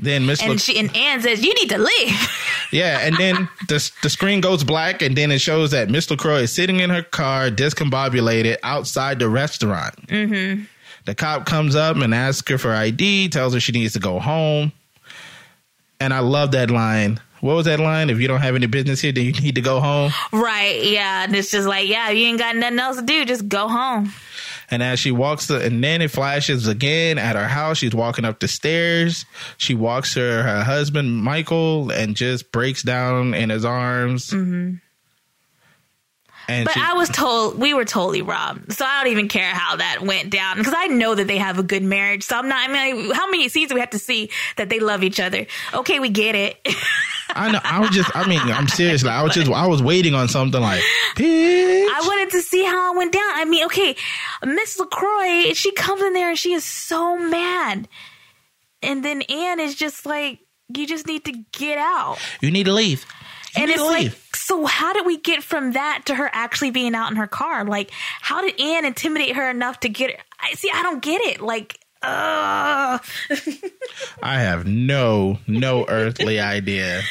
Then 0.02 0.26
Miss 0.26 0.42
And 0.42 0.60
and 0.76 0.96
Anne 0.98 1.22
says, 1.22 1.46
"You 1.46 1.54
need 1.54 1.70
to 1.70 1.78
leave." 1.78 2.30
yeah, 2.72 3.00
and 3.02 3.16
then 3.18 3.48
the 3.68 3.92
the 4.02 4.10
screen 4.10 4.42
goes 4.42 4.64
black, 4.64 5.04
and 5.04 5.16
then 5.16 5.32
it 5.32 5.40
shows 5.40 5.72
that 5.72 5.90
Miss 5.90 6.10
Lacroix 6.10 6.42
is 6.42 6.52
sitting 6.52 6.80
in 6.80 6.90
her 6.90 7.04
car, 7.04 7.50
discombobulated 7.50 8.58
outside 8.64 9.20
the 9.20 9.30
restaurant. 9.30 9.96
Mm-hmm. 10.08 10.64
The 11.06 11.16
cop 11.16 11.46
comes 11.46 11.76
up 11.76 11.98
and 11.98 12.16
asks 12.16 12.50
her 12.50 12.58
for 12.58 12.74
ID, 12.74 13.30
tells 13.30 13.54
her 13.54 13.60
she 13.60 13.72
needs 13.72 13.94
to 13.94 14.00
go 14.00 14.20
home, 14.20 14.72
and 16.00 16.14
I 16.14 16.20
love 16.20 16.52
that 16.52 16.72
line. 16.72 17.20
What 17.42 17.56
was 17.56 17.66
that 17.66 17.80
line? 17.80 18.10
If 18.12 18.20
you 18.20 18.28
don't 18.28 18.42
have 18.42 18.56
any 18.56 18.68
business 18.68 19.02
here, 19.02 19.12
then 19.12 19.26
you 19.26 19.32
need 19.34 19.56
to 19.56 19.62
go 19.62 19.80
home. 19.80 20.12
right? 20.32 20.84
Yeah, 20.84 21.24
and 21.24 21.36
it's 21.36 21.52
just 21.52 21.68
like, 21.68 21.88
yeah, 21.88 22.10
you 22.10 22.28
ain't 22.28 22.40
got 22.40 22.56
nothing 22.56 22.80
else 22.80 22.98
to 22.98 23.04
do. 23.04 23.26
Just 23.26 23.48
go 23.48 23.68
home. 23.68 24.14
And 24.72 24.82
as 24.82 25.00
she 25.00 25.12
walks, 25.12 25.48
the, 25.48 25.62
and 25.62 25.84
then 25.84 26.02
it 26.02 26.12
flashes 26.12 26.68
again 26.68 27.18
at 27.18 27.36
her 27.36 27.48
house. 27.48 27.78
She's 27.80 27.94
walking 27.94 28.24
up 28.24 28.40
the 28.40 28.48
stairs. 28.48 29.26
She 29.58 29.76
walks 29.76 30.16
her 30.16 30.44
her 30.44 30.64
husband 30.64 31.18
Michael 31.18 31.92
and 31.92 32.16
just 32.16 32.52
breaks 32.54 32.82
down 32.82 33.34
in 33.34 33.50
his 33.50 33.66
arms. 33.66 34.30
Mm-hmm. 34.30 34.76
And 36.48 36.66
But 36.66 36.74
she, 36.74 36.82
I 36.82 36.94
was 36.94 37.10
told 37.10 37.60
we 37.60 37.74
were 37.74 37.86
totally 37.86 38.22
robbed, 38.22 38.74
so 38.74 38.86
I 38.86 39.04
don't 39.04 39.12
even 39.12 39.28
care 39.28 39.54
how 39.54 39.76
that 39.76 40.02
went 40.02 40.30
down 40.32 40.58
because 40.58 40.74
I 40.76 40.88
know 40.88 41.16
that 41.16 41.28
they 41.28 41.38
have 41.38 41.60
a 41.60 41.64
good 41.64 41.84
marriage. 41.84 42.24
So 42.24 42.38
I'm 42.38 42.50
not. 42.50 42.70
I 42.70 42.92
mean, 42.92 43.12
how 43.12 43.30
many 43.30 43.48
scenes 43.48 43.70
do 43.70 43.76
we 43.76 43.82
have 43.82 43.92
to 43.92 44.00
see 44.00 44.32
that 44.58 44.70
they 44.70 44.80
love 44.80 45.04
each 45.04 45.20
other? 45.20 45.46
Okay, 45.74 46.00
we 46.00 46.10
get 46.10 46.36
it. 46.36 46.58
I 47.34 47.52
know. 47.52 47.60
I 47.64 47.80
was 47.80 47.92
just. 47.92 48.14
I 48.16 48.28
mean, 48.28 48.42
I'm 48.42 48.68
serious. 48.68 49.04
Like, 49.04 49.14
I 49.14 49.24
was 49.24 49.34
just. 49.34 49.50
I 49.50 49.68
was 49.68 49.82
waiting 49.82 50.14
on 50.14 50.28
something 50.28 50.60
like, 50.60 50.82
bitch. 51.16 51.88
I 51.88 52.02
wanted 52.04 52.32
to 52.32 52.42
see 52.42 52.64
how 52.66 52.94
it 52.94 52.98
went 52.98 53.14
down. 53.14 53.32
I 53.36 53.46
mean, 53.46 53.66
okay, 53.68 53.96
Miss 54.44 54.80
Lacroix, 54.80 55.54
she 55.54 55.72
comes 55.72 56.02
in 56.02 56.14
there 56.14 56.30
and 56.30 56.40
she 56.40 56.54
is 56.54 56.64
so 56.64 57.18
mad, 57.18 57.88
and 58.82 59.04
then 59.06 59.22
Anne 59.24 59.60
is 59.60 59.76
just 59.76 60.06
like, 60.06 60.40
"You 60.76 60.88
just 60.88 61.08
need 61.08 61.26
to 61.26 61.34
get 61.52 61.78
out." 61.78 62.18
You 62.42 62.52
need 62.52 62.66
to 62.66 62.74
leave. 62.74 63.06
You 63.56 63.64
and 63.64 63.72
it's 63.72 63.82
like, 63.82 64.14
so 64.34 64.66
how 64.66 64.94
did 64.94 65.06
we 65.06 65.18
get 65.18 65.44
from 65.44 65.74
that 65.74 66.04
to 66.06 66.16
her 66.16 66.30
actually 66.32 66.72
being 66.72 66.96
out 66.96 67.12
in 67.12 67.18
her 67.18 67.28
car? 67.28 67.66
Like, 67.66 67.92
how 68.22 68.42
did 68.42 68.60
Anne 68.60 68.86
intimidate 68.86 69.36
her 69.36 69.50
enough 69.50 69.82
to 69.82 69.90
get? 69.90 70.20
I 70.40 70.54
see. 70.54 70.72
I 70.74 70.82
don't 70.84 71.02
get 71.02 71.22
it. 71.22 71.42
Like, 71.42 71.78
uh 72.04 72.98
I 74.24 74.40
have 74.40 74.66
no 74.66 75.38
no 75.48 75.86
earthly 75.88 76.40
idea. 76.40 77.02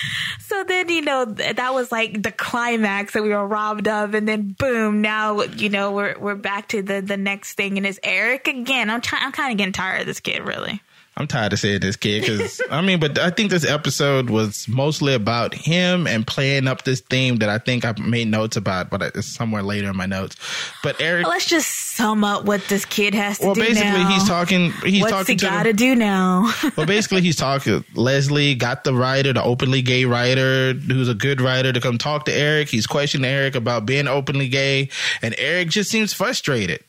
So 0.40 0.64
then, 0.64 0.88
you 0.88 1.02
know, 1.02 1.24
that 1.26 1.72
was 1.72 1.92
like 1.92 2.22
the 2.22 2.32
climax 2.32 3.12
that 3.12 3.22
we 3.22 3.28
were 3.28 3.46
robbed 3.46 3.86
of, 3.86 4.14
and 4.14 4.26
then 4.26 4.56
boom, 4.58 5.00
now 5.00 5.42
you 5.42 5.68
know 5.68 5.92
we're 5.92 6.18
we're 6.18 6.34
back 6.34 6.68
to 6.68 6.82
the 6.82 7.00
the 7.00 7.16
next 7.16 7.54
thing, 7.54 7.76
and 7.76 7.86
it's 7.86 8.00
Eric 8.02 8.48
again. 8.48 8.90
I'm. 8.90 9.00
I'm 9.12 9.32
kind 9.32 9.52
of 9.52 9.58
getting 9.58 9.72
tired 9.72 10.00
of 10.00 10.06
this 10.06 10.20
kid, 10.20 10.42
really. 10.42 10.82
I'm 11.16 11.26
tired 11.26 11.52
of 11.52 11.58
saying 11.58 11.80
this 11.80 11.96
kid 11.96 12.22
because 12.22 12.62
I 12.70 12.80
mean, 12.80 13.00
but 13.00 13.18
I 13.18 13.30
think 13.30 13.50
this 13.50 13.68
episode 13.68 14.30
was 14.30 14.66
mostly 14.68 15.12
about 15.12 15.54
him 15.54 16.06
and 16.06 16.26
playing 16.26 16.68
up 16.68 16.84
this 16.84 17.00
theme 17.00 17.36
that 17.36 17.48
I 17.48 17.58
think 17.58 17.84
I 17.84 17.92
made 18.00 18.28
notes 18.28 18.56
about, 18.56 18.90
but 18.90 19.02
it's 19.02 19.26
somewhere 19.26 19.62
later 19.62 19.90
in 19.90 19.96
my 19.96 20.06
notes. 20.06 20.36
But 20.82 21.00
Eric, 21.00 21.26
Let's 21.26 21.46
just 21.46 21.68
sum 21.68 22.24
up 22.24 22.44
what 22.44 22.62
this 22.68 22.84
kid 22.84 23.14
has 23.14 23.38
to 23.38 23.46
well, 23.46 23.54
do 23.54 23.60
Well, 23.60 23.70
basically 23.70 24.04
now. 24.04 24.08
he's 24.08 24.26
talking. 24.26 24.72
He's 24.84 25.02
What's 25.02 25.12
talking 25.12 25.38
he 25.38 25.44
got 25.44 25.64
to 25.64 25.72
do 25.72 25.94
now? 25.94 26.52
well, 26.76 26.86
basically, 26.86 27.20
he's 27.22 27.36
talking. 27.36 27.84
Leslie 27.94 28.54
got 28.54 28.84
the 28.84 28.94
writer, 28.94 29.32
the 29.32 29.42
openly 29.42 29.82
gay 29.82 30.04
writer, 30.04 30.72
who's 30.72 31.08
a 31.08 31.14
good 31.14 31.40
writer, 31.40 31.72
to 31.72 31.80
come 31.80 31.98
talk 31.98 32.24
to 32.26 32.32
Eric. 32.32 32.68
He's 32.68 32.86
questioning 32.86 33.30
Eric 33.30 33.56
about 33.56 33.84
being 33.84 34.08
openly 34.08 34.48
gay, 34.48 34.88
and 35.22 35.34
Eric 35.38 35.68
just 35.68 35.90
seems 35.90 36.12
frustrated. 36.12 36.82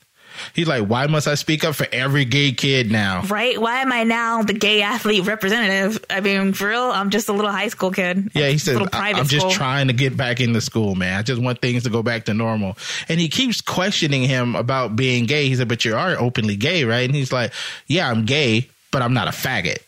He's 0.54 0.68
like, 0.68 0.86
"Why 0.86 1.06
must 1.06 1.28
I 1.28 1.34
speak 1.34 1.64
up 1.64 1.74
for 1.74 1.86
every 1.92 2.24
gay 2.24 2.52
kid 2.52 2.90
now?" 2.90 3.22
right? 3.22 3.60
Why 3.60 3.82
am 3.82 3.92
I 3.92 4.04
now 4.04 4.42
the 4.42 4.52
gay 4.52 4.82
athlete 4.82 5.24
representative? 5.24 6.04
I 6.10 6.20
mean, 6.20 6.52
for 6.52 6.68
real, 6.68 6.90
I'm 6.90 7.10
just 7.10 7.28
a 7.28 7.32
little 7.32 7.50
high 7.50 7.68
school 7.68 7.90
kid. 7.90 8.30
Yeah, 8.34 8.48
he 8.48 8.58
says, 8.58 8.78
I'm 8.92 9.26
just 9.26 9.46
school. 9.46 9.50
trying 9.50 9.88
to 9.88 9.92
get 9.92 10.16
back 10.16 10.40
into 10.40 10.60
school, 10.60 10.94
man. 10.94 11.18
I 11.18 11.22
just 11.22 11.40
want 11.40 11.60
things 11.60 11.84
to 11.84 11.90
go 11.90 12.02
back 12.02 12.26
to 12.26 12.34
normal." 12.34 12.76
And 13.08 13.20
he 13.20 13.28
keeps 13.28 13.60
questioning 13.60 14.22
him 14.22 14.56
about 14.56 14.96
being 14.96 15.26
gay. 15.26 15.48
He 15.48 15.56
said, 15.56 15.68
"But 15.68 15.84
you 15.84 15.96
are 15.96 16.18
openly 16.18 16.56
gay, 16.56 16.84
right?" 16.84 17.04
And 17.08 17.14
he's 17.14 17.32
like, 17.32 17.52
"Yeah, 17.86 18.10
I'm 18.10 18.24
gay, 18.24 18.68
but 18.90 19.02
I'm 19.02 19.14
not 19.14 19.28
a 19.28 19.32
faggot." 19.32 19.78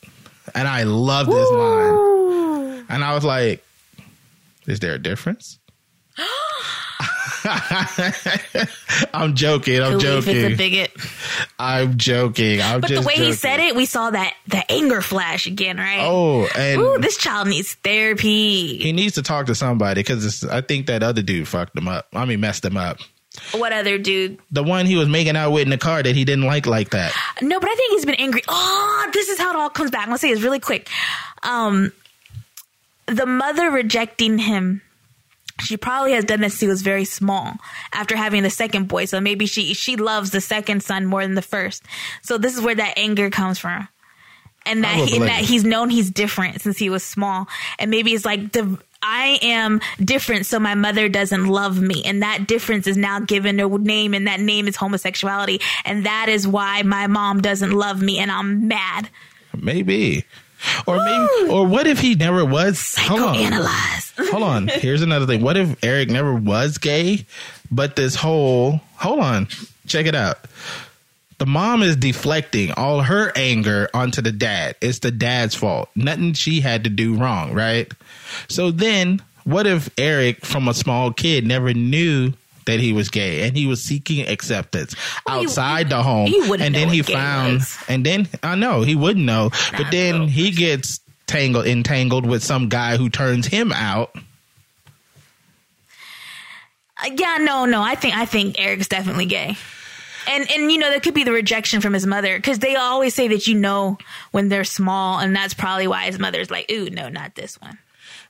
And 0.55 0.69
I 0.69 0.83
love 0.85 1.27
this 1.27 1.51
line. 1.51 2.85
And 2.89 3.03
I 3.03 3.15
was 3.15 3.25
like, 3.25 3.65
"Is 4.67 4.81
there 4.81 4.95
a 4.95 4.99
difference?" 4.99 5.59
I'm 9.15 9.35
joking. 9.35 9.83
I'm 9.83 9.95
it's 9.95 10.05
a 10.05 10.21
joking. 10.23 10.57
bigot. 10.57 10.93
I'm 11.59 11.99
joking. 11.99 12.63
I'm 12.63 12.81
But 12.81 12.91
the 12.91 13.03
way 13.03 13.15
he 13.15 13.33
said 13.33 13.61
it, 13.61 13.77
we 13.77 13.85
saw 13.87 14.11
that 14.11 14.35
the 14.49 14.71
anger 14.73 15.03
flash 15.03 15.47
again, 15.47 15.77
right? 15.77 16.01
Oh, 16.03 16.47
and 16.57 16.81
Ooh, 16.81 16.99
this 16.99 17.17
child 17.17 17.49
needs 17.49 17.75
therapy. 17.75 18.79
he 18.79 18.93
needs 18.93 19.15
to 19.15 19.23
talk 19.23 19.47
to 19.47 19.55
somebody 19.55 20.01
because 20.01 20.45
I 20.45 20.61
think 20.63 20.87
that 20.87 21.03
other 21.03 21.23
dude 21.23 21.47
fucked 21.49 21.77
him 21.77 21.89
up. 21.89 22.09
I 22.15 22.25
mean, 22.25 22.41
messed 22.41 22.65
him 22.65 22.77
up. 22.77 22.99
What 23.53 23.73
other 23.73 23.99
dude? 23.99 24.39
The 24.53 24.63
one 24.63 24.87
he 24.87 24.97
was 24.97 25.09
making 25.09 25.37
out 25.37 25.51
with 25.51 25.63
in 25.63 25.71
the 25.71 25.79
car 25.79 26.03
that 26.03 26.15
he 26.15 26.25
didn't 26.25 26.45
like 26.45 26.67
like 26.67 26.91
that. 26.91 27.13
No, 27.43 27.59
but 27.59 27.69
I 27.69 27.75
think 27.75 27.93
he's 27.93 28.05
been 28.07 28.15
angry. 28.15 28.43
Oh, 28.49 29.11
this 29.13 29.29
is 29.29 29.39
how 29.39 29.51
it 29.51 29.57
all 29.57 29.71
comes 29.71 29.91
back. 29.91 30.09
Let's 30.09 30.21
say 30.23 30.31
it's 30.31 30.43
really 30.43 30.61
quick. 30.61 30.89
Um, 31.43 31.93
the 33.07 33.27
mother 33.27 33.71
rejecting 33.71 34.39
him. 34.39 34.83
She 35.61 35.77
probably 35.77 36.13
has 36.13 36.25
done 36.25 36.41
this. 36.41 36.59
He 36.59 36.67
was 36.67 36.83
very 36.83 37.05
small 37.05 37.55
after 37.93 38.17
having 38.17 38.43
the 38.43 38.51
second 38.51 38.89
boy, 38.89 39.05
so 39.05 39.21
maybe 39.21 39.47
she 39.47 39.75
she 39.75 39.97
loves 39.97 40.31
the 40.31 40.41
second 40.41 40.83
son 40.83 41.07
more 41.07 41.23
than 41.23 41.35
the 41.35 41.43
first. 41.43 41.85
So 42.23 42.39
this 42.39 42.57
is 42.57 42.61
where 42.61 42.75
that 42.75 42.95
anger 42.97 43.31
comes 43.31 43.59
from, 43.59 43.87
and 44.67 44.83
that 44.83 44.97
he, 44.97 45.17
and 45.17 45.27
that 45.27 45.43
he's 45.43 45.65
known 45.65 45.91
he's 45.91 46.11
different 46.11 46.61
since 46.61 46.77
he 46.77 46.91
was 46.91 47.05
small, 47.05 47.47
and 47.79 47.91
maybe 47.91 48.13
it's 48.13 48.25
like 48.25 48.53
the. 48.53 48.79
I 49.07 49.39
am 49.43 49.83
different, 50.03 50.47
so 50.47 50.59
my 50.59 50.75
mother 50.75 51.11
doesn't 51.11 51.47
love 51.47 51.79
me. 51.79 52.03
And 52.07 52.23
that 52.23 52.47
difference 52.47 52.87
is 52.87 52.97
now 52.97 53.21
given 53.21 53.61
a 53.61 53.69
name, 53.69 54.15
and 54.15 54.27
that 54.27 54.41
name 54.41 54.67
is 54.67 54.77
homosexuality. 54.77 55.61
And 55.85 56.07
that 56.07 56.31
is 56.31 56.49
why 56.49 56.83
my 56.85 57.07
mom 57.07 57.43
doesn't 57.43 57.73
love 57.73 58.01
me, 58.01 58.19
and 58.19 58.33
I'm 58.33 58.67
mad. 58.67 59.11
Maybe. 59.55 60.25
Or 60.87 60.97
maybe 60.97 61.51
or 61.51 61.67
what 61.67 61.87
if 61.87 62.01
he 62.01 62.15
never 62.15 62.45
was 62.45 62.95
hold 62.99 63.21
on. 63.21 63.53
Hold 64.31 64.43
on. 64.45 64.69
Here's 64.69 65.03
another 65.03 65.27
thing. 65.27 65.43
What 65.43 65.57
if 65.57 65.77
Eric 65.83 66.09
never 66.09 66.33
was 66.35 66.79
gay, 66.79 67.27
but 67.71 67.97
this 67.97 68.15
whole 68.15 68.81
hold 68.97 69.19
on. 69.21 69.49
Check 69.87 70.07
it 70.07 70.15
out. 70.15 70.39
The 71.39 71.47
mom 71.47 71.83
is 71.83 71.97
deflecting 71.97 72.71
all 72.73 73.03
her 73.03 73.33
anger 73.35 73.89
onto 73.93 74.23
the 74.23 74.31
dad. 74.33 74.77
It's 74.81 75.01
the 75.01 75.11
dad's 75.11 75.55
fault. 75.55 75.89
Nothing 75.97 76.33
she 76.33 76.61
had 76.61 76.85
to 76.85 76.91
do 76.91 77.17
wrong, 77.17 77.53
right? 77.53 77.91
So 78.49 78.71
then, 78.71 79.21
what 79.43 79.67
if 79.67 79.91
Eric, 79.99 80.45
from 80.45 80.69
a 80.69 80.75
small 80.75 81.13
kid, 81.13 81.45
never 81.47 81.75
knew 81.75 82.33
that 82.67 82.81
he 82.81 82.93
was 82.93 83.09
gay 83.11 83.47
and 83.47 83.57
he 83.57 83.67
was 83.67 83.83
seeking 83.83 84.27
acceptance 84.29 84.95
Well, 85.27 85.41
he- 85.41 85.47
outside 85.47 85.89
the 85.91 86.03
home? 86.03 86.27
he 86.27 86.41
wouldn't 86.41 86.63
and 86.63 86.75
then 86.75 86.89
he 86.89 87.03
found, 87.03 87.55
was. 87.59 87.79
and 87.89 88.05
then 88.05 88.29
I 88.43 88.55
know 88.55 88.83
he 88.83 88.95
wouldn't 88.95 89.25
know, 89.25 89.51
but 89.77 89.91
then 89.91 90.29
he 90.29 90.51
gets 90.51 91.01
tangled, 91.27 91.67
entangled 91.67 92.27
with 92.27 92.43
some 92.45 92.69
guy 92.69 92.97
who 92.97 93.09
turns 93.09 93.47
him 93.47 93.73
out. 93.73 94.15
Uh, 96.97 97.11
yeah, 97.17 97.39
no, 97.41 97.65
no. 97.65 97.83
I 97.83 97.95
think 97.97 98.15
I 98.15 98.25
think 98.25 98.59
Eric's 98.61 98.89
definitely 98.89 99.27
gay. 99.27 99.57
And 100.29 100.51
and 100.51 100.71
you 100.73 100.79
know 100.79 100.89
there 100.91 101.01
could 101.01 101.13
be 101.15 101.25
the 101.25 101.33
rejection 101.33 101.81
from 101.81 101.93
his 101.93 102.07
mother 102.07 102.37
because 102.39 102.59
they 102.61 102.77
always 102.77 103.15
say 103.15 103.29
that 103.29 103.47
you 103.47 103.55
know 103.57 103.99
when 104.31 104.49
they're 104.49 104.65
small, 104.65 105.19
and 105.19 105.35
that's 105.35 105.55
probably 105.55 105.87
why 105.87 106.05
his 106.07 106.19
mother's 106.19 106.51
like, 106.51 106.71
"Ooh, 106.71 106.89
no, 106.89 107.09
not 107.09 107.35
this 107.35 107.61
one." 107.61 107.79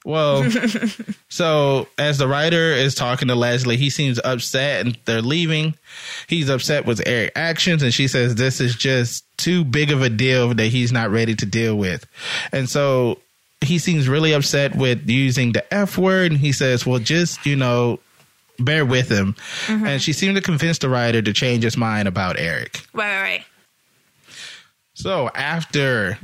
Well, 0.05 0.49
so 1.31 1.89
as 1.97 2.19
the 2.19 2.29
writer 2.29 2.73
is 2.73 2.95
talking 2.95 3.29
to 3.29 3.35
Leslie, 3.35 3.79
he 3.79 3.89
seems 3.89 4.21
upset 4.23 4.85
and 4.85 4.99
they're 5.07 5.23
leaving. 5.23 5.75
He's 6.29 6.51
upset 6.51 6.85
with 6.85 7.07
Eric's 7.07 7.33
actions, 7.35 7.83
and 7.83 7.93
she 7.93 8.07
says 8.07 8.35
this 8.35 8.61
is 8.61 8.77
just 8.77 9.25
too 9.39 9.65
big 9.65 9.91
of 9.91 10.03
a 10.03 10.11
deal 10.11 10.53
that 10.53 10.67
he's 10.67 10.93
not 10.93 11.11
ready 11.11 11.35
to 11.37 11.47
deal 11.47 11.77
with. 11.77 12.07
And 12.53 12.69
so 12.69 13.19
he 13.63 13.79
seems 13.79 14.07
really 14.07 14.35
upset 14.35 14.77
with 14.77 15.09
using 15.09 15.53
the 15.53 15.75
F 15.75 15.97
word, 15.97 16.33
and 16.33 16.41
he 16.41 16.53
says, 16.53 16.85
Well, 16.85 16.99
just, 16.99 17.47
you 17.47 17.57
know, 17.57 17.99
bear 18.59 18.85
with 18.85 19.09
him. 19.11 19.35
Mm-hmm. 19.67 19.87
And 19.87 20.03
she 20.03 20.13
seemed 20.13 20.37
to 20.37 20.43
convince 20.43 20.79
the 20.79 20.91
writer 20.91 21.23
to 21.23 21.33
change 21.33 21.65
his 21.65 21.79
mind 21.79 22.09
about 22.09 22.39
Eric. 22.39 22.87
Right, 22.93 23.11
right, 23.11 23.23
right. 23.23 23.45
So 24.95 25.29
after 25.35 26.19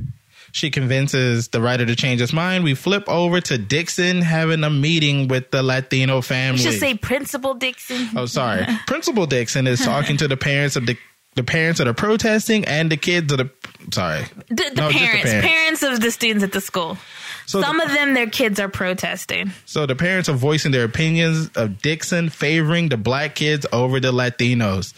she 0.53 0.71
convinces 0.71 1.49
the 1.49 1.61
writer 1.61 1.87
to 1.87 1.95
change 1.97 2.21
his 2.21 2.33
mind, 2.33 2.65
we 2.65 2.75
flip 2.75 3.09
over 3.09 3.41
to 3.41 3.59
Dixon 3.59 4.23
having 4.23 4.65
a 4.65 4.71
meeting 4.71 5.29
with 5.29 5.51
the 5.51 5.63
Latino 5.63 6.17
You 6.17 6.23
family. 6.23 6.61
should 6.63 6.79
say 6.81 6.95
Principal 6.95 7.55
Dixon. 7.55 8.09
oh, 8.17 8.27
sorry. 8.27 8.67
Principal 8.87 9.27
Dixon 9.27 9.67
is 9.67 9.81
talking 9.81 10.17
to 10.19 10.29
the 10.29 10.37
parents 10.37 10.77
of 10.77 10.87
the 10.87 10.97
the 11.37 11.45
parents 11.45 11.79
that 11.79 11.87
are 11.87 11.95
protesting 11.95 12.65
and 12.65 12.91
the 12.91 12.97
kids 12.97 13.29
that 13.29 13.41
are 13.41 13.51
sorry. 13.93 14.25
The, 14.49 14.55
the 14.55 14.71
No, 14.77 14.91
just 14.91 14.93
the 14.93 14.99
parents, 14.99 15.31
parents. 15.31 15.47
parents, 15.49 15.83
of 15.85 16.01
the 16.01 16.11
students 16.11 16.43
at 16.43 16.51
the 16.51 16.61
school. 16.61 16.99
So 17.47 17.61
Some 17.61 17.79
the, 17.79 17.85
of 17.85 17.93
them, 17.93 18.15
their 18.15 18.29
kids 18.29 18.61
are 18.61 18.69
protesting. 18.69 19.53
so 19.67 19.87
the 19.87 19.97
parents 19.97 20.29
are 20.29 20.35
voicing 20.35 20.71
their 20.73 20.85
opinions 20.85 21.51
of 21.57 21.81
Dixon 21.83 22.29
favoring 22.29 22.89
the 22.89 22.97
black 22.97 23.35
kids 23.35 23.67
over 23.73 23.99
the 24.01 24.13
Latinos. 24.13 24.93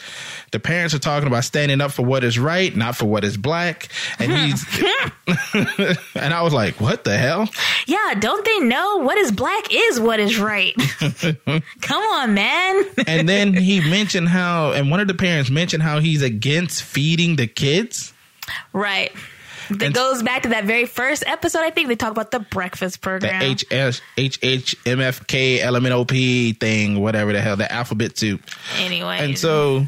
The 0.51 0.61
parents 0.61 0.95
are 0.95 0.99
talking 0.99 1.27
about 1.27 1.45
standing 1.45 1.81
up 1.81 1.93
for 1.93 2.05
what 2.05 2.25
is 2.25 2.39
right, 2.39 2.75
not 2.77 2.97
for 2.97 3.07
what 3.07 3.25
is 3.25 3.37
black. 3.37 3.89
And 4.19 4.33
he's 4.37 4.65
and 6.15 6.35
I 6.35 6.43
was 6.43 6.53
like, 6.53 6.81
what 6.81 7.05
the 7.05 7.17
hell? 7.17 7.49
Yeah, 7.87 8.15
don't 8.19 8.45
they 8.45 8.61
know 8.61 8.99
what 8.99 9.17
is 9.19 9.33
black 9.33 9.69
is 9.73 9.99
what 10.01 10.21
is 10.21 10.39
right? 10.39 10.75
Come 11.81 12.03
on, 12.03 12.35
man. 12.35 12.85
and 13.07 13.29
then 13.29 13.55
he 13.55 13.81
mentioned 13.81 14.29
how, 14.29 14.73
and 14.73 14.91
one 14.91 15.01
of 15.01 15.09
the 15.09 15.15
parents 15.15 15.51
mentioned 15.51 15.83
how 15.83 16.01
he's 16.01 16.23
against 16.23 16.83
feeding 16.83 17.37
the 17.37 17.47
kids. 17.47 18.13
right. 18.73 19.13
That 19.71 19.83
And- 19.83 19.95
goes 19.95 20.23
back 20.23 20.43
to 20.43 20.49
that 20.51 20.65
very 20.65 20.87
first 20.87 21.25
episode. 21.27 21.61
I 21.61 21.71
think 21.71 21.89
they 21.89 21.97
talk 21.97 22.11
about 22.11 22.31
the 22.31 22.41
breakfast 22.41 23.01
The 23.01 23.01
program. 23.01 23.43
HS, 23.57 24.01
HHMFK, 24.17 25.61
thing, 26.59 27.01
whatever 27.01 27.33
the 27.33 27.41
hell, 27.41 27.57
the 27.57 27.71
alphabet 27.71 28.19
soup. 28.19 28.43
anyway, 28.79 29.19
And 29.21 29.39
so, 29.39 29.87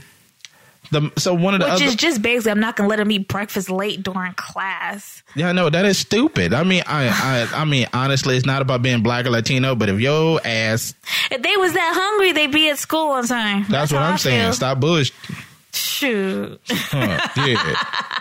the 0.90 1.10
so 1.16 1.34
one 1.34 1.54
of 1.54 1.60
the 1.60 1.66
which 1.66 1.74
other, 1.74 1.84
is 1.86 1.96
just 1.96 2.22
basically, 2.22 2.52
I'm 2.52 2.60
not 2.60 2.76
gonna 2.76 2.88
let 2.88 2.96
them 2.96 3.10
eat 3.10 3.26
breakfast 3.28 3.70
late 3.70 4.02
during 4.02 4.32
class. 4.34 5.22
yeah, 5.34 5.50
no, 5.52 5.68
that 5.70 5.84
is 5.84 5.98
stupid. 5.98 6.52
I 6.54 6.62
mean, 6.62 6.82
I, 6.86 7.08
I, 7.08 7.62
I 7.62 7.64
mean, 7.64 7.86
honestly, 7.92 8.36
it's 8.36 8.46
not 8.46 8.62
about 8.62 8.82
being 8.82 9.02
black 9.02 9.26
or 9.26 9.30
Latino, 9.30 9.74
but 9.74 9.88
if 9.88 9.98
your 10.00 10.40
ass, 10.44 10.94
If 11.30 11.42
they 11.42 11.56
was 11.56 11.72
that 11.72 11.92
hungry, 11.96 12.32
they'd 12.32 12.52
be 12.52 12.68
at 12.70 12.78
school 12.78 13.12
on 13.12 13.26
time. 13.26 13.64
that's, 13.68 13.92
what 13.92 14.02
I'm 14.02 14.14
I 14.14 14.16
saying. 14.16 14.42
feel. 14.42 14.52
Stop 14.52 14.78
bush. 14.80 15.10
Shoot, 15.74 16.60
Huh, 16.68 17.28
yeah. 17.36 17.74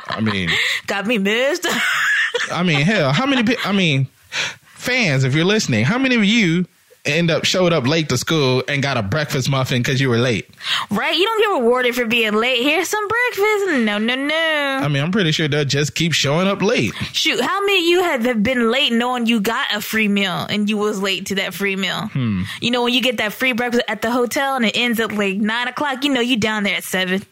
I 0.07 0.19
mean, 0.21 0.49
got 0.87 1.05
me 1.05 1.17
missed. 1.17 1.67
I 2.51 2.63
mean, 2.63 2.81
hell, 2.81 3.11
how 3.13 3.25
many? 3.25 3.55
I 3.63 3.71
mean, 3.71 4.07
fans, 4.31 5.23
if 5.23 5.35
you're 5.35 5.45
listening, 5.45 5.85
how 5.85 5.97
many 5.97 6.15
of 6.15 6.25
you 6.25 6.65
end 7.05 7.29
up 7.29 7.43
showed 7.43 7.73
up 7.73 7.85
late 7.85 8.07
to 8.09 8.17
school 8.17 8.63
and 8.67 8.81
got 8.81 8.95
a 8.97 9.03
breakfast 9.03 9.49
muffin 9.49 9.81
because 9.81 9.99
you 9.99 10.07
were 10.09 10.17
late? 10.17 10.49
right? 10.89 11.15
You 11.17 11.25
don't 11.25 11.39
get 11.41 11.61
rewarded 11.61 11.95
for 11.95 12.05
being 12.05 12.33
late. 12.33 12.61
Here's 12.63 12.87
some 12.87 13.05
breakfast. 13.07 13.83
No, 13.85 13.97
no, 13.97 14.15
no. 14.15 14.79
I 14.81 14.87
mean, 14.87 15.03
I'm 15.03 15.11
pretty 15.11 15.31
sure 15.33 15.47
they'll 15.47 15.65
just 15.65 15.95
keep 15.95 16.13
showing 16.13 16.47
up 16.47 16.61
late. 16.61 16.93
Shoot, 17.11 17.41
how 17.41 17.59
many 17.61 17.79
of 17.79 17.85
you 17.85 18.03
have, 18.03 18.23
have 18.25 18.43
been 18.43 18.71
late 18.71 18.93
knowing 18.93 19.25
you 19.25 19.41
got 19.41 19.67
a 19.73 19.81
free 19.81 20.07
meal 20.07 20.45
and 20.49 20.69
you 20.69 20.77
was 20.77 21.01
late 21.01 21.25
to 21.27 21.35
that 21.35 21.53
free 21.53 21.75
meal? 21.75 22.07
Hmm. 22.07 22.43
You 22.61 22.71
know, 22.71 22.83
when 22.83 22.93
you 22.93 23.01
get 23.01 23.17
that 23.17 23.33
free 23.33 23.51
breakfast 23.51 23.83
at 23.87 24.01
the 24.01 24.09
hotel 24.11 24.55
and 24.55 24.63
it 24.65 24.77
ends 24.77 24.99
at 25.01 25.11
like 25.11 25.35
nine 25.37 25.67
o'clock, 25.67 26.03
you 26.05 26.09
know 26.13 26.21
you 26.21 26.37
down 26.37 26.63
there 26.63 26.77
at 26.77 26.83
seven. 26.83 27.23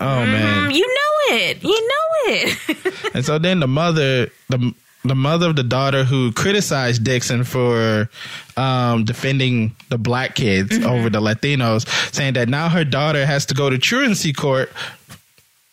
Oh 0.00 0.24
man! 0.24 0.70
Mm, 0.70 0.74
You 0.74 0.86
know 0.86 1.36
it. 1.36 1.62
You 1.64 1.88
know 1.88 2.32
it. 2.32 2.94
And 3.14 3.24
so 3.24 3.38
then 3.38 3.58
the 3.60 3.66
mother, 3.66 4.30
the 4.48 4.72
the 5.04 5.14
mother 5.14 5.48
of 5.50 5.56
the 5.56 5.62
daughter 5.62 6.04
who 6.04 6.32
criticized 6.32 7.04
Dixon 7.04 7.44
for 7.44 8.10
um, 8.56 9.04
defending 9.04 9.74
the 9.88 9.98
black 9.98 10.34
kids 10.34 10.70
Mm-hmm. 10.78 10.86
over 10.86 11.08
the 11.10 11.20
Latinos, 11.20 11.86
saying 12.14 12.34
that 12.34 12.48
now 12.48 12.68
her 12.68 12.84
daughter 12.84 13.24
has 13.24 13.46
to 13.46 13.54
go 13.54 13.70
to 13.70 13.78
truancy 13.78 14.32
court, 14.32 14.72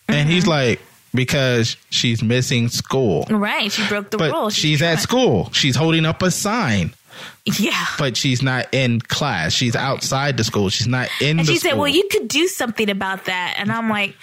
and 0.08 0.16
Mm-hmm. 0.18 0.30
he's 0.30 0.46
like, 0.46 0.80
because 1.14 1.76
she's 1.90 2.22
missing 2.22 2.68
school. 2.68 3.26
right. 3.30 3.72
She 3.72 3.86
broke 3.88 4.10
the 4.10 4.18
But 4.18 4.32
rules. 4.32 4.54
she's 4.54 4.82
at 4.82 5.00
school. 5.00 5.50
She's 5.52 5.74
holding 5.74 6.04
up 6.04 6.22
a 6.22 6.30
sign, 6.30 6.92
Yeah. 7.58 7.86
but 7.98 8.16
she's 8.18 8.42
not 8.42 8.66
in 8.72 9.00
class. 9.00 9.52
She's 9.54 9.74
outside 9.74 10.36
the 10.36 10.44
school. 10.44 10.68
She's 10.68 10.86
not 10.86 11.08
in 11.22 11.38
And 11.38 11.48
she 11.48 11.56
school. 11.56 11.70
said, 11.70 11.78
well, 11.78 11.88
you 11.88 12.06
could 12.10 12.28
do 12.28 12.46
something 12.48 12.90
about 12.90 13.24
that. 13.24 13.54
And 13.58 13.72
I'm 13.72 13.88
like, 13.88 14.14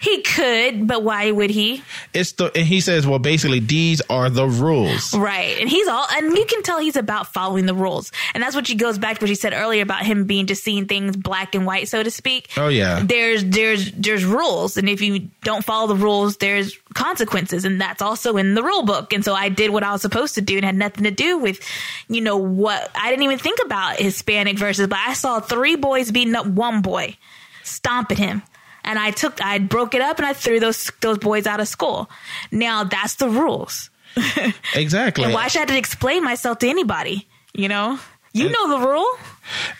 he 0.00 0.22
could, 0.22 0.86
but 0.86 1.02
why 1.02 1.30
would 1.30 1.50
he? 1.50 1.82
it's 2.14 2.32
the 2.32 2.52
and 2.54 2.64
he 2.64 2.80
says, 2.80 3.06
well, 3.06 3.18
basically 3.18 3.58
these 3.58 4.00
are 4.08 4.30
the 4.30 4.46
rules. 4.46 5.12
Right. 5.14 5.58
And 5.60 5.68
he's 5.68 5.88
all, 5.88 6.06
and 6.12 6.36
you 6.36 6.44
can 6.46 6.62
tell 6.62 6.78
he's 6.78 6.96
about 6.96 7.32
following 7.32 7.66
the 7.66 7.74
rules. 7.74 8.12
And 8.32 8.42
that's 8.42 8.54
what 8.54 8.68
she 8.68 8.76
goes 8.76 8.98
back 8.98 9.18
to 9.18 9.24
what 9.24 9.28
she 9.28 9.34
said 9.34 9.52
earlier 9.52 9.82
about 9.82 10.04
him 10.06 10.24
being 10.24 10.46
just 10.46 10.62
seeing 10.62 10.86
things 10.86 11.16
black 11.16 11.54
and 11.56 11.66
white, 11.66 11.88
so 11.88 12.02
to 12.02 12.10
speak. 12.10 12.50
Oh 12.56 12.68
yeah. 12.68 13.02
There's, 13.04 13.44
there's, 13.44 13.90
there's 13.92 14.24
rules. 14.24 14.76
And 14.76 14.88
if 14.88 15.00
you 15.00 15.30
don't 15.42 15.64
follow 15.64 15.88
the 15.88 15.96
rules, 15.96 16.36
there's 16.36 16.78
consequences. 16.94 17.64
And 17.64 17.80
that's 17.80 18.00
also 18.00 18.36
in 18.36 18.54
the 18.54 18.62
rule 18.62 18.84
book. 18.84 19.12
And 19.12 19.24
so 19.24 19.34
I 19.34 19.48
did 19.48 19.70
what 19.70 19.82
I 19.82 19.90
was 19.90 20.02
supposed 20.02 20.36
to 20.36 20.40
do 20.40 20.56
and 20.56 20.64
had 20.64 20.76
nothing 20.76 21.04
to 21.04 21.10
do 21.10 21.38
with, 21.38 21.60
you 22.08 22.20
know, 22.20 22.36
what 22.36 22.90
I 22.94 23.10
didn't 23.10 23.24
even 23.24 23.38
think 23.38 23.58
about 23.64 23.98
Hispanic 23.98 24.58
versus, 24.58 24.86
but 24.86 24.98
I 24.98 25.14
saw 25.14 25.40
three 25.40 25.74
boys 25.74 26.12
beating 26.12 26.36
up 26.36 26.46
one 26.46 26.82
boy, 26.82 27.16
stomping 27.64 28.18
him. 28.18 28.42
And 28.88 28.98
I 28.98 29.10
took, 29.12 29.40
I 29.44 29.58
broke 29.58 29.94
it 29.94 30.00
up 30.00 30.16
and 30.18 30.26
I 30.26 30.32
threw 30.32 30.58
those, 30.58 30.90
those 31.02 31.18
boys 31.18 31.46
out 31.46 31.60
of 31.60 31.68
school. 31.68 32.08
Now 32.50 32.84
that's 32.84 33.14
the 33.16 33.28
rules. 33.28 33.90
Exactly. 34.74 35.24
And 35.24 35.34
why 35.34 35.48
should 35.48 35.58
I 35.58 35.60
have 35.60 35.68
to 35.68 35.76
explain 35.78 36.24
myself 36.24 36.58
to 36.60 36.68
anybody? 36.68 37.28
You 37.52 37.68
know, 37.68 37.98
you 38.32 38.48
know 38.48 38.78
the 38.78 38.86
rule. 38.86 39.08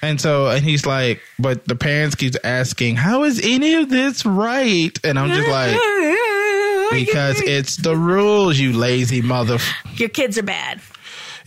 And 0.03 0.21
so, 0.21 0.49
and 0.49 0.65
he's 0.65 0.85
like, 0.87 1.21
but 1.39 1.67
the 1.67 1.75
parents 1.75 2.15
keeps 2.15 2.37
asking, 2.45 2.97
how 2.97 3.25
is 3.25 3.41
any 3.43 3.75
of 3.75 3.89
this 3.89 4.25
right? 4.27 4.97
And 5.05 5.19
I'm 5.19 5.31
just 5.31 5.49
like, 5.49 5.73
because 6.93 7.41
it's 7.41 7.77
the 7.77 7.97
rules, 7.97 8.59
you 8.59 8.73
lazy 8.73 9.23
mother. 9.23 9.59
your 9.95 10.09
kids 10.09 10.39
are 10.39 10.43
bad. 10.43 10.81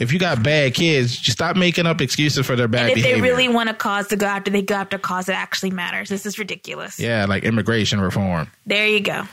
If 0.01 0.11
you 0.11 0.17
got 0.19 0.41
bad 0.41 0.73
kids, 0.73 1.15
just 1.15 1.37
stop 1.37 1.55
making 1.55 1.85
up 1.85 2.01
excuses 2.01 2.45
for 2.45 2.55
their 2.55 2.67
bad 2.67 2.81
And 2.81 2.89
if 2.89 2.95
behavior. 2.95 3.15
they 3.15 3.21
really 3.21 3.47
want 3.47 3.69
a 3.69 3.73
cause 3.73 4.07
to 4.07 4.15
go 4.15 4.25
after, 4.25 4.49
they 4.49 4.63
go 4.63 4.75
after 4.75 4.95
a 4.97 4.99
cause 4.99 5.27
that 5.27 5.35
actually 5.35 5.69
matters. 5.71 6.09
This 6.09 6.25
is 6.25 6.39
ridiculous. 6.39 6.99
yeah, 6.99 7.25
like 7.25 7.43
immigration 7.43 8.01
reform. 8.01 8.47
There 8.65 8.87
you 8.87 8.99
go. 9.01 9.23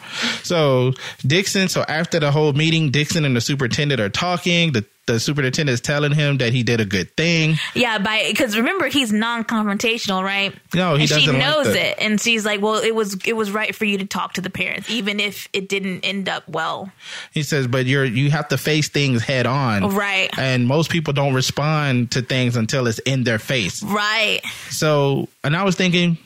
So 0.43 0.93
Dixon, 1.27 1.69
so 1.69 1.85
after 1.89 2.21
the 2.21 2.31
whole 2.31 2.53
meeting, 2.53 2.91
Dixon 2.91 3.25
and 3.25 3.35
the 3.35 3.41
superintendent 3.41 4.01
are 4.01 4.11
talking. 4.11 4.73
The 4.73 4.85
the 5.09 5.19
superintendent 5.19 5.75
is 5.75 5.81
telling 5.81 6.13
him 6.13 6.39
that 6.39 6.53
he 6.53 6.63
did 6.63 6.81
a 6.81 6.85
good 6.85 7.17
thing. 7.17 7.57
Yeah, 7.75 7.99
by 7.99 8.27
because 8.29 8.57
remember 8.57 8.87
he's 8.87 9.13
non-confrontational, 9.13 10.23
right? 10.23 10.55
No, 10.75 10.95
he 10.95 11.03
and 11.03 11.09
she 11.09 11.27
doesn't 11.27 11.39
like 11.39 11.43
knows 11.43 11.67
that. 11.67 11.77
it, 11.77 11.99
and 11.99 12.21
she's 12.21 12.45
like, 12.45 12.61
"Well, 12.61 12.77
it 12.77 12.95
was 12.95 13.19
it 13.25 13.33
was 13.33 13.51
right 13.51 13.75
for 13.75 13.85
you 13.85 13.99
to 13.99 14.07
talk 14.07 14.35
to 14.35 14.41
the 14.41 14.51
parents, 14.51 14.89
even 14.91 15.19
if 15.19 15.49
it 15.53 15.69
didn't 15.69 16.05
end 16.05 16.29
up 16.29 16.49
well." 16.49 16.93
He 17.33 17.43
says, 17.43 17.67
but 17.67 17.87
you're 17.87 18.05
you 18.05 18.31
have 18.31 18.49
to 18.49 18.59
face 18.59 18.89
things 18.89 19.23
head 19.23 19.47
on. 19.47 19.95
Right. 19.95 20.31
And 20.39 20.69
most 20.69 20.91
people 20.91 21.13
don't 21.13 21.35
respond 21.35 22.13
to 22.13 22.23
things 22.23 22.57
until 22.57 22.87
it's 22.87 22.99
in 23.01 23.25
their 23.25 23.39
face. 23.39 23.83
Right. 23.83 24.41
So, 24.71 25.29
and 25.43 25.57
I 25.57 25.65
was 25.65 25.75
thinking, 25.75 26.19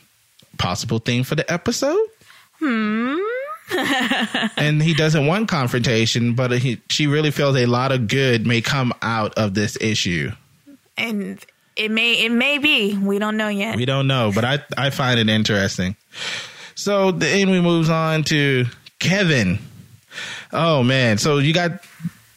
possible 0.57 0.99
thing 0.99 1.23
for 1.23 1.35
the 1.35 1.51
episode. 1.51 1.99
Hmm. 2.59 3.17
And 3.71 4.81
he 4.81 4.93
doesn't 4.93 5.25
want 5.25 5.47
confrontation, 5.47 6.33
but 6.33 6.51
he, 6.51 6.81
she 6.89 7.07
really 7.07 7.31
feels 7.31 7.55
a 7.55 7.65
lot 7.65 7.91
of 7.91 8.07
good 8.07 8.45
may 8.45 8.61
come 8.61 8.93
out 9.01 9.33
of 9.35 9.53
this 9.53 9.77
issue. 9.79 10.31
And 10.97 11.43
it 11.75 11.89
may 11.89 12.13
it 12.13 12.31
may 12.31 12.57
be. 12.59 12.97
We 12.97 13.19
don't 13.19 13.37
know 13.37 13.47
yet. 13.47 13.75
We 13.75 13.85
don't 13.85 14.07
know, 14.07 14.31
but 14.33 14.45
I 14.45 14.63
I 14.77 14.89
find 14.89 15.19
it 15.19 15.29
interesting. 15.29 15.95
So 16.75 17.11
then 17.11 17.49
we 17.49 17.61
moves 17.61 17.89
on 17.89 18.23
to 18.25 18.65
Kevin. 18.99 19.59
Oh 20.51 20.83
man, 20.83 21.17
so 21.17 21.39
you 21.39 21.53
got 21.53 21.83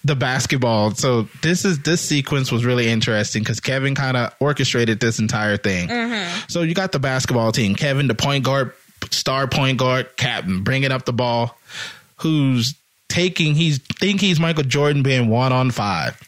the 0.05 0.17
basketball. 0.17 0.93
So 0.93 1.29
this 1.43 1.65
is 1.65 1.81
this 1.81 2.01
sequence 2.01 2.51
was 2.51 2.65
really 2.65 2.89
interesting 2.89 3.43
because 3.43 3.61
Kevin 3.61 3.95
kind 3.95 4.17
of 4.17 4.35
orchestrated 4.41 5.01
this 5.01 5.19
entire 5.19 5.57
thing. 5.57 5.89
Mm-hmm. 5.89 6.47
So 6.49 6.63
you 6.63 6.75
got 6.75 6.93
the 6.93 6.99
basketball 6.99 7.53
team. 7.53 7.75
Kevin, 7.75 8.07
the 8.07 8.15
point 8.15 8.45
guard, 8.45 8.73
star 9.11 9.47
point 9.47 9.79
guard, 9.79 10.17
captain, 10.17 10.63
bringing 10.63 10.93
up 10.93 11.05
the 11.05 11.13
ball. 11.13 11.59
Who's 12.19 12.75
taking? 13.09 13.55
He's 13.55 13.79
think 13.79 14.21
he's 14.21 14.41
Michael 14.41 14.65
Jordan 14.65 15.03
being 15.03 15.29
one 15.29 15.53
on 15.53 15.71
five. 15.71 16.21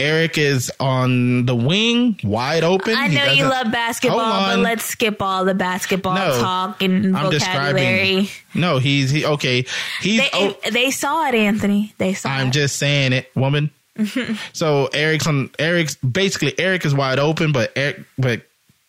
Eric 0.00 0.38
is 0.38 0.70
on 0.78 1.46
the 1.46 1.56
wing, 1.56 2.20
wide 2.22 2.62
open. 2.62 2.94
I 2.94 3.08
know 3.08 3.32
you 3.32 3.44
love 3.44 3.72
basketball, 3.72 4.46
but 4.46 4.60
let's 4.60 4.84
skip 4.84 5.20
all 5.20 5.44
the 5.44 5.54
basketball 5.54 6.14
No, 6.14 6.38
talk 6.40 6.82
and 6.82 7.16
I'm 7.16 7.32
vocabulary. 7.32 8.20
describing. 8.20 8.28
No, 8.54 8.78
he's 8.78 9.10
he, 9.10 9.24
okay. 9.24 9.64
He's. 10.00 10.20
They 10.20 10.28
oh, 10.32 10.56
they 10.70 10.92
saw 10.92 11.26
it, 11.26 11.34
Anthony. 11.34 11.94
They 11.98 12.14
saw 12.14 12.28
I'm 12.30 12.48
it. 12.48 12.52
just 12.52 12.76
saying 12.76 13.12
it, 13.12 13.30
woman. 13.34 13.70
so 14.52 14.86
Eric's 14.92 15.26
on 15.26 15.50
Eric's 15.58 15.96
basically 15.96 16.56
Eric 16.58 16.84
is 16.86 16.94
wide 16.94 17.18
open, 17.18 17.50
but 17.50 17.72
Eric 17.74 18.04
but 18.16 18.42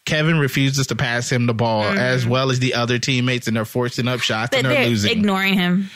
Kevin 0.10 0.40
refuses 0.40 0.88
to 0.88 0.96
pass 0.96 1.32
him 1.32 1.46
the 1.46 1.54
ball 1.54 1.84
mm-hmm. 1.84 1.98
as 1.98 2.26
well 2.26 2.50
as 2.50 2.60
the 2.60 2.74
other 2.74 2.98
teammates, 3.00 3.48
and 3.48 3.56
they're 3.56 3.66
forcing 3.66 4.08
up 4.08 4.20
shots 4.20 4.50
But 4.52 4.58
and 4.58 4.66
they're 4.66 4.74
they're 4.74 4.90
losing. 4.90 5.12
ignoring 5.12 5.54
him. 5.54 5.90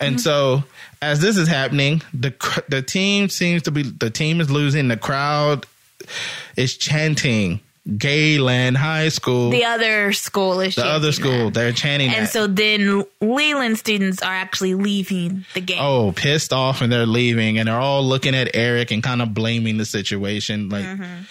And 0.00 0.16
mm-hmm. 0.16 0.20
so, 0.20 0.64
as 1.02 1.20
this 1.20 1.36
is 1.36 1.46
happening, 1.48 2.02
the 2.14 2.32
the 2.68 2.82
team 2.82 3.28
seems 3.28 3.62
to 3.64 3.70
be 3.70 3.82
the 3.82 4.10
team 4.10 4.40
is 4.40 4.50
losing. 4.50 4.88
The 4.88 4.96
crowd 4.96 5.66
is 6.56 6.76
chanting 6.76 7.60
Gayland 7.96 8.76
High 8.76 9.08
School, 9.08 9.50
The 9.50 9.58
the, 9.60 9.64
other 9.64 10.12
school 10.12 10.60
is 10.60 10.74
the 10.74 10.84
other 10.84 11.12
school. 11.12 11.46
that. 11.46 11.54
They're 11.54 11.72
chanting 11.72 12.10
And 12.10 12.26
that. 12.26 12.30
so 12.30 12.46
then 12.46 13.04
Leyland 13.20 13.78
students 13.78 14.22
are 14.22 14.32
actually 14.32 14.74
leaving 14.74 15.44
the 15.54 15.60
game. 15.60 15.78
oh, 15.80 16.12
pissed 16.12 16.52
off, 16.52 16.82
and 16.82 16.92
they're 16.92 17.06
leaving, 17.06 17.58
and 17.58 17.68
they're 17.68 17.80
all 17.80 18.04
looking 18.06 18.34
at 18.34 18.50
Eric 18.54 18.90
and 18.90 19.02
kind 19.02 19.22
of 19.22 19.32
blaming 19.34 19.78
the 19.78 19.86
situation. 19.86 20.68
Like 20.68 20.84
mm-hmm. 20.84 21.22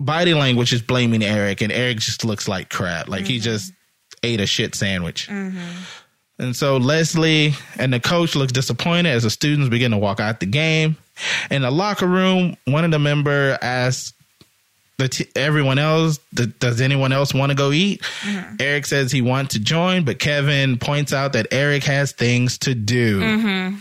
Body 0.00 0.34
language 0.34 0.72
is 0.72 0.82
blaming 0.82 1.22
Eric, 1.22 1.60
and 1.60 1.72
Eric 1.72 1.98
just 1.98 2.24
looks 2.24 2.48
like 2.48 2.70
crap. 2.70 3.08
Like 3.08 3.26
he 3.26 3.38
just 3.38 3.72
ate 4.22 4.40
a 4.40 4.46
shit 4.46 4.74
sandwich. 4.74 5.28
And 6.38 6.56
so 6.56 6.78
Leslie 6.78 7.52
and 7.78 7.92
the 7.92 8.00
coach 8.00 8.34
looks 8.34 8.52
disappointed 8.52 9.08
as 9.10 9.22
the 9.22 9.30
students 9.30 9.68
begin 9.68 9.92
to 9.92 9.98
walk 9.98 10.18
out 10.18 10.40
the 10.40 10.46
game. 10.46 10.96
In 11.50 11.62
the 11.62 11.70
locker 11.70 12.08
room, 12.08 12.56
one 12.64 12.84
of 12.84 12.90
the 12.90 12.98
member 12.98 13.56
asks 13.62 14.12
the 14.98 15.08
t- 15.08 15.26
everyone 15.36 15.78
else, 15.78 16.18
does 16.34 16.80
anyone 16.80 17.12
else 17.12 17.32
want 17.32 17.50
to 17.50 17.56
go 17.56 17.70
eat? 17.70 18.02
Eric 18.58 18.86
says 18.86 19.12
he 19.12 19.22
wants 19.22 19.54
to 19.54 19.60
join, 19.60 20.04
but 20.04 20.18
Kevin 20.18 20.76
points 20.78 21.12
out 21.12 21.34
that 21.34 21.46
Eric 21.52 21.84
has 21.84 22.10
things 22.12 22.58
to 22.58 22.74
do 22.74 23.76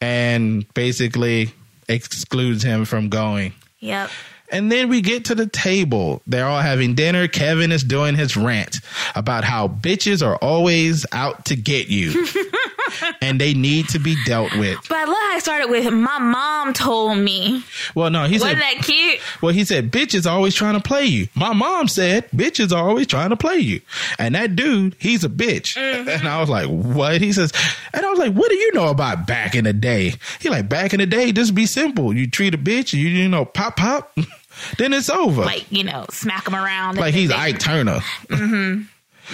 and 0.00 0.72
basically 0.74 1.52
excludes 1.88 2.62
him 2.62 2.84
from 2.84 3.08
going. 3.08 3.52
Yep. 3.80 4.10
And 4.50 4.70
then 4.70 4.88
we 4.88 5.00
get 5.00 5.26
to 5.26 5.34
the 5.34 5.46
table. 5.46 6.22
They're 6.26 6.46
all 6.46 6.60
having 6.60 6.94
dinner. 6.94 7.28
Kevin 7.28 7.72
is 7.72 7.84
doing 7.84 8.16
his 8.16 8.36
rant 8.36 8.78
about 9.14 9.44
how 9.44 9.68
bitches 9.68 10.26
are 10.26 10.36
always 10.36 11.06
out 11.12 11.46
to 11.46 11.56
get 11.56 11.88
you 11.88 12.26
and 13.20 13.40
they 13.40 13.54
need 13.54 13.88
to 13.90 13.98
be 13.98 14.16
dealt 14.24 14.52
with. 14.56 14.78
But 14.88 14.98
I 14.98 15.04
love 15.04 15.16
how 15.16 15.36
I 15.36 15.38
started 15.38 15.70
with 15.70 15.92
my 15.92 16.18
mom 16.18 16.72
told 16.72 17.18
me. 17.18 17.62
Well, 17.94 18.10
no, 18.10 18.24
he 18.24 18.38
said, 18.38 18.56
Wasn't 18.56 18.60
that 18.60 18.84
cute? 18.84 19.20
well, 19.40 19.52
he 19.52 19.64
said, 19.64 19.90
bitches 19.90 20.30
always 20.30 20.54
trying 20.54 20.74
to 20.74 20.80
play 20.80 21.04
you. 21.04 21.28
My 21.34 21.52
mom 21.52 21.88
said, 21.88 22.30
bitches 22.30 22.72
are 22.72 22.88
always 22.88 23.06
trying 23.06 23.30
to 23.30 23.36
play 23.36 23.58
you. 23.58 23.80
And 24.18 24.34
that 24.34 24.56
dude, 24.56 24.96
he's 24.98 25.24
a 25.24 25.28
bitch. 25.28 25.76
Mm-hmm. 25.76 26.08
And 26.08 26.28
I 26.28 26.40
was 26.40 26.48
like, 26.48 26.66
what? 26.66 27.20
He 27.20 27.32
says, 27.32 27.52
and 27.92 28.04
I 28.04 28.10
was 28.10 28.18
like, 28.18 28.34
what 28.34 28.50
do 28.50 28.56
you 28.56 28.72
know 28.72 28.88
about 28.88 29.26
back 29.26 29.54
in 29.54 29.64
the 29.64 29.72
day? 29.72 30.14
He 30.40 30.48
like, 30.48 30.68
back 30.68 30.92
in 30.92 31.00
the 31.00 31.06
day, 31.06 31.32
just 31.32 31.54
be 31.54 31.66
simple. 31.66 32.14
You 32.14 32.28
treat 32.28 32.54
a 32.54 32.58
bitch, 32.58 32.92
you, 32.92 33.08
you 33.08 33.28
know, 33.28 33.44
pop, 33.44 33.76
pop, 33.76 34.16
then 34.78 34.92
it's 34.92 35.10
over. 35.10 35.42
Like, 35.42 35.70
you 35.70 35.84
know, 35.84 36.06
smack 36.10 36.46
him 36.46 36.54
around. 36.54 36.98
like 36.98 37.14
he's 37.14 37.30
Ike 37.30 37.58
Turner. 37.58 38.00
Mm-hmm. 38.28 38.82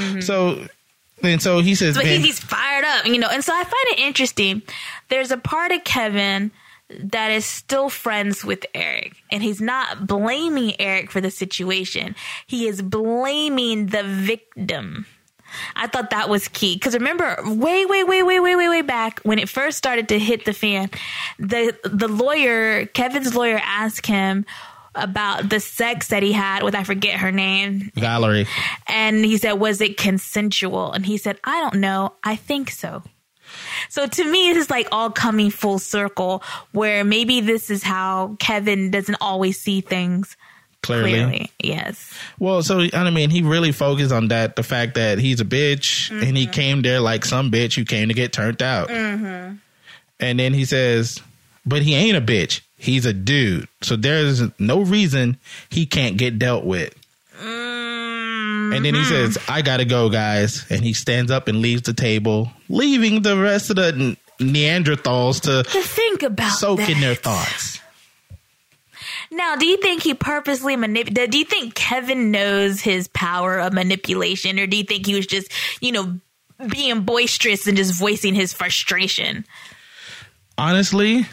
Mm-hmm. 0.02 0.20
So, 0.20 0.66
and 1.22 1.40
so 1.40 1.60
he 1.60 1.74
says, 1.74 1.96
But 1.96 2.06
he, 2.06 2.18
he's 2.18 2.38
fired 2.38 2.84
up, 2.84 3.06
you 3.06 3.18
know. 3.18 3.28
And 3.28 3.42
so 3.42 3.52
I 3.54 3.62
find 3.62 3.98
it 3.98 3.98
interesting. 4.00 4.62
There's 5.08 5.30
a 5.30 5.38
part 5.38 5.72
of 5.72 5.84
Kevin 5.84 6.50
that 6.90 7.30
is 7.30 7.44
still 7.44 7.88
friends 7.88 8.44
with 8.44 8.64
Eric, 8.74 9.14
and 9.32 9.42
he's 9.42 9.60
not 9.60 10.06
blaming 10.06 10.78
Eric 10.80 11.10
for 11.10 11.20
the 11.20 11.30
situation. 11.30 12.14
He 12.46 12.68
is 12.68 12.82
blaming 12.82 13.86
the 13.86 14.02
victim. 14.02 15.06
I 15.74 15.86
thought 15.86 16.10
that 16.10 16.28
was 16.28 16.48
key 16.48 16.74
because 16.74 16.94
remember, 16.94 17.36
way, 17.44 17.86
way, 17.86 18.04
way, 18.04 18.22
way, 18.22 18.40
way, 18.40 18.56
way, 18.56 18.68
way 18.68 18.82
back 18.82 19.20
when 19.20 19.38
it 19.38 19.48
first 19.48 19.78
started 19.78 20.08
to 20.08 20.18
hit 20.18 20.44
the 20.44 20.52
fan, 20.52 20.90
the 21.38 21.76
the 21.84 22.08
lawyer, 22.08 22.86
Kevin's 22.86 23.34
lawyer, 23.34 23.60
asked 23.64 24.06
him 24.06 24.44
about 24.96 25.48
the 25.48 25.60
sex 25.60 26.08
that 26.08 26.22
he 26.22 26.32
had 26.32 26.62
with 26.62 26.74
I 26.74 26.84
forget 26.84 27.20
her 27.20 27.30
name, 27.32 27.90
Valerie. 27.94 28.46
and 28.86 29.24
he 29.24 29.36
said, 29.38 29.54
Was 29.54 29.80
it 29.80 29.96
consensual? 29.96 30.92
And 30.92 31.04
he 31.06 31.16
said, 31.16 31.38
I 31.44 31.60
don't 31.60 31.76
know. 31.80 32.14
I 32.24 32.36
think 32.36 32.70
so. 32.70 33.02
So 33.88 34.06
to 34.06 34.24
me, 34.24 34.52
this 34.52 34.64
is 34.64 34.70
like 34.70 34.88
all 34.90 35.10
coming 35.10 35.50
full 35.50 35.78
circle 35.78 36.42
where 36.72 37.04
maybe 37.04 37.40
this 37.40 37.70
is 37.70 37.82
how 37.82 38.36
Kevin 38.40 38.90
doesn't 38.90 39.16
always 39.20 39.60
see 39.60 39.80
things 39.80 40.36
Clearly. 40.82 41.12
clearly. 41.12 41.50
Yes. 41.62 42.12
Well, 42.38 42.62
so 42.62 42.86
I 42.92 43.10
mean, 43.10 43.30
he 43.30 43.42
really 43.42 43.72
focused 43.72 44.12
on 44.12 44.28
that 44.28 44.56
the 44.56 44.62
fact 44.62 44.94
that 44.94 45.18
he's 45.18 45.40
a 45.40 45.44
bitch 45.44 46.10
and 46.10 46.22
Mm-hmm. 46.22 46.36
he 46.36 46.46
came 46.46 46.82
there 46.82 47.00
like 47.00 47.24
some 47.24 47.50
bitch 47.50 47.74
who 47.76 47.84
came 47.84 48.08
to 48.08 48.14
get 48.14 48.32
turned 48.32 48.62
out. 48.62 48.88
Mm-hmm. 48.88 49.56
And 50.20 50.38
then 50.40 50.52
he 50.54 50.64
says, 50.64 51.20
but 51.64 51.82
he 51.82 51.94
ain't 51.94 52.16
a 52.16 52.20
bitch. 52.20 52.60
He's 52.76 53.06
a 53.06 53.12
dude. 53.12 53.68
So 53.82 53.96
there's 53.96 54.42
no 54.58 54.82
reason 54.82 55.38
he 55.70 55.86
can't 55.86 56.16
get 56.16 56.38
dealt 56.38 56.64
with. 56.64 56.94
Mm-hmm. 57.40 58.72
And 58.72 58.84
then 58.84 58.94
he 58.94 59.04
says, 59.04 59.38
I 59.48 59.62
got 59.62 59.78
to 59.78 59.84
go, 59.84 60.10
guys. 60.10 60.66
And 60.70 60.82
he 60.82 60.92
stands 60.92 61.30
up 61.30 61.48
and 61.48 61.60
leaves 61.60 61.82
the 61.82 61.94
table, 61.94 62.50
leaving 62.68 63.22
the 63.22 63.36
rest 63.36 63.70
of 63.70 63.76
the 63.76 64.16
Neanderthals 64.38 65.42
to 65.42 65.62
To 65.70 65.82
think 65.82 66.22
about 66.22 66.52
soak 66.52 66.88
in 66.88 67.00
their 67.00 67.14
thoughts. 67.14 67.80
Now, 69.30 69.56
do 69.56 69.66
you 69.66 69.78
think 69.78 70.02
he 70.02 70.14
purposely 70.14 70.76
manipulated? 70.76 71.30
Do 71.30 71.38
you 71.38 71.44
think 71.44 71.74
Kevin 71.74 72.30
knows 72.30 72.80
his 72.80 73.08
power 73.08 73.58
of 73.58 73.72
manipulation, 73.72 74.58
or 74.58 74.66
do 74.66 74.76
you 74.76 74.84
think 74.84 75.06
he 75.06 75.14
was 75.14 75.26
just, 75.26 75.50
you 75.80 75.90
know, 75.92 76.20
being 76.68 77.02
boisterous 77.02 77.66
and 77.66 77.76
just 77.76 77.94
voicing 77.94 78.34
his 78.34 78.52
frustration? 78.52 79.44
honestly, 80.58 81.26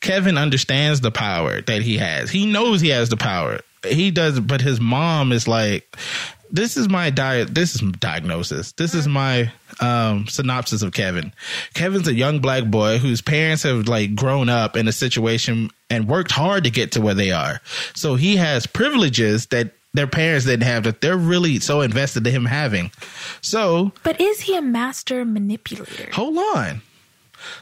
Kevin 0.00 0.38
understands 0.38 1.00
the 1.00 1.10
power 1.10 1.60
that 1.62 1.82
he 1.82 1.98
has. 1.98 2.30
He 2.30 2.46
knows 2.46 2.80
he 2.80 2.88
has 2.88 3.08
the 3.08 3.16
power. 3.16 3.60
He 3.86 4.10
does, 4.10 4.40
but 4.40 4.60
his 4.60 4.80
mom 4.80 5.32
is 5.32 5.46
like, 5.46 5.96
this 6.50 6.76
is 6.76 6.88
my 6.88 7.10
diet. 7.10 7.54
This 7.54 7.74
is 7.74 7.82
diagnosis. 8.00 8.72
This 8.72 8.94
is 8.94 9.06
my 9.06 9.52
um, 9.80 10.26
synopsis 10.26 10.82
of 10.82 10.92
Kevin. 10.92 11.32
Kevin's 11.74 12.08
a 12.08 12.14
young 12.14 12.40
black 12.40 12.64
boy 12.64 12.98
whose 12.98 13.20
parents 13.20 13.62
have 13.64 13.86
like 13.86 14.14
grown 14.14 14.48
up 14.48 14.76
in 14.76 14.88
a 14.88 14.92
situation 14.92 15.70
and 15.90 16.08
worked 16.08 16.30
hard 16.30 16.64
to 16.64 16.70
get 16.70 16.92
to 16.92 17.00
where 17.00 17.14
they 17.14 17.30
are. 17.32 17.60
So 17.94 18.14
he 18.14 18.36
has 18.36 18.66
privileges 18.66 19.46
that 19.48 19.72
their 19.94 20.06
parents 20.06 20.46
didn't 20.46 20.66
have 20.66 20.84
that 20.84 21.00
they're 21.00 21.16
really 21.16 21.60
so 21.60 21.80
invested 21.80 22.26
in 22.26 22.32
him 22.32 22.44
having. 22.46 22.90
So 23.40 23.92
But 24.02 24.20
is 24.20 24.40
he 24.40 24.56
a 24.56 24.62
master 24.62 25.24
manipulator? 25.24 26.10
hold 26.12 26.38
on. 26.56 26.82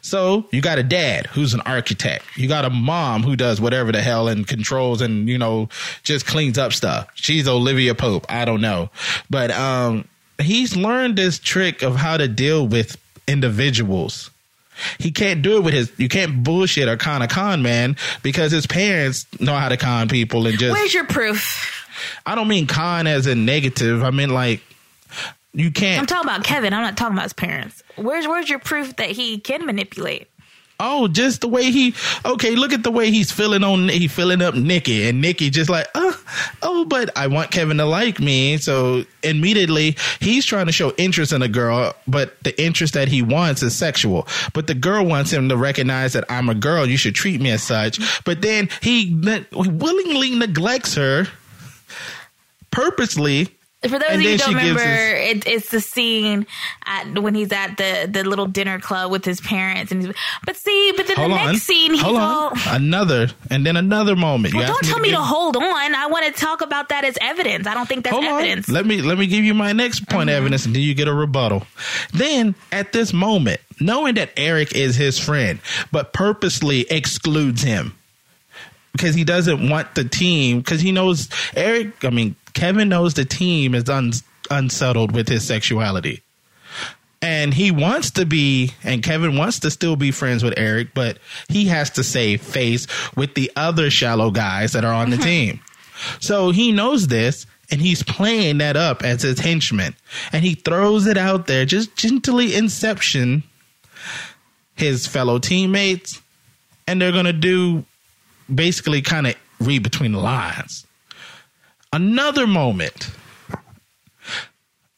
So 0.00 0.46
you 0.50 0.60
got 0.60 0.78
a 0.78 0.82
dad 0.82 1.26
who's 1.26 1.54
an 1.54 1.60
architect. 1.62 2.24
You 2.36 2.48
got 2.48 2.64
a 2.64 2.70
mom 2.70 3.22
who 3.22 3.36
does 3.36 3.60
whatever 3.60 3.92
the 3.92 4.02
hell 4.02 4.28
and 4.28 4.46
controls 4.46 5.00
and 5.00 5.28
you 5.28 5.38
know 5.38 5.68
just 6.02 6.26
cleans 6.26 6.58
up 6.58 6.72
stuff. 6.72 7.08
She's 7.14 7.48
Olivia 7.48 7.94
Pope. 7.94 8.26
I 8.28 8.44
don't 8.44 8.60
know, 8.60 8.90
but 9.30 9.50
um, 9.50 10.06
he's 10.40 10.76
learned 10.76 11.16
this 11.16 11.38
trick 11.38 11.82
of 11.82 11.96
how 11.96 12.16
to 12.16 12.28
deal 12.28 12.66
with 12.66 12.96
individuals. 13.26 14.30
He 14.98 15.10
can't 15.10 15.40
do 15.42 15.56
it 15.56 15.60
with 15.60 15.74
his. 15.74 15.92
You 15.98 16.08
can't 16.08 16.42
bullshit 16.42 16.88
or 16.88 16.96
con 16.96 17.22
a 17.22 17.28
con 17.28 17.62
man 17.62 17.96
because 18.22 18.52
his 18.52 18.66
parents 18.66 19.26
know 19.40 19.54
how 19.54 19.68
to 19.68 19.76
con 19.76 20.08
people 20.08 20.46
and 20.46 20.58
just. 20.58 20.72
Where's 20.72 20.92
your 20.92 21.06
proof? 21.06 21.88
I 22.26 22.34
don't 22.34 22.48
mean 22.48 22.66
con 22.66 23.06
as 23.06 23.26
a 23.26 23.34
negative. 23.34 24.02
I 24.02 24.10
mean 24.10 24.30
like 24.30 24.60
you 25.56 25.70
can't. 25.70 25.98
I'm 25.98 26.06
talking 26.06 26.28
about 26.28 26.44
Kevin. 26.44 26.74
I'm 26.74 26.82
not 26.82 26.98
talking 26.98 27.14
about 27.14 27.24
his 27.24 27.32
parents. 27.32 27.82
Where's 27.96 28.28
Where's 28.28 28.48
your 28.48 28.58
proof 28.58 28.94
that 28.96 29.10
he 29.10 29.38
can 29.38 29.64
manipulate? 29.64 30.28
Oh, 30.78 31.08
just 31.08 31.40
the 31.40 31.48
way 31.48 31.70
he 31.70 31.94
okay, 32.26 32.54
look 32.54 32.74
at 32.74 32.82
the 32.82 32.90
way 32.90 33.10
he's 33.10 33.32
filling 33.32 33.64
on 33.64 33.88
he 33.88 34.06
filling 34.06 34.42
up 34.42 34.54
Nikki 34.54 35.08
and 35.08 35.22
Nikki 35.22 35.48
just 35.48 35.70
like, 35.70 35.88
oh, 35.94 36.22
oh, 36.62 36.84
but 36.84 37.16
I 37.16 37.28
want 37.28 37.50
Kevin 37.50 37.78
to 37.78 37.86
like 37.86 38.20
me. 38.20 38.58
So 38.58 39.04
immediately 39.22 39.96
he's 40.20 40.44
trying 40.44 40.66
to 40.66 40.72
show 40.72 40.92
interest 40.98 41.32
in 41.32 41.40
a 41.40 41.48
girl, 41.48 41.94
but 42.06 42.38
the 42.44 42.62
interest 42.62 42.92
that 42.92 43.08
he 43.08 43.22
wants 43.22 43.62
is 43.62 43.74
sexual. 43.74 44.28
But 44.52 44.66
the 44.66 44.74
girl 44.74 45.06
wants 45.06 45.30
him 45.30 45.48
to 45.48 45.56
recognize 45.56 46.12
that 46.12 46.24
I'm 46.28 46.50
a 46.50 46.54
girl, 46.54 46.84
you 46.84 46.98
should 46.98 47.14
treat 47.14 47.40
me 47.40 47.50
as 47.52 47.62
such. 47.62 47.98
But 48.24 48.42
then 48.42 48.68
he 48.82 49.18
willingly 49.54 50.36
neglects 50.36 50.96
her 50.96 51.28
purposely. 52.70 53.55
For 53.82 53.90
those 53.90 54.02
And 54.08 54.16
of 54.16 54.22
you 54.22 54.30
who 54.32 54.36
don't 54.38 54.54
remember, 54.54 54.80
it, 54.82 55.46
it's 55.46 55.68
the 55.70 55.80
scene 55.82 56.46
at 56.86 57.18
when 57.18 57.34
he's 57.34 57.52
at 57.52 57.76
the 57.76 58.08
the 58.10 58.24
little 58.24 58.46
dinner 58.46 58.80
club 58.80 59.10
with 59.12 59.24
his 59.24 59.40
parents, 59.40 59.92
and 59.92 60.02
he's, 60.06 60.14
but 60.46 60.56
see, 60.56 60.92
but 60.96 61.06
then 61.06 61.16
Hold 61.16 61.30
the 61.32 61.36
on. 61.36 61.46
next 61.52 61.62
scene, 61.64 61.92
he's 61.92 62.00
Hold 62.02 62.16
all. 62.16 62.48
on. 62.48 62.58
Another 62.68 63.28
and 63.50 63.66
then 63.66 63.76
another 63.76 64.16
moment. 64.16 64.54
Well, 64.54 64.66
don't 64.66 64.82
me 64.82 64.88
tell 64.88 64.98
me 64.98 65.08
give- 65.10 65.18
to 65.18 65.22
hold 65.22 65.56
on. 65.56 65.94
I 65.94 66.06
want 66.06 66.24
to 66.26 66.32
talk 66.32 66.62
about 66.62 66.88
that 66.88 67.04
as 67.04 67.18
evidence. 67.20 67.66
I 67.66 67.74
don't 67.74 67.86
think 67.86 68.04
that's 68.04 68.14
Hold 68.14 68.24
evidence. 68.24 68.68
on. 68.68 68.74
Let 68.74 68.86
me 68.86 69.02
let 69.02 69.18
me 69.18 69.26
give 69.26 69.44
you 69.44 69.52
my 69.52 69.72
next 69.72 70.08
point 70.08 70.30
of 70.30 70.34
mm-hmm. 70.34 70.42
evidence, 70.44 70.64
and 70.66 70.74
then 70.74 70.82
you 70.82 70.94
get 70.94 71.06
a 71.06 71.14
rebuttal. 71.14 71.66
Then, 72.14 72.54
at 72.72 72.92
this 72.92 73.12
moment, 73.12 73.60
knowing 73.78 74.14
that 74.14 74.30
Eric 74.38 74.74
is 74.74 74.96
his 74.96 75.18
friend, 75.20 75.60
but 75.92 76.14
purposely 76.14 76.80
excludes 76.90 77.62
him 77.62 77.94
because 78.92 79.14
he 79.14 79.22
doesn't 79.24 79.68
want 79.68 79.94
the 79.94 80.04
team, 80.04 80.60
because 80.60 80.80
he 80.80 80.90
knows 80.92 81.28
Eric. 81.54 82.02
I 82.04 82.10
mean, 82.10 82.34
Kevin 82.56 82.88
knows 82.88 83.12
the 83.12 83.26
team 83.26 83.74
is 83.74 83.88
un, 83.90 84.12
unsettled 84.50 85.12
with 85.14 85.28
his 85.28 85.46
sexuality. 85.46 86.22
And 87.20 87.52
he 87.52 87.70
wants 87.70 88.12
to 88.12 88.24
be, 88.24 88.72
and 88.82 89.02
Kevin 89.02 89.36
wants 89.36 89.60
to 89.60 89.70
still 89.70 89.94
be 89.94 90.10
friends 90.10 90.42
with 90.42 90.54
Eric, 90.56 90.94
but 90.94 91.18
he 91.48 91.66
has 91.66 91.90
to 91.90 92.02
save 92.02 92.40
face 92.40 92.86
with 93.14 93.34
the 93.34 93.52
other 93.56 93.90
shallow 93.90 94.30
guys 94.30 94.72
that 94.72 94.86
are 94.86 94.92
on 94.92 95.10
the 95.10 95.16
mm-hmm. 95.16 95.24
team. 95.24 95.60
So 96.18 96.50
he 96.50 96.72
knows 96.72 97.08
this 97.08 97.46
and 97.70 97.80
he's 97.80 98.02
playing 98.02 98.58
that 98.58 98.76
up 98.76 99.02
as 99.02 99.20
his 99.20 99.38
henchman. 99.38 99.94
And 100.32 100.42
he 100.42 100.54
throws 100.54 101.06
it 101.06 101.18
out 101.18 101.46
there, 101.46 101.66
just 101.66 101.94
gently 101.94 102.54
inception 102.54 103.42
his 104.76 105.06
fellow 105.06 105.38
teammates. 105.38 106.22
And 106.86 107.02
they're 107.02 107.12
going 107.12 107.26
to 107.26 107.34
do 107.34 107.84
basically 108.52 109.02
kind 109.02 109.26
of 109.26 109.34
read 109.60 109.82
between 109.82 110.12
the 110.12 110.20
lines. 110.20 110.85
Another 111.96 112.46
moment. 112.46 113.10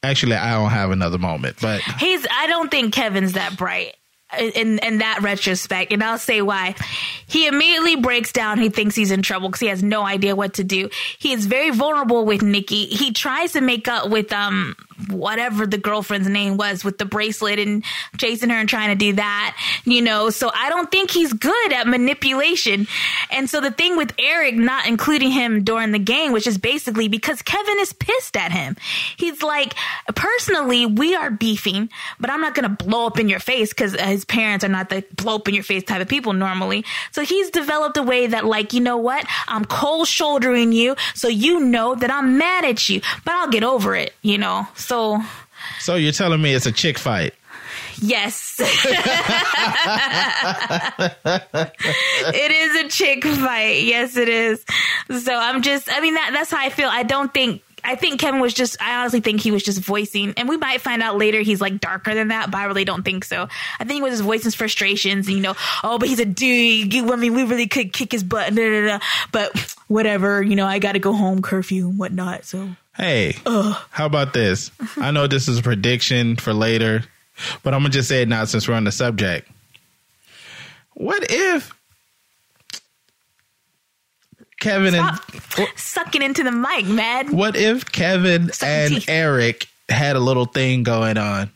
Actually, 0.03 0.35
I 0.35 0.55
don't 0.55 0.71
have 0.71 0.91
another 0.91 1.19
moment, 1.19 1.59
but 1.61 1.81
He's. 1.81 2.27
I 2.29 2.49
don't 2.49 2.73
think 2.73 2.93
Kevin's 2.93 3.35
that 3.35 3.57
bright 3.57 3.95
in 4.37 4.81
in 4.81 4.99
that 4.99 5.21
retrospect, 5.23 5.93
and 5.93 6.03
I'll 6.03 6.19
say 6.19 6.43
why. 6.43 6.75
He 7.29 7.47
immediately 7.47 7.95
breaks 7.95 8.33
down. 8.33 8.59
He 8.59 8.69
thinks 8.69 8.97
he's 8.97 9.13
in 9.13 9.23
trouble 9.23 9.49
because 9.49 9.61
he 9.61 9.69
has 9.69 9.81
no 9.81 10.03
idea 10.03 10.35
what 10.35 10.55
to 10.55 10.65
do. 10.65 10.91
He 11.19 11.33
is 11.33 11.47
very 11.47 11.71
vulnerable 11.71 12.25
with 12.25 12.43
Nikki. 12.43 12.87
He 12.87 13.13
tries 13.13 13.53
to 13.53 13.61
make 13.61 13.87
up 13.87 14.11
with 14.11 14.33
um 14.33 14.75
whatever 15.09 15.67
the 15.67 15.79
girlfriend's 15.79 16.29
name 16.29 16.57
was 16.57 16.85
with 16.85 16.99
the 16.99 17.05
bracelet 17.05 17.59
and 17.59 17.85
chasing 18.17 18.51
her 18.51 18.57
and 18.57 18.69
trying 18.69 18.89
to 18.89 18.95
do 18.95 19.15
that. 19.15 19.57
You 19.85 20.03
know, 20.03 20.31
so 20.31 20.51
I 20.55 20.69
don't 20.69 20.91
think 20.91 21.11
he's 21.11 21.33
good 21.33 21.73
at 21.73 21.87
manipulation. 21.87 22.87
And 23.31 23.49
so 23.49 23.61
the 23.61 23.71
thing 23.71 23.97
with 23.97 24.13
Eric 24.19 24.57
not 24.57 24.87
including 24.87 25.31
him 25.31 25.65
during 25.65 25.93
the 25.93 25.99
game, 25.99 26.33
which 26.33 26.47
is 26.47 26.59
basically 26.59 27.09
because 27.09 27.43
Kevin 27.43 27.79
is 27.79 27.93
pissed 27.93 28.37
at 28.37 28.53
him. 28.53 28.77
He's 29.17 29.43
like, 29.43 29.75
personally, 30.15 30.87
we 30.87 31.15
are 31.15 31.31
beefing, 31.31 31.91
but 32.19 32.31
I'm 32.31 32.41
not 32.41 32.55
going 32.55 32.69
to 32.69 32.85
blow 32.85 33.07
up 33.07 33.19
in 33.19 33.29
your 33.29 33.41
face 33.41 33.71
because 33.71 33.95
uh, 33.95 34.05
his 34.05 34.25
parents 34.25 34.65
are 34.65 34.69
not 34.69 34.89
the 34.91 35.05
blow 35.17 35.37
up 35.37 35.49
in 35.49 35.55
your 35.55 35.65
face 35.65 35.85
type 35.85 36.01
of 36.01 36.09
people 36.09 36.33
normally. 36.33 36.85
So 37.13 37.23
he's 37.23 37.51
developed 37.51 37.97
a 37.97 38.03
way 38.03 38.27
that, 38.27 38.45
like, 38.45 38.73
you 38.73 38.81
know 38.81 38.97
what? 38.97 39.25
I'm 39.47 39.65
cold 39.65 40.09
shouldering 40.09 40.73
you, 40.73 40.97
so 41.15 41.29
you 41.29 41.61
know 41.61 41.95
that 41.95 42.11
I'm 42.11 42.39
mad 42.39 42.65
at 42.65 42.89
you, 42.89 43.01
but 43.25 43.35
I'll 43.35 43.51
get 43.51 43.65
over 43.65 43.95
it, 43.95 44.15
you 44.23 44.39
know? 44.39 44.67
So 44.89 45.20
So 45.80 45.95
you're 45.97 46.12
telling 46.12 46.41
me 46.43 46.55
it's 46.55 46.66
a 46.66 46.72
chick 46.72 46.99
fight. 46.99 47.34
yes. 48.01 48.57
it 48.61 48.68
is 52.53 52.84
a 52.84 52.89
chick 52.89 53.24
fight. 53.24 53.82
Yes, 53.82 54.16
it 54.16 54.28
is. 54.28 54.64
So 55.22 55.34
I'm 55.34 55.62
just, 55.62 55.89
I 55.91 56.01
mean, 56.01 56.14
that, 56.14 56.30
that's 56.32 56.51
how 56.51 56.61
I 56.61 56.70
feel. 56.70 56.89
I 56.89 57.03
don't 57.03 57.32
think, 57.32 57.62
I 57.84 57.95
think 57.95 58.20
Kevin 58.20 58.41
was 58.41 58.55
just, 58.55 58.80
I 58.82 59.01
honestly 59.01 59.20
think 59.20 59.41
he 59.41 59.51
was 59.51 59.62
just 59.62 59.80
voicing, 59.80 60.34
and 60.36 60.49
we 60.49 60.57
might 60.57 60.80
find 60.80 61.03
out 61.03 61.16
later 61.16 61.41
he's 61.41 61.61
like 61.61 61.80
darker 61.80 62.14
than 62.14 62.28
that, 62.28 62.51
but 62.51 62.59
I 62.59 62.64
really 62.64 62.84
don't 62.84 63.05
think 63.05 63.24
so. 63.24 63.49
I 63.78 63.84
think 63.84 63.93
he 63.93 64.03
was 64.03 64.14
just 64.14 64.24
voicing 64.24 64.45
his 64.45 64.55
frustrations, 64.57 65.28
and, 65.28 65.36
you 65.36 65.43
know, 65.43 65.55
oh, 65.84 65.99
but 65.99 66.09
he's 66.09 66.20
a 66.20 66.24
dude. 66.24 66.95
I 66.95 67.16
mean, 67.16 67.34
we 67.34 67.45
really 67.45 67.68
could 67.68 67.93
kick 67.93 68.12
his 68.12 68.24
butt, 68.24 68.55
da, 68.55 68.70
da, 68.70 68.99
da. 68.99 69.05
but 69.32 69.74
whatever, 69.86 70.43
you 70.43 70.57
know, 70.57 70.66
I 70.66 70.80
got 70.80 70.93
to 70.93 70.99
go 70.99 71.12
home, 71.12 71.41
curfew 71.41 71.89
and 71.89 71.99
whatnot. 71.99 72.45
So 72.45 72.68
Hey, 72.99 73.37
how 73.45 74.07
about 74.07 74.35
this? 74.35 74.73
I 74.97 75.13
know 75.13 75.29
this 75.29 75.47
is 75.47 75.61
a 75.61 75.63
prediction 75.63 76.35
for 76.35 76.53
later, 76.53 77.05
but 77.63 77.73
I'm 77.73 77.81
gonna 77.81 77.91
just 77.91 78.09
say 78.09 78.23
it 78.23 78.29
now 78.29 78.45
since 78.45 78.67
we're 78.67 78.75
on 78.75 78.85
the 78.85 78.93
subject. 78.93 79.49
What 80.95 81.31
if 81.31 81.73
Kevin 84.61 84.95
stop 84.95 85.59
and 85.59 85.69
sucking 85.77 86.23
into 86.23 86.43
the 86.43 86.51
mic, 86.51 86.87
man. 86.87 87.37
what 87.37 87.55
if 87.55 87.91
Kevin 87.93 88.53
Suck 88.53 88.69
and 88.69 88.95
teeth. 88.95 89.09
Eric 89.09 89.69
had 89.89 90.17
a 90.17 90.21
little 90.21 90.47
thing 90.47 90.83
going 90.83 91.17
on? 91.17 91.51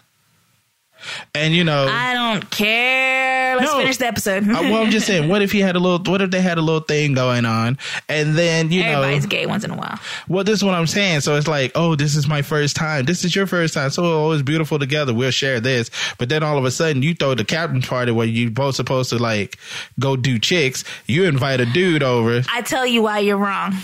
And 1.35 1.55
you 1.55 1.65
know, 1.65 1.87
I 1.89 2.15
don't 2.15 2.51
care. 2.51 3.57
Let's 3.57 3.71
No. 3.73 3.79
finish 3.79 3.97
the 3.99 4.07
episode. 4.07 4.47
Well, 4.47 4.83
I'm 4.83 4.91
just 4.91 5.07
saying, 5.07 5.29
what 5.29 5.43
if 5.43 5.53
he 5.53 5.61
had 5.61 5.77
a 5.77 5.79
little? 5.79 5.99
What 6.11 6.23
if 6.23 6.31
they 6.31 6.41
had 6.41 6.59
a 6.59 6.63
little 6.63 6.81
thing 6.81 7.15
going 7.15 7.45
on, 7.45 7.79
and 8.09 8.37
then 8.37 8.71
you 8.73 8.83
know, 8.83 9.03
Everybody's 9.03 9.27
gay 9.27 9.47
once 9.47 9.65
in 9.65 9.71
a 9.71 9.77
while. 9.77 9.99
well, 10.29 10.45
this 10.45 10.55
is 10.61 10.65
what 10.65 10.75
I'm 10.75 10.87
saying. 10.87 11.21
So 11.21 11.37
it's 11.37 11.47
like, 11.49 11.73
oh, 11.75 11.95
this 11.95 12.17
is 12.17 12.27
my 12.29 12.43
first 12.43 12.77
time. 12.77 13.05
This 13.05 13.25
is 13.25 13.35
your 13.37 13.47
first 13.47 13.75
time. 13.75 13.91
So 13.91 14.05
oh, 14.05 14.31
it's 14.33 14.43
beautiful 14.43 14.79
together. 14.79 15.13
We'll 15.15 15.31
share 15.31 15.61
this. 15.61 15.91
But 16.19 16.29
then 16.29 16.43
all 16.43 16.57
of 16.59 16.65
a 16.65 16.71
sudden, 16.71 17.03
you 17.03 17.15
throw 17.15 17.35
the 17.35 17.45
captain 17.45 17.83
party 17.83 18.13
where 18.13 18.27
you 18.27 18.51
both 18.51 18.75
supposed 18.75 19.11
to 19.11 19.19
like 19.19 19.59
go 20.01 20.17
do 20.17 20.39
chicks. 20.39 20.85
You 21.07 21.25
invite 21.25 21.61
a 21.61 21.67
dude 21.67 22.03
over. 22.03 22.43
I 22.53 22.63
tell 22.63 22.87
you 22.87 23.03
why 23.03 23.19
you're 23.21 23.37
wrong. 23.37 23.75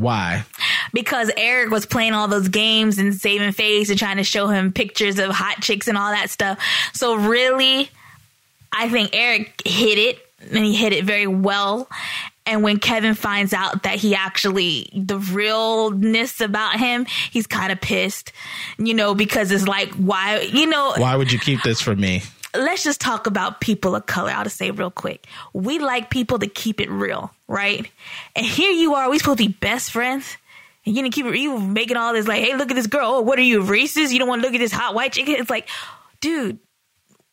Why? 0.00 0.44
because 0.92 1.30
Eric 1.36 1.70
was 1.70 1.86
playing 1.86 2.14
all 2.14 2.28
those 2.28 2.48
games 2.48 2.98
and 2.98 3.14
saving 3.14 3.52
face 3.52 3.90
and 3.90 3.98
trying 3.98 4.16
to 4.18 4.24
show 4.24 4.48
him 4.48 4.72
pictures 4.72 5.18
of 5.18 5.30
hot 5.30 5.60
chicks 5.60 5.88
and 5.88 5.98
all 5.98 6.10
that 6.10 6.30
stuff. 6.30 6.58
So 6.92 7.16
really, 7.16 7.90
I 8.72 8.88
think 8.88 9.10
Eric 9.12 9.62
hit 9.64 9.98
it 9.98 10.18
and 10.40 10.64
he 10.64 10.74
hit 10.74 10.92
it 10.92 11.04
very 11.04 11.26
well. 11.26 11.88
And 12.46 12.62
when 12.62 12.78
Kevin 12.78 13.14
finds 13.14 13.52
out 13.52 13.82
that 13.82 13.96
he 13.96 14.14
actually, 14.14 14.88
the 14.94 15.18
realness 15.18 16.40
about 16.40 16.78
him, 16.78 17.04
he's 17.30 17.46
kind 17.46 17.70
of 17.70 17.80
pissed, 17.80 18.32
you 18.78 18.94
know, 18.94 19.14
because 19.14 19.50
it's 19.50 19.68
like, 19.68 19.92
why, 19.94 20.40
you 20.40 20.66
know, 20.66 20.94
Why 20.96 21.14
would 21.14 21.30
you 21.30 21.38
keep 21.38 21.62
this 21.62 21.82
from 21.82 22.00
me? 22.00 22.22
Let's 22.58 22.84
just 22.84 23.00
talk 23.00 23.26
about 23.26 23.60
people 23.60 23.94
of 23.94 24.06
color. 24.06 24.30
I'll 24.30 24.44
just 24.44 24.56
say 24.56 24.70
real 24.70 24.90
quick. 24.90 25.26
We 25.52 25.78
like 25.78 26.10
people 26.10 26.38
to 26.38 26.46
keep 26.46 26.80
it 26.80 26.90
real, 26.90 27.32
right? 27.46 27.88
And 28.36 28.44
here 28.44 28.70
you 28.70 28.94
are, 28.94 29.08
we 29.08 29.18
supposed 29.18 29.38
to 29.38 29.46
be 29.46 29.52
best 29.52 29.90
friends. 29.90 30.36
And 30.84 30.96
you 30.96 31.02
didn't 31.02 31.14
keep 31.14 31.26
it 31.26 31.36
you 31.36 31.58
making 31.58 31.96
all 31.96 32.12
this 32.12 32.26
like, 32.26 32.42
hey, 32.42 32.56
look 32.56 32.70
at 32.70 32.74
this 32.74 32.86
girl. 32.86 33.06
Oh, 33.06 33.20
what 33.20 33.38
are 33.38 33.42
you, 33.42 33.62
racist? 33.62 34.12
You 34.12 34.18
don't 34.18 34.28
want 34.28 34.42
to 34.42 34.46
look 34.46 34.54
at 34.54 34.58
this 34.58 34.72
hot 34.72 34.94
white 34.94 35.12
chick? 35.12 35.28
It's 35.28 35.50
like, 35.50 35.68
dude, 36.20 36.58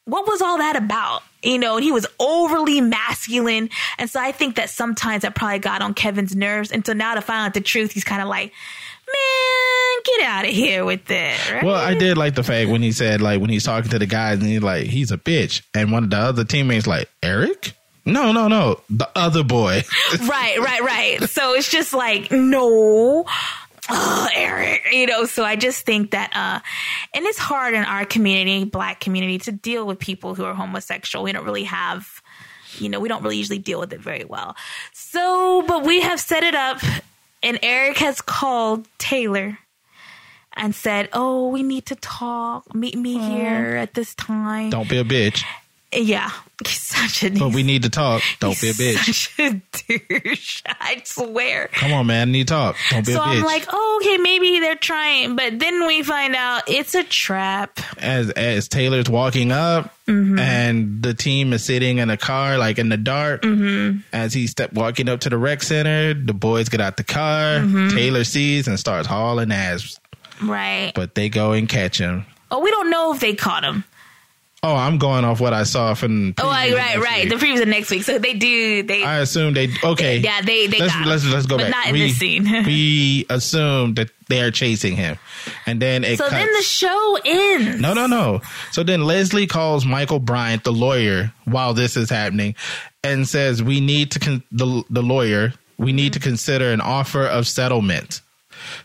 what 0.05 0.27
was 0.27 0.41
all 0.41 0.59
that 0.59 0.75
about? 0.75 1.23
You 1.41 1.57
know, 1.59 1.75
and 1.75 1.83
he 1.83 1.91
was 1.91 2.05
overly 2.19 2.81
masculine. 2.81 3.69
And 3.97 4.09
so 4.09 4.19
I 4.19 4.31
think 4.31 4.55
that 4.55 4.69
sometimes 4.69 5.23
that 5.23 5.35
probably 5.35 5.59
got 5.59 5.81
on 5.81 5.93
Kevin's 5.93 6.35
nerves. 6.35 6.71
And 6.71 6.85
so 6.85 6.93
now 6.93 7.15
to 7.15 7.21
find 7.21 7.45
out 7.45 7.53
the 7.53 7.61
truth, 7.61 7.91
he's 7.91 8.03
kind 8.03 8.21
of 8.21 8.27
like, 8.27 8.51
man, 9.07 9.64
get 10.05 10.21
out 10.21 10.45
of 10.45 10.51
here 10.51 10.85
with 10.85 11.05
that. 11.05 11.51
Right? 11.51 11.63
Well, 11.63 11.75
I 11.75 11.93
did 11.93 12.17
like 12.17 12.35
the 12.35 12.43
fact 12.43 12.69
when 12.69 12.81
he 12.81 12.91
said 12.91 13.21
like 13.21 13.41
when 13.41 13.49
he's 13.49 13.63
talking 13.63 13.89
to 13.91 13.99
the 13.99 14.05
guys 14.05 14.39
and 14.39 14.47
he's 14.47 14.61
like 14.61 14.85
he's 14.85 15.11
a 15.11 15.17
bitch, 15.17 15.61
and 15.73 15.91
one 15.91 16.05
of 16.05 16.09
the 16.09 16.17
other 16.17 16.43
teammates 16.43 16.87
like 16.87 17.09
Eric. 17.21 17.73
No, 18.07 18.31
no, 18.31 18.47
no, 18.47 18.81
the 18.87 19.09
other 19.15 19.43
boy. 19.43 19.81
right, 20.27 20.59
right, 20.59 20.81
right. 20.81 21.27
So 21.27 21.53
it's 21.53 21.71
just 21.71 21.91
like, 21.91 22.31
no. 22.31 23.25
Oh, 23.87 24.27
Eric, 24.35 24.83
you 24.91 25.05
know, 25.05 25.25
so 25.25 25.43
I 25.43 25.55
just 25.55 25.85
think 25.85 26.11
that, 26.11 26.31
uh, 26.35 26.59
and 27.13 27.25
it's 27.25 27.37
hard 27.37 27.75
in 27.75 27.83
our 27.83 28.03
community, 28.05 28.63
black 28.63 28.99
community, 28.99 29.37
to 29.39 29.51
deal 29.51 29.85
with 29.85 29.99
people 29.99 30.33
who 30.33 30.43
are 30.43 30.55
homosexual. 30.55 31.23
We 31.23 31.31
don't 31.31 31.45
really 31.45 31.65
have, 31.65 32.21
you 32.79 32.89
know, 32.89 32.99
we 32.99 33.09
don't 33.09 33.21
really 33.21 33.37
usually 33.37 33.59
deal 33.59 33.79
with 33.79 33.93
it 33.93 34.01
very 34.01 34.25
well. 34.25 34.55
So, 34.93 35.63
but 35.67 35.83
we 35.83 36.01
have 36.01 36.19
set 36.19 36.43
it 36.43 36.55
up, 36.55 36.79
and 37.43 37.59
Eric 37.61 37.97
has 37.97 38.21
called 38.21 38.87
Taylor 38.97 39.59
and 40.55 40.73
said, 40.75 41.09
"Oh, 41.13 41.49
we 41.49 41.63
need 41.63 41.85
to 41.87 41.95
talk. 41.95 42.73
Meet 42.75 42.95
me 42.97 43.17
here 43.17 43.75
at 43.77 43.93
this 43.93 44.15
time." 44.15 44.69
Don't 44.69 44.89
be 44.89 44.97
a 44.97 45.03
bitch, 45.03 45.43
Yeah, 45.91 46.29
he's 46.65 46.81
such 46.81 47.23
a. 47.23 47.29
but 47.31 47.53
we 47.53 47.63
need 47.63 47.83
to 47.83 47.89
talk. 47.89 48.21
Don't 48.39 48.59
be 48.59 48.69
a 48.69 48.73
bitch. 48.73 48.97
Such 48.97 49.39
a 49.39 49.61
douche. 50.19 50.61
I 50.79 51.01
swear. 51.05 51.69
Come 51.73 51.93
on, 51.93 52.07
man, 52.07 52.31
need 52.31 52.47
to 52.47 52.53
talk. 52.53 52.75
Don't 52.89 53.05
be 53.05 53.13
So 53.13 53.21
a 53.21 53.23
bitch. 53.25 53.31
So 53.33 53.37
I'm 53.39 53.43
like, 53.43 53.65
oh, 53.71 53.99
okay, 54.01 54.17
maybe 54.17 54.59
they're 54.59 54.75
trying, 54.75 55.35
but 55.35 55.59
then 55.59 55.85
we 55.87 56.03
find 56.03 56.35
out 56.35 56.63
it's 56.67 56.95
a 56.95 57.03
trap. 57.03 57.79
as 57.97 58.29
as 58.31 58.67
Taylor's 58.67 59.09
walking 59.09 59.51
up 59.51 59.91
Mm-hmm. 60.05 60.37
and 60.37 61.01
the 61.01 61.15
team 61.15 61.51
is 61.51 61.63
sitting 61.65 61.97
in 61.97 62.11
a 62.11 62.15
car 62.17 62.59
like 62.59 62.77
in 62.77 62.89
the 62.89 62.95
dark 62.97 63.41
Mm-hmm. 63.41 64.01
as 64.13 64.33
he 64.35 64.45
step 64.45 64.71
walking 64.71 65.09
up 65.09 65.21
to 65.21 65.31
the 65.31 65.37
rec 65.39 65.63
center 65.63 66.13
the 66.13 66.31
boys 66.31 66.69
get 66.69 66.79
out 66.79 66.97
the 66.97 67.03
car 67.03 67.57
Mm-hmm. 67.57 67.89
Taylor 67.97 68.23
sees 68.23 68.67
and 68.67 68.79
starts 68.79 69.07
hauling 69.07 69.51
ass 69.51 69.99
Right. 70.41 70.91
but 70.95 71.15
they 71.15 71.29
go 71.29 71.51
and 71.53 71.67
catch 71.69 71.97
him 71.97 72.25
Oh, 72.51 72.59
we 72.59 72.69
don't 72.71 72.89
know 72.89 73.13
if 73.13 73.19
they 73.19 73.33
caught 73.35 73.63
him. 73.63 73.83
oh 74.63 74.75
I'm 74.75 74.97
going 74.97 75.25
off 75.25 75.39
what 75.41 75.53
I 75.53 75.63
saw 75.63 75.93
from 75.95 76.33
Oh, 76.37 76.47
right, 76.49 76.97
right. 76.97 77.27
The 77.29 77.35
previews 77.35 77.61
are 77.61 77.65
next 77.65 77.89
week, 77.91 78.03
so 78.03 78.19
they 78.19 78.33
do. 78.33 78.83
They 78.83 79.03
I 79.03 79.19
assume 79.19 79.53
they 79.53 79.69
okay 79.83 80.17
Yeah, 80.19 80.41
they- 80.41 80.67
they 80.67 80.79
let's 80.79 80.95
let's, 81.05 81.25
let's 81.25 81.45
go 81.47 81.57
But 81.57 81.63
back 81.63 81.71
not 81.71 81.87
in 81.87 81.93
we, 81.93 82.07
this 82.07 82.17
scene. 82.17 82.43
we 82.65 83.25
assume 83.29 83.95
that 83.95 84.09
they 84.27 84.41
are 84.41 84.51
chasing 84.51 84.95
him 84.95 85.17
and 85.65 85.81
then 85.81 86.03
it 86.03 86.17
so 86.17 86.23
cuts. 86.27 86.35
then 86.35 86.51
the 86.53 86.61
show 86.63 87.17
ends. 87.25 87.81
No, 87.81 87.93
no, 87.93 88.07
no. 88.07 88.41
So 88.71 88.83
then 88.83 89.01
Leslie 89.05 89.45
calls 89.47 89.85
Michael 89.85 90.19
Bryant, 90.19 90.63
the 90.63 90.71
lawyer, 90.73 91.31
while 91.45 91.73
this 91.75 91.95
is 91.97 92.09
happening, 92.09 92.55
and 93.03 93.27
says 93.27 93.61
we 93.61 93.79
need 93.81 94.11
to 94.11 94.19
con- 94.19 94.43
the 94.51 94.83
the 94.89 95.01
lawyer 95.03 95.53
we 95.77 95.91
need 95.93 96.13
to 96.13 96.19
consider 96.19 96.71
an 96.71 96.81
offer 96.81 97.25
of 97.25 97.47
settlement 97.47 98.21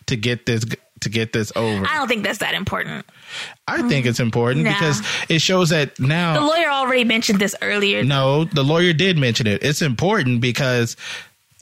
to 0.07 0.16
get 0.16 0.44
this 0.46 0.64
to 1.01 1.09
get 1.09 1.32
this 1.32 1.53
over. 1.57 1.86
I 1.86 1.96
don't 1.96 2.09
think 2.09 2.22
that's 2.22 2.38
that 2.38 2.55
important. 2.55 3.07
I 3.66 3.88
think 3.88 4.07
it's 4.07 4.20
important 4.20 4.64
because 4.64 5.03
it 5.28 5.40
shows 5.40 5.70
that 5.70 5.98
now. 6.01 6.34
The 6.34 6.46
lawyer 6.46 6.68
already 6.68 7.05
mentioned 7.05 7.38
this 7.38 7.55
earlier. 7.62 8.03
no, 8.05 8.44
the 8.44 8.62
lawyer 8.62 8.92
did 8.92 9.18
mention 9.18 9.46
it. 9.46 9.62
It's 9.62 9.82
important 9.82 10.40
because 10.40 10.96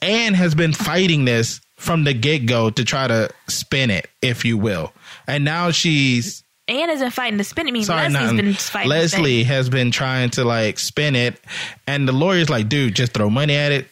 Anne 0.01 0.33
has 0.33 0.55
been 0.55 0.73
fighting 0.73 1.25
this 1.25 1.61
from 1.75 2.03
the 2.03 2.13
get 2.13 2.45
go 2.45 2.69
to 2.69 2.83
try 2.83 3.07
to 3.07 3.29
spin 3.47 3.89
it, 3.89 4.09
if 4.21 4.43
you 4.45 4.57
will, 4.57 4.91
and 5.27 5.45
now 5.45 5.71
she's 5.71 6.43
Anne 6.67 6.99
been 6.99 7.09
fighting 7.09 7.37
to 7.37 7.43
spin 7.43 7.67
it. 7.67 7.71
I 7.71 7.73
mean, 7.73 7.83
Sorry, 7.83 8.09
Leslie's 8.09 8.31
not 8.31 8.35
been 8.35 8.53
fighting. 8.53 8.89
Leslie 8.89 9.43
has 9.43 9.69
been 9.69 9.91
trying 9.91 10.29
to 10.31 10.43
like 10.43 10.77
spin 10.77 11.15
it, 11.15 11.39
and 11.87 12.07
the 12.07 12.11
lawyer's 12.11 12.49
like, 12.49 12.69
"Dude, 12.69 12.95
just 12.95 13.13
throw 13.13 13.29
money 13.29 13.55
at 13.55 13.71
it, 13.71 13.87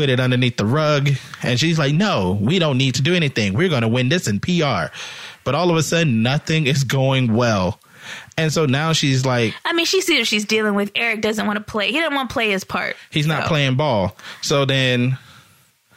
put 0.00 0.08
it 0.08 0.18
underneath 0.20 0.56
the 0.56 0.64
rug." 0.66 1.10
And 1.42 1.58
she's 1.60 1.78
like, 1.78 1.94
"No, 1.94 2.38
we 2.40 2.58
don't 2.58 2.78
need 2.78 2.94
to 2.96 3.02
do 3.02 3.14
anything. 3.14 3.54
We're 3.54 3.68
going 3.68 3.82
to 3.82 3.88
win 3.88 4.08
this 4.08 4.26
in 4.28 4.40
PR." 4.40 4.92
But 5.44 5.54
all 5.54 5.70
of 5.70 5.76
a 5.76 5.82
sudden, 5.82 6.22
nothing 6.22 6.66
is 6.66 6.84
going 6.84 7.34
well, 7.34 7.80
and 8.36 8.52
so 8.52 8.66
now 8.66 8.92
she's 8.92 9.24
like, 9.24 9.54
I 9.64 9.72
mean, 9.72 9.86
she 9.86 10.00
sees 10.00 10.18
what 10.18 10.26
she's 10.26 10.44
dealing 10.44 10.74
with. 10.74 10.90
Eric 10.94 11.20
doesn't 11.22 11.46
want 11.46 11.58
to 11.58 11.64
play. 11.64 11.92
He 11.92 11.98
doesn't 11.98 12.14
want 12.14 12.28
to 12.30 12.32
play 12.32 12.50
his 12.50 12.64
part. 12.64 12.96
he's 13.10 13.26
not 13.26 13.42
So- 13.44 13.48
playing 13.48 13.76
ball. 13.76 14.16
So 14.42 14.64
then, 14.64 15.16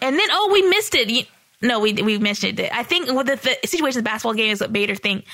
And 0.01 0.19
then, 0.19 0.27
oh, 0.31 0.49
we 0.51 0.61
missed 0.63 0.95
it. 0.95 1.09
You, 1.09 1.23
no, 1.61 1.79
we 1.79 1.93
we 1.93 2.17
missed 2.19 2.43
it. 2.43 2.59
I 2.59 2.83
think 2.83 3.09
with 3.11 3.27
the, 3.27 3.35
the 3.37 3.67
situation 3.67 3.99
of 3.99 4.03
the 4.05 4.09
basketball 4.09 4.33
game 4.33 4.51
is 4.51 4.59
what 4.61 4.71
made 4.71 4.89
her 4.89 4.95
think, 4.95 5.25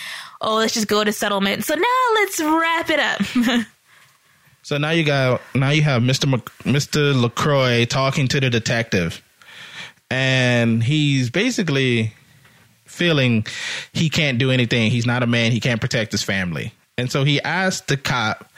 oh, 0.42 0.56
let's 0.58 0.74
just 0.74 0.88
go 0.88 1.04
to 1.04 1.12
settlement. 1.12 1.66
So 1.66 1.74
now 1.76 2.02
let's 2.16 2.40
wrap 2.42 2.90
it 2.90 3.00
up. 3.00 3.66
so 4.62 4.78
now 4.78 4.92
you 4.92 5.04
got 5.04 5.42
now 5.56 5.70
you 5.70 5.82
have 5.82 6.04
Mc, 6.04 6.42
Mister 6.66 7.14
Lacroix 7.14 7.86
talking 7.86 8.28
to 8.28 8.40
the 8.40 8.50
detective, 8.50 9.22
and 10.10 10.84
he's 10.84 11.30
basically 11.30 12.14
feeling 12.86 13.46
he 13.94 14.10
can't 14.10 14.38
do 14.38 14.52
anything. 14.52 14.92
He's 14.92 15.06
not 15.06 15.24
a 15.24 15.28
man. 15.28 15.52
He 15.52 15.60
can't 15.60 15.80
protect 15.80 16.12
his 16.12 16.24
family. 16.24 16.74
And 16.98 17.12
so 17.12 17.24
he 17.24 17.42
asked 17.42 17.88
the 17.88 17.96
cop 17.96 18.52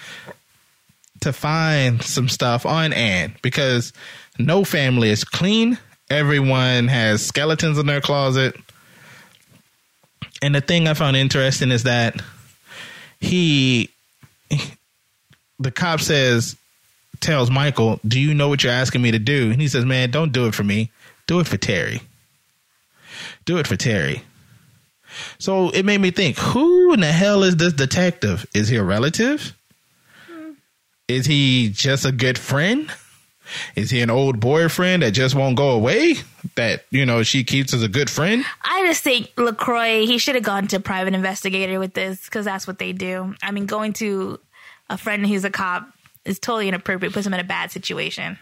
to 1.19 1.31
find 1.31 2.01
some 2.01 2.27
stuff 2.27 2.65
on 2.65 2.91
Anne 2.93 3.35
because 3.43 3.93
no 4.39 4.63
family 4.63 5.09
is 5.09 5.23
clean. 5.23 5.77
Everyone 6.09 6.87
has 6.87 7.23
skeletons 7.23 7.77
in 7.77 7.85
their 7.85 8.01
closet. 8.01 8.55
And 10.41 10.55
the 10.55 10.61
thing 10.61 10.87
I 10.87 10.95
found 10.95 11.15
interesting 11.15 11.69
is 11.69 11.83
that 11.83 12.19
he, 13.19 13.91
the 15.61 15.71
cop 15.71 16.01
says, 16.01 16.55
tells 17.19 17.49
Michael, 17.49 17.99
Do 18.05 18.19
you 18.19 18.33
know 18.33 18.49
what 18.49 18.63
you're 18.63 18.73
asking 18.73 19.01
me 19.01 19.11
to 19.11 19.19
do? 19.19 19.51
And 19.51 19.61
he 19.61 19.67
says, 19.67 19.85
Man, 19.85 20.11
don't 20.11 20.33
do 20.33 20.47
it 20.47 20.55
for 20.55 20.63
me. 20.63 20.91
Do 21.27 21.39
it 21.39 21.47
for 21.47 21.57
Terri. 21.57 22.01
Do 23.45 23.57
it 23.57 23.67
for 23.67 23.75
Terri. 23.75 24.21
So 25.39 25.69
it 25.69 25.85
made 25.85 25.99
me 25.99 26.11
think, 26.11 26.37
who 26.37 26.93
in 26.93 27.01
the 27.01 27.11
hell 27.11 27.43
is 27.43 27.57
this 27.57 27.73
detective? 27.73 28.45
Is 28.53 28.69
he 28.69 28.77
a 28.77 28.83
relative? 28.83 29.55
Is 31.07 31.25
he 31.25 31.69
just 31.69 32.05
a 32.05 32.11
good 32.11 32.37
friend? 32.37 32.89
Is 33.75 33.89
he 33.89 33.99
an 33.99 34.09
old 34.09 34.39
boyfriend 34.39 35.03
that 35.03 35.11
just 35.11 35.35
won't 35.35 35.57
go 35.57 35.71
away? 35.71 36.15
That, 36.55 36.85
you 36.89 37.05
know, 37.05 37.23
she 37.23 37.43
keeps 37.43 37.73
as 37.73 37.83
a 37.83 37.89
good 37.89 38.09
friend? 38.09 38.45
I 38.63 38.85
just 38.85 39.03
think 39.03 39.31
Lacroix 39.37 40.05
he 40.05 40.17
should 40.17 40.35
have 40.35 40.43
gone 40.43 40.67
to 40.67 40.79
private 40.79 41.13
investigator 41.13 41.79
with 41.79 41.93
this 41.93 42.23
because 42.25 42.45
that's 42.45 42.65
what 42.65 42.79
they 42.79 42.93
do. 42.93 43.35
I 43.43 43.51
mean, 43.51 43.65
going 43.65 43.91
to 43.93 44.39
a 44.93 44.97
friend 44.97 45.25
who's 45.25 45.43
a 45.45 45.49
cop 45.49 45.87
is 46.25 46.39
totally 46.39 46.67
inappropriate. 46.67 47.13
Puts 47.13 47.25
him 47.27 47.33
in 47.33 47.39
a 47.39 47.43
bad 47.45 47.71
situation. 47.71 48.37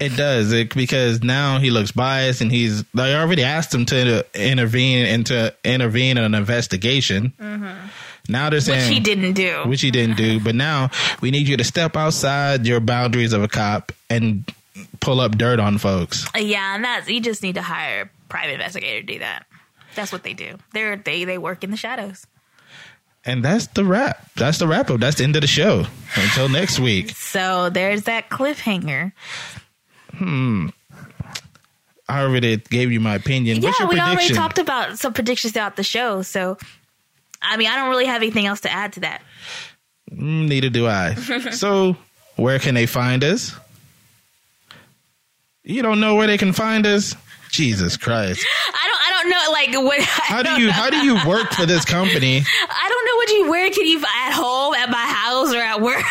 It 0.00 0.16
does 0.16 0.52
it, 0.52 0.74
because 0.74 1.22
now 1.22 1.58
he 1.58 1.70
looks 1.70 1.92
biased, 1.92 2.40
and 2.40 2.50
he's. 2.50 2.82
They 2.94 3.14
already 3.14 3.42
asked 3.44 3.74
him 3.74 3.84
to 3.86 4.24
intervene 4.34 5.04
and 5.06 5.26
to 5.26 5.54
intervene 5.64 6.16
in 6.16 6.24
an 6.24 6.34
investigation. 6.34 7.34
Mm-hmm. 7.38 7.88
Now 8.28 8.48
they're 8.48 8.56
Which 8.58 8.64
saying 8.64 8.92
he 8.92 9.00
didn't 9.00 9.32
do. 9.34 9.64
which 9.66 9.82
he 9.82 9.90
didn't 9.90 10.16
do. 10.16 10.40
But 10.40 10.54
now 10.54 10.90
we 11.20 11.30
need 11.30 11.46
you 11.48 11.56
to 11.58 11.64
step 11.64 11.96
outside 11.96 12.66
your 12.66 12.80
boundaries 12.80 13.32
of 13.34 13.42
a 13.42 13.48
cop 13.48 13.92
and 14.08 14.50
pull 15.00 15.20
up 15.20 15.36
dirt 15.36 15.58
on 15.60 15.76
folks. 15.78 16.26
yeah, 16.38 16.74
and 16.76 16.84
that's 16.84 17.08
you 17.10 17.20
just 17.20 17.42
need 17.42 17.56
to 17.56 17.62
hire 17.62 18.02
a 18.02 18.28
private 18.30 18.52
investigator 18.54 19.00
to 19.00 19.12
do 19.14 19.18
that. 19.18 19.44
That's 19.94 20.12
what 20.12 20.22
they 20.22 20.32
do. 20.32 20.56
They're 20.72 20.96
they 20.96 21.24
they 21.24 21.36
work 21.38 21.64
in 21.64 21.70
the 21.70 21.76
shadows. 21.76 22.26
And 23.24 23.44
that's 23.44 23.66
the 23.68 23.84
wrap. 23.84 24.32
That's 24.34 24.58
the 24.58 24.66
wrap 24.66 24.90
up. 24.90 25.00
That's 25.00 25.16
the 25.18 25.24
end 25.24 25.36
of 25.36 25.42
the 25.42 25.46
show. 25.46 25.84
Until 26.16 26.48
next 26.48 26.80
week. 26.80 27.10
So 27.10 27.68
there's 27.70 28.04
that 28.04 28.30
cliffhanger. 28.30 29.12
Hmm. 30.14 30.68
I 32.08 32.22
already 32.22 32.56
gave 32.56 32.90
you 32.90 32.98
my 32.98 33.14
opinion. 33.14 33.62
Yeah, 33.62 33.72
we 33.88 34.00
already 34.00 34.34
talked 34.34 34.58
about 34.58 34.98
some 34.98 35.12
predictions 35.12 35.52
throughout 35.52 35.76
the 35.76 35.84
show. 35.84 36.22
So, 36.22 36.58
I 37.40 37.56
mean, 37.56 37.68
I 37.68 37.76
don't 37.76 37.88
really 37.88 38.06
have 38.06 38.20
anything 38.20 38.46
else 38.46 38.62
to 38.62 38.72
add 38.72 38.94
to 38.94 39.00
that. 39.00 39.22
Mm, 40.10 40.48
neither 40.48 40.70
do 40.70 40.88
I. 40.88 41.14
so, 41.52 41.96
where 42.34 42.58
can 42.58 42.74
they 42.74 42.86
find 42.86 43.22
us? 43.22 43.54
You 45.62 45.82
don't 45.82 46.00
know 46.00 46.16
where 46.16 46.26
they 46.26 46.38
can 46.38 46.52
find 46.52 46.84
us? 46.84 47.14
Jesus 47.50 47.96
Christ. 47.96 48.44
I 48.72 48.86
don't. 48.86 49.00
I 49.00 49.10
don't 49.22 49.30
know. 49.30 49.52
Like 49.52 49.86
what? 49.86 50.00
How 50.02 50.42
don't 50.42 50.60
you 50.60 50.66
know. 50.66 50.72
how 50.72 50.90
do 50.90 50.98
you 50.98 51.14
work 51.26 51.52
for 51.52 51.66
this 51.66 51.84
company? 51.84 52.42
I 52.68 52.88
don't 52.88 53.06
know 53.06 53.16
what 53.16 53.30
you. 53.30 53.50
Where 53.50 53.70
can 53.70 53.86
you 53.86 53.98
at 53.98 54.32
home, 54.32 54.74
at 54.74 54.90
my 54.90 54.96
house, 54.96 55.52
or 55.54 55.58
at 55.58 55.80
work? 55.80 56.04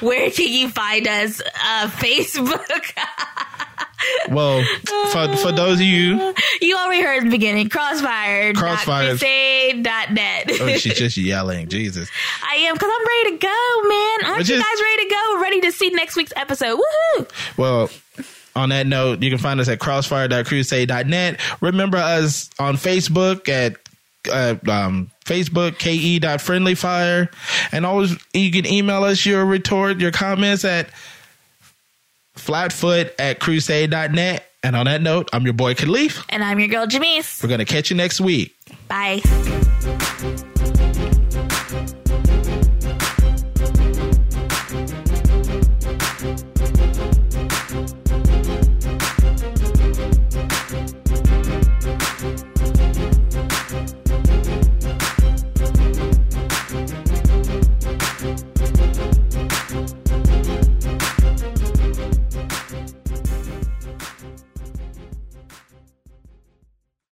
where 0.00 0.30
can 0.30 0.48
you 0.48 0.68
find 0.68 1.06
us? 1.06 1.40
Uh, 1.40 1.88
Facebook. 1.88 2.92
Well, 4.30 4.62
for 5.10 5.36
for 5.36 5.52
those 5.52 5.80
of 5.80 5.86
you 5.86 6.32
you 6.60 6.76
already 6.76 7.02
heard 7.02 7.18
in 7.18 7.24
the 7.24 7.30
beginning. 7.30 7.68
Crossfire. 7.68 8.52
Crossfire. 8.52 9.10
Crusade.net. 9.10 10.50
Oh, 10.60 10.68
she's 10.76 10.94
just 10.94 11.16
yelling. 11.16 11.68
Jesus. 11.68 12.08
I 12.48 12.56
am 12.56 12.74
because 12.74 12.90
I'm 12.92 13.06
ready 13.06 13.36
to 13.38 13.46
go, 13.46 13.88
man. 13.88 14.18
Aren't 14.26 14.38
But 14.38 14.48
you 14.48 14.56
guys 14.56 14.82
ready 14.82 15.08
to 15.08 15.14
go? 15.14 15.40
Ready 15.42 15.60
to 15.62 15.72
see 15.72 15.90
next 15.90 16.14
week's 16.16 16.32
episode? 16.36 16.78
Woohoo! 16.78 17.30
Well, 17.56 17.90
on 18.58 18.70
that 18.70 18.86
note, 18.86 19.22
you 19.22 19.30
can 19.30 19.38
find 19.38 19.60
us 19.60 19.68
at 19.68 19.78
crossfire.crusade.net. 19.78 21.40
Remember 21.60 21.96
us 21.96 22.50
on 22.58 22.76
Facebook 22.76 23.48
at 23.48 23.76
uh, 24.30 24.56
um, 24.70 25.10
Facebook, 25.24 25.78
ke.friendlyfire. 25.78 27.32
And 27.72 27.86
always, 27.86 28.16
you 28.34 28.50
can 28.50 28.66
email 28.66 29.04
us 29.04 29.24
your 29.24 29.46
retort, 29.46 30.00
your 30.00 30.10
comments 30.10 30.64
at 30.64 30.90
flatfoot 32.34 33.14
at 33.18 33.38
crusade.net. 33.38 34.44
And 34.64 34.74
on 34.74 34.86
that 34.86 35.02
note, 35.02 35.30
I'm 35.32 35.44
your 35.44 35.54
boy 35.54 35.74
Caliph. 35.74 36.24
And 36.28 36.42
I'm 36.42 36.58
your 36.58 36.68
girl, 36.68 36.86
Jamese. 36.86 37.42
We're 37.42 37.48
going 37.48 37.60
to 37.60 37.64
catch 37.64 37.90
you 37.90 37.96
next 37.96 38.20
week. 38.20 38.56
Bye. 38.88 39.22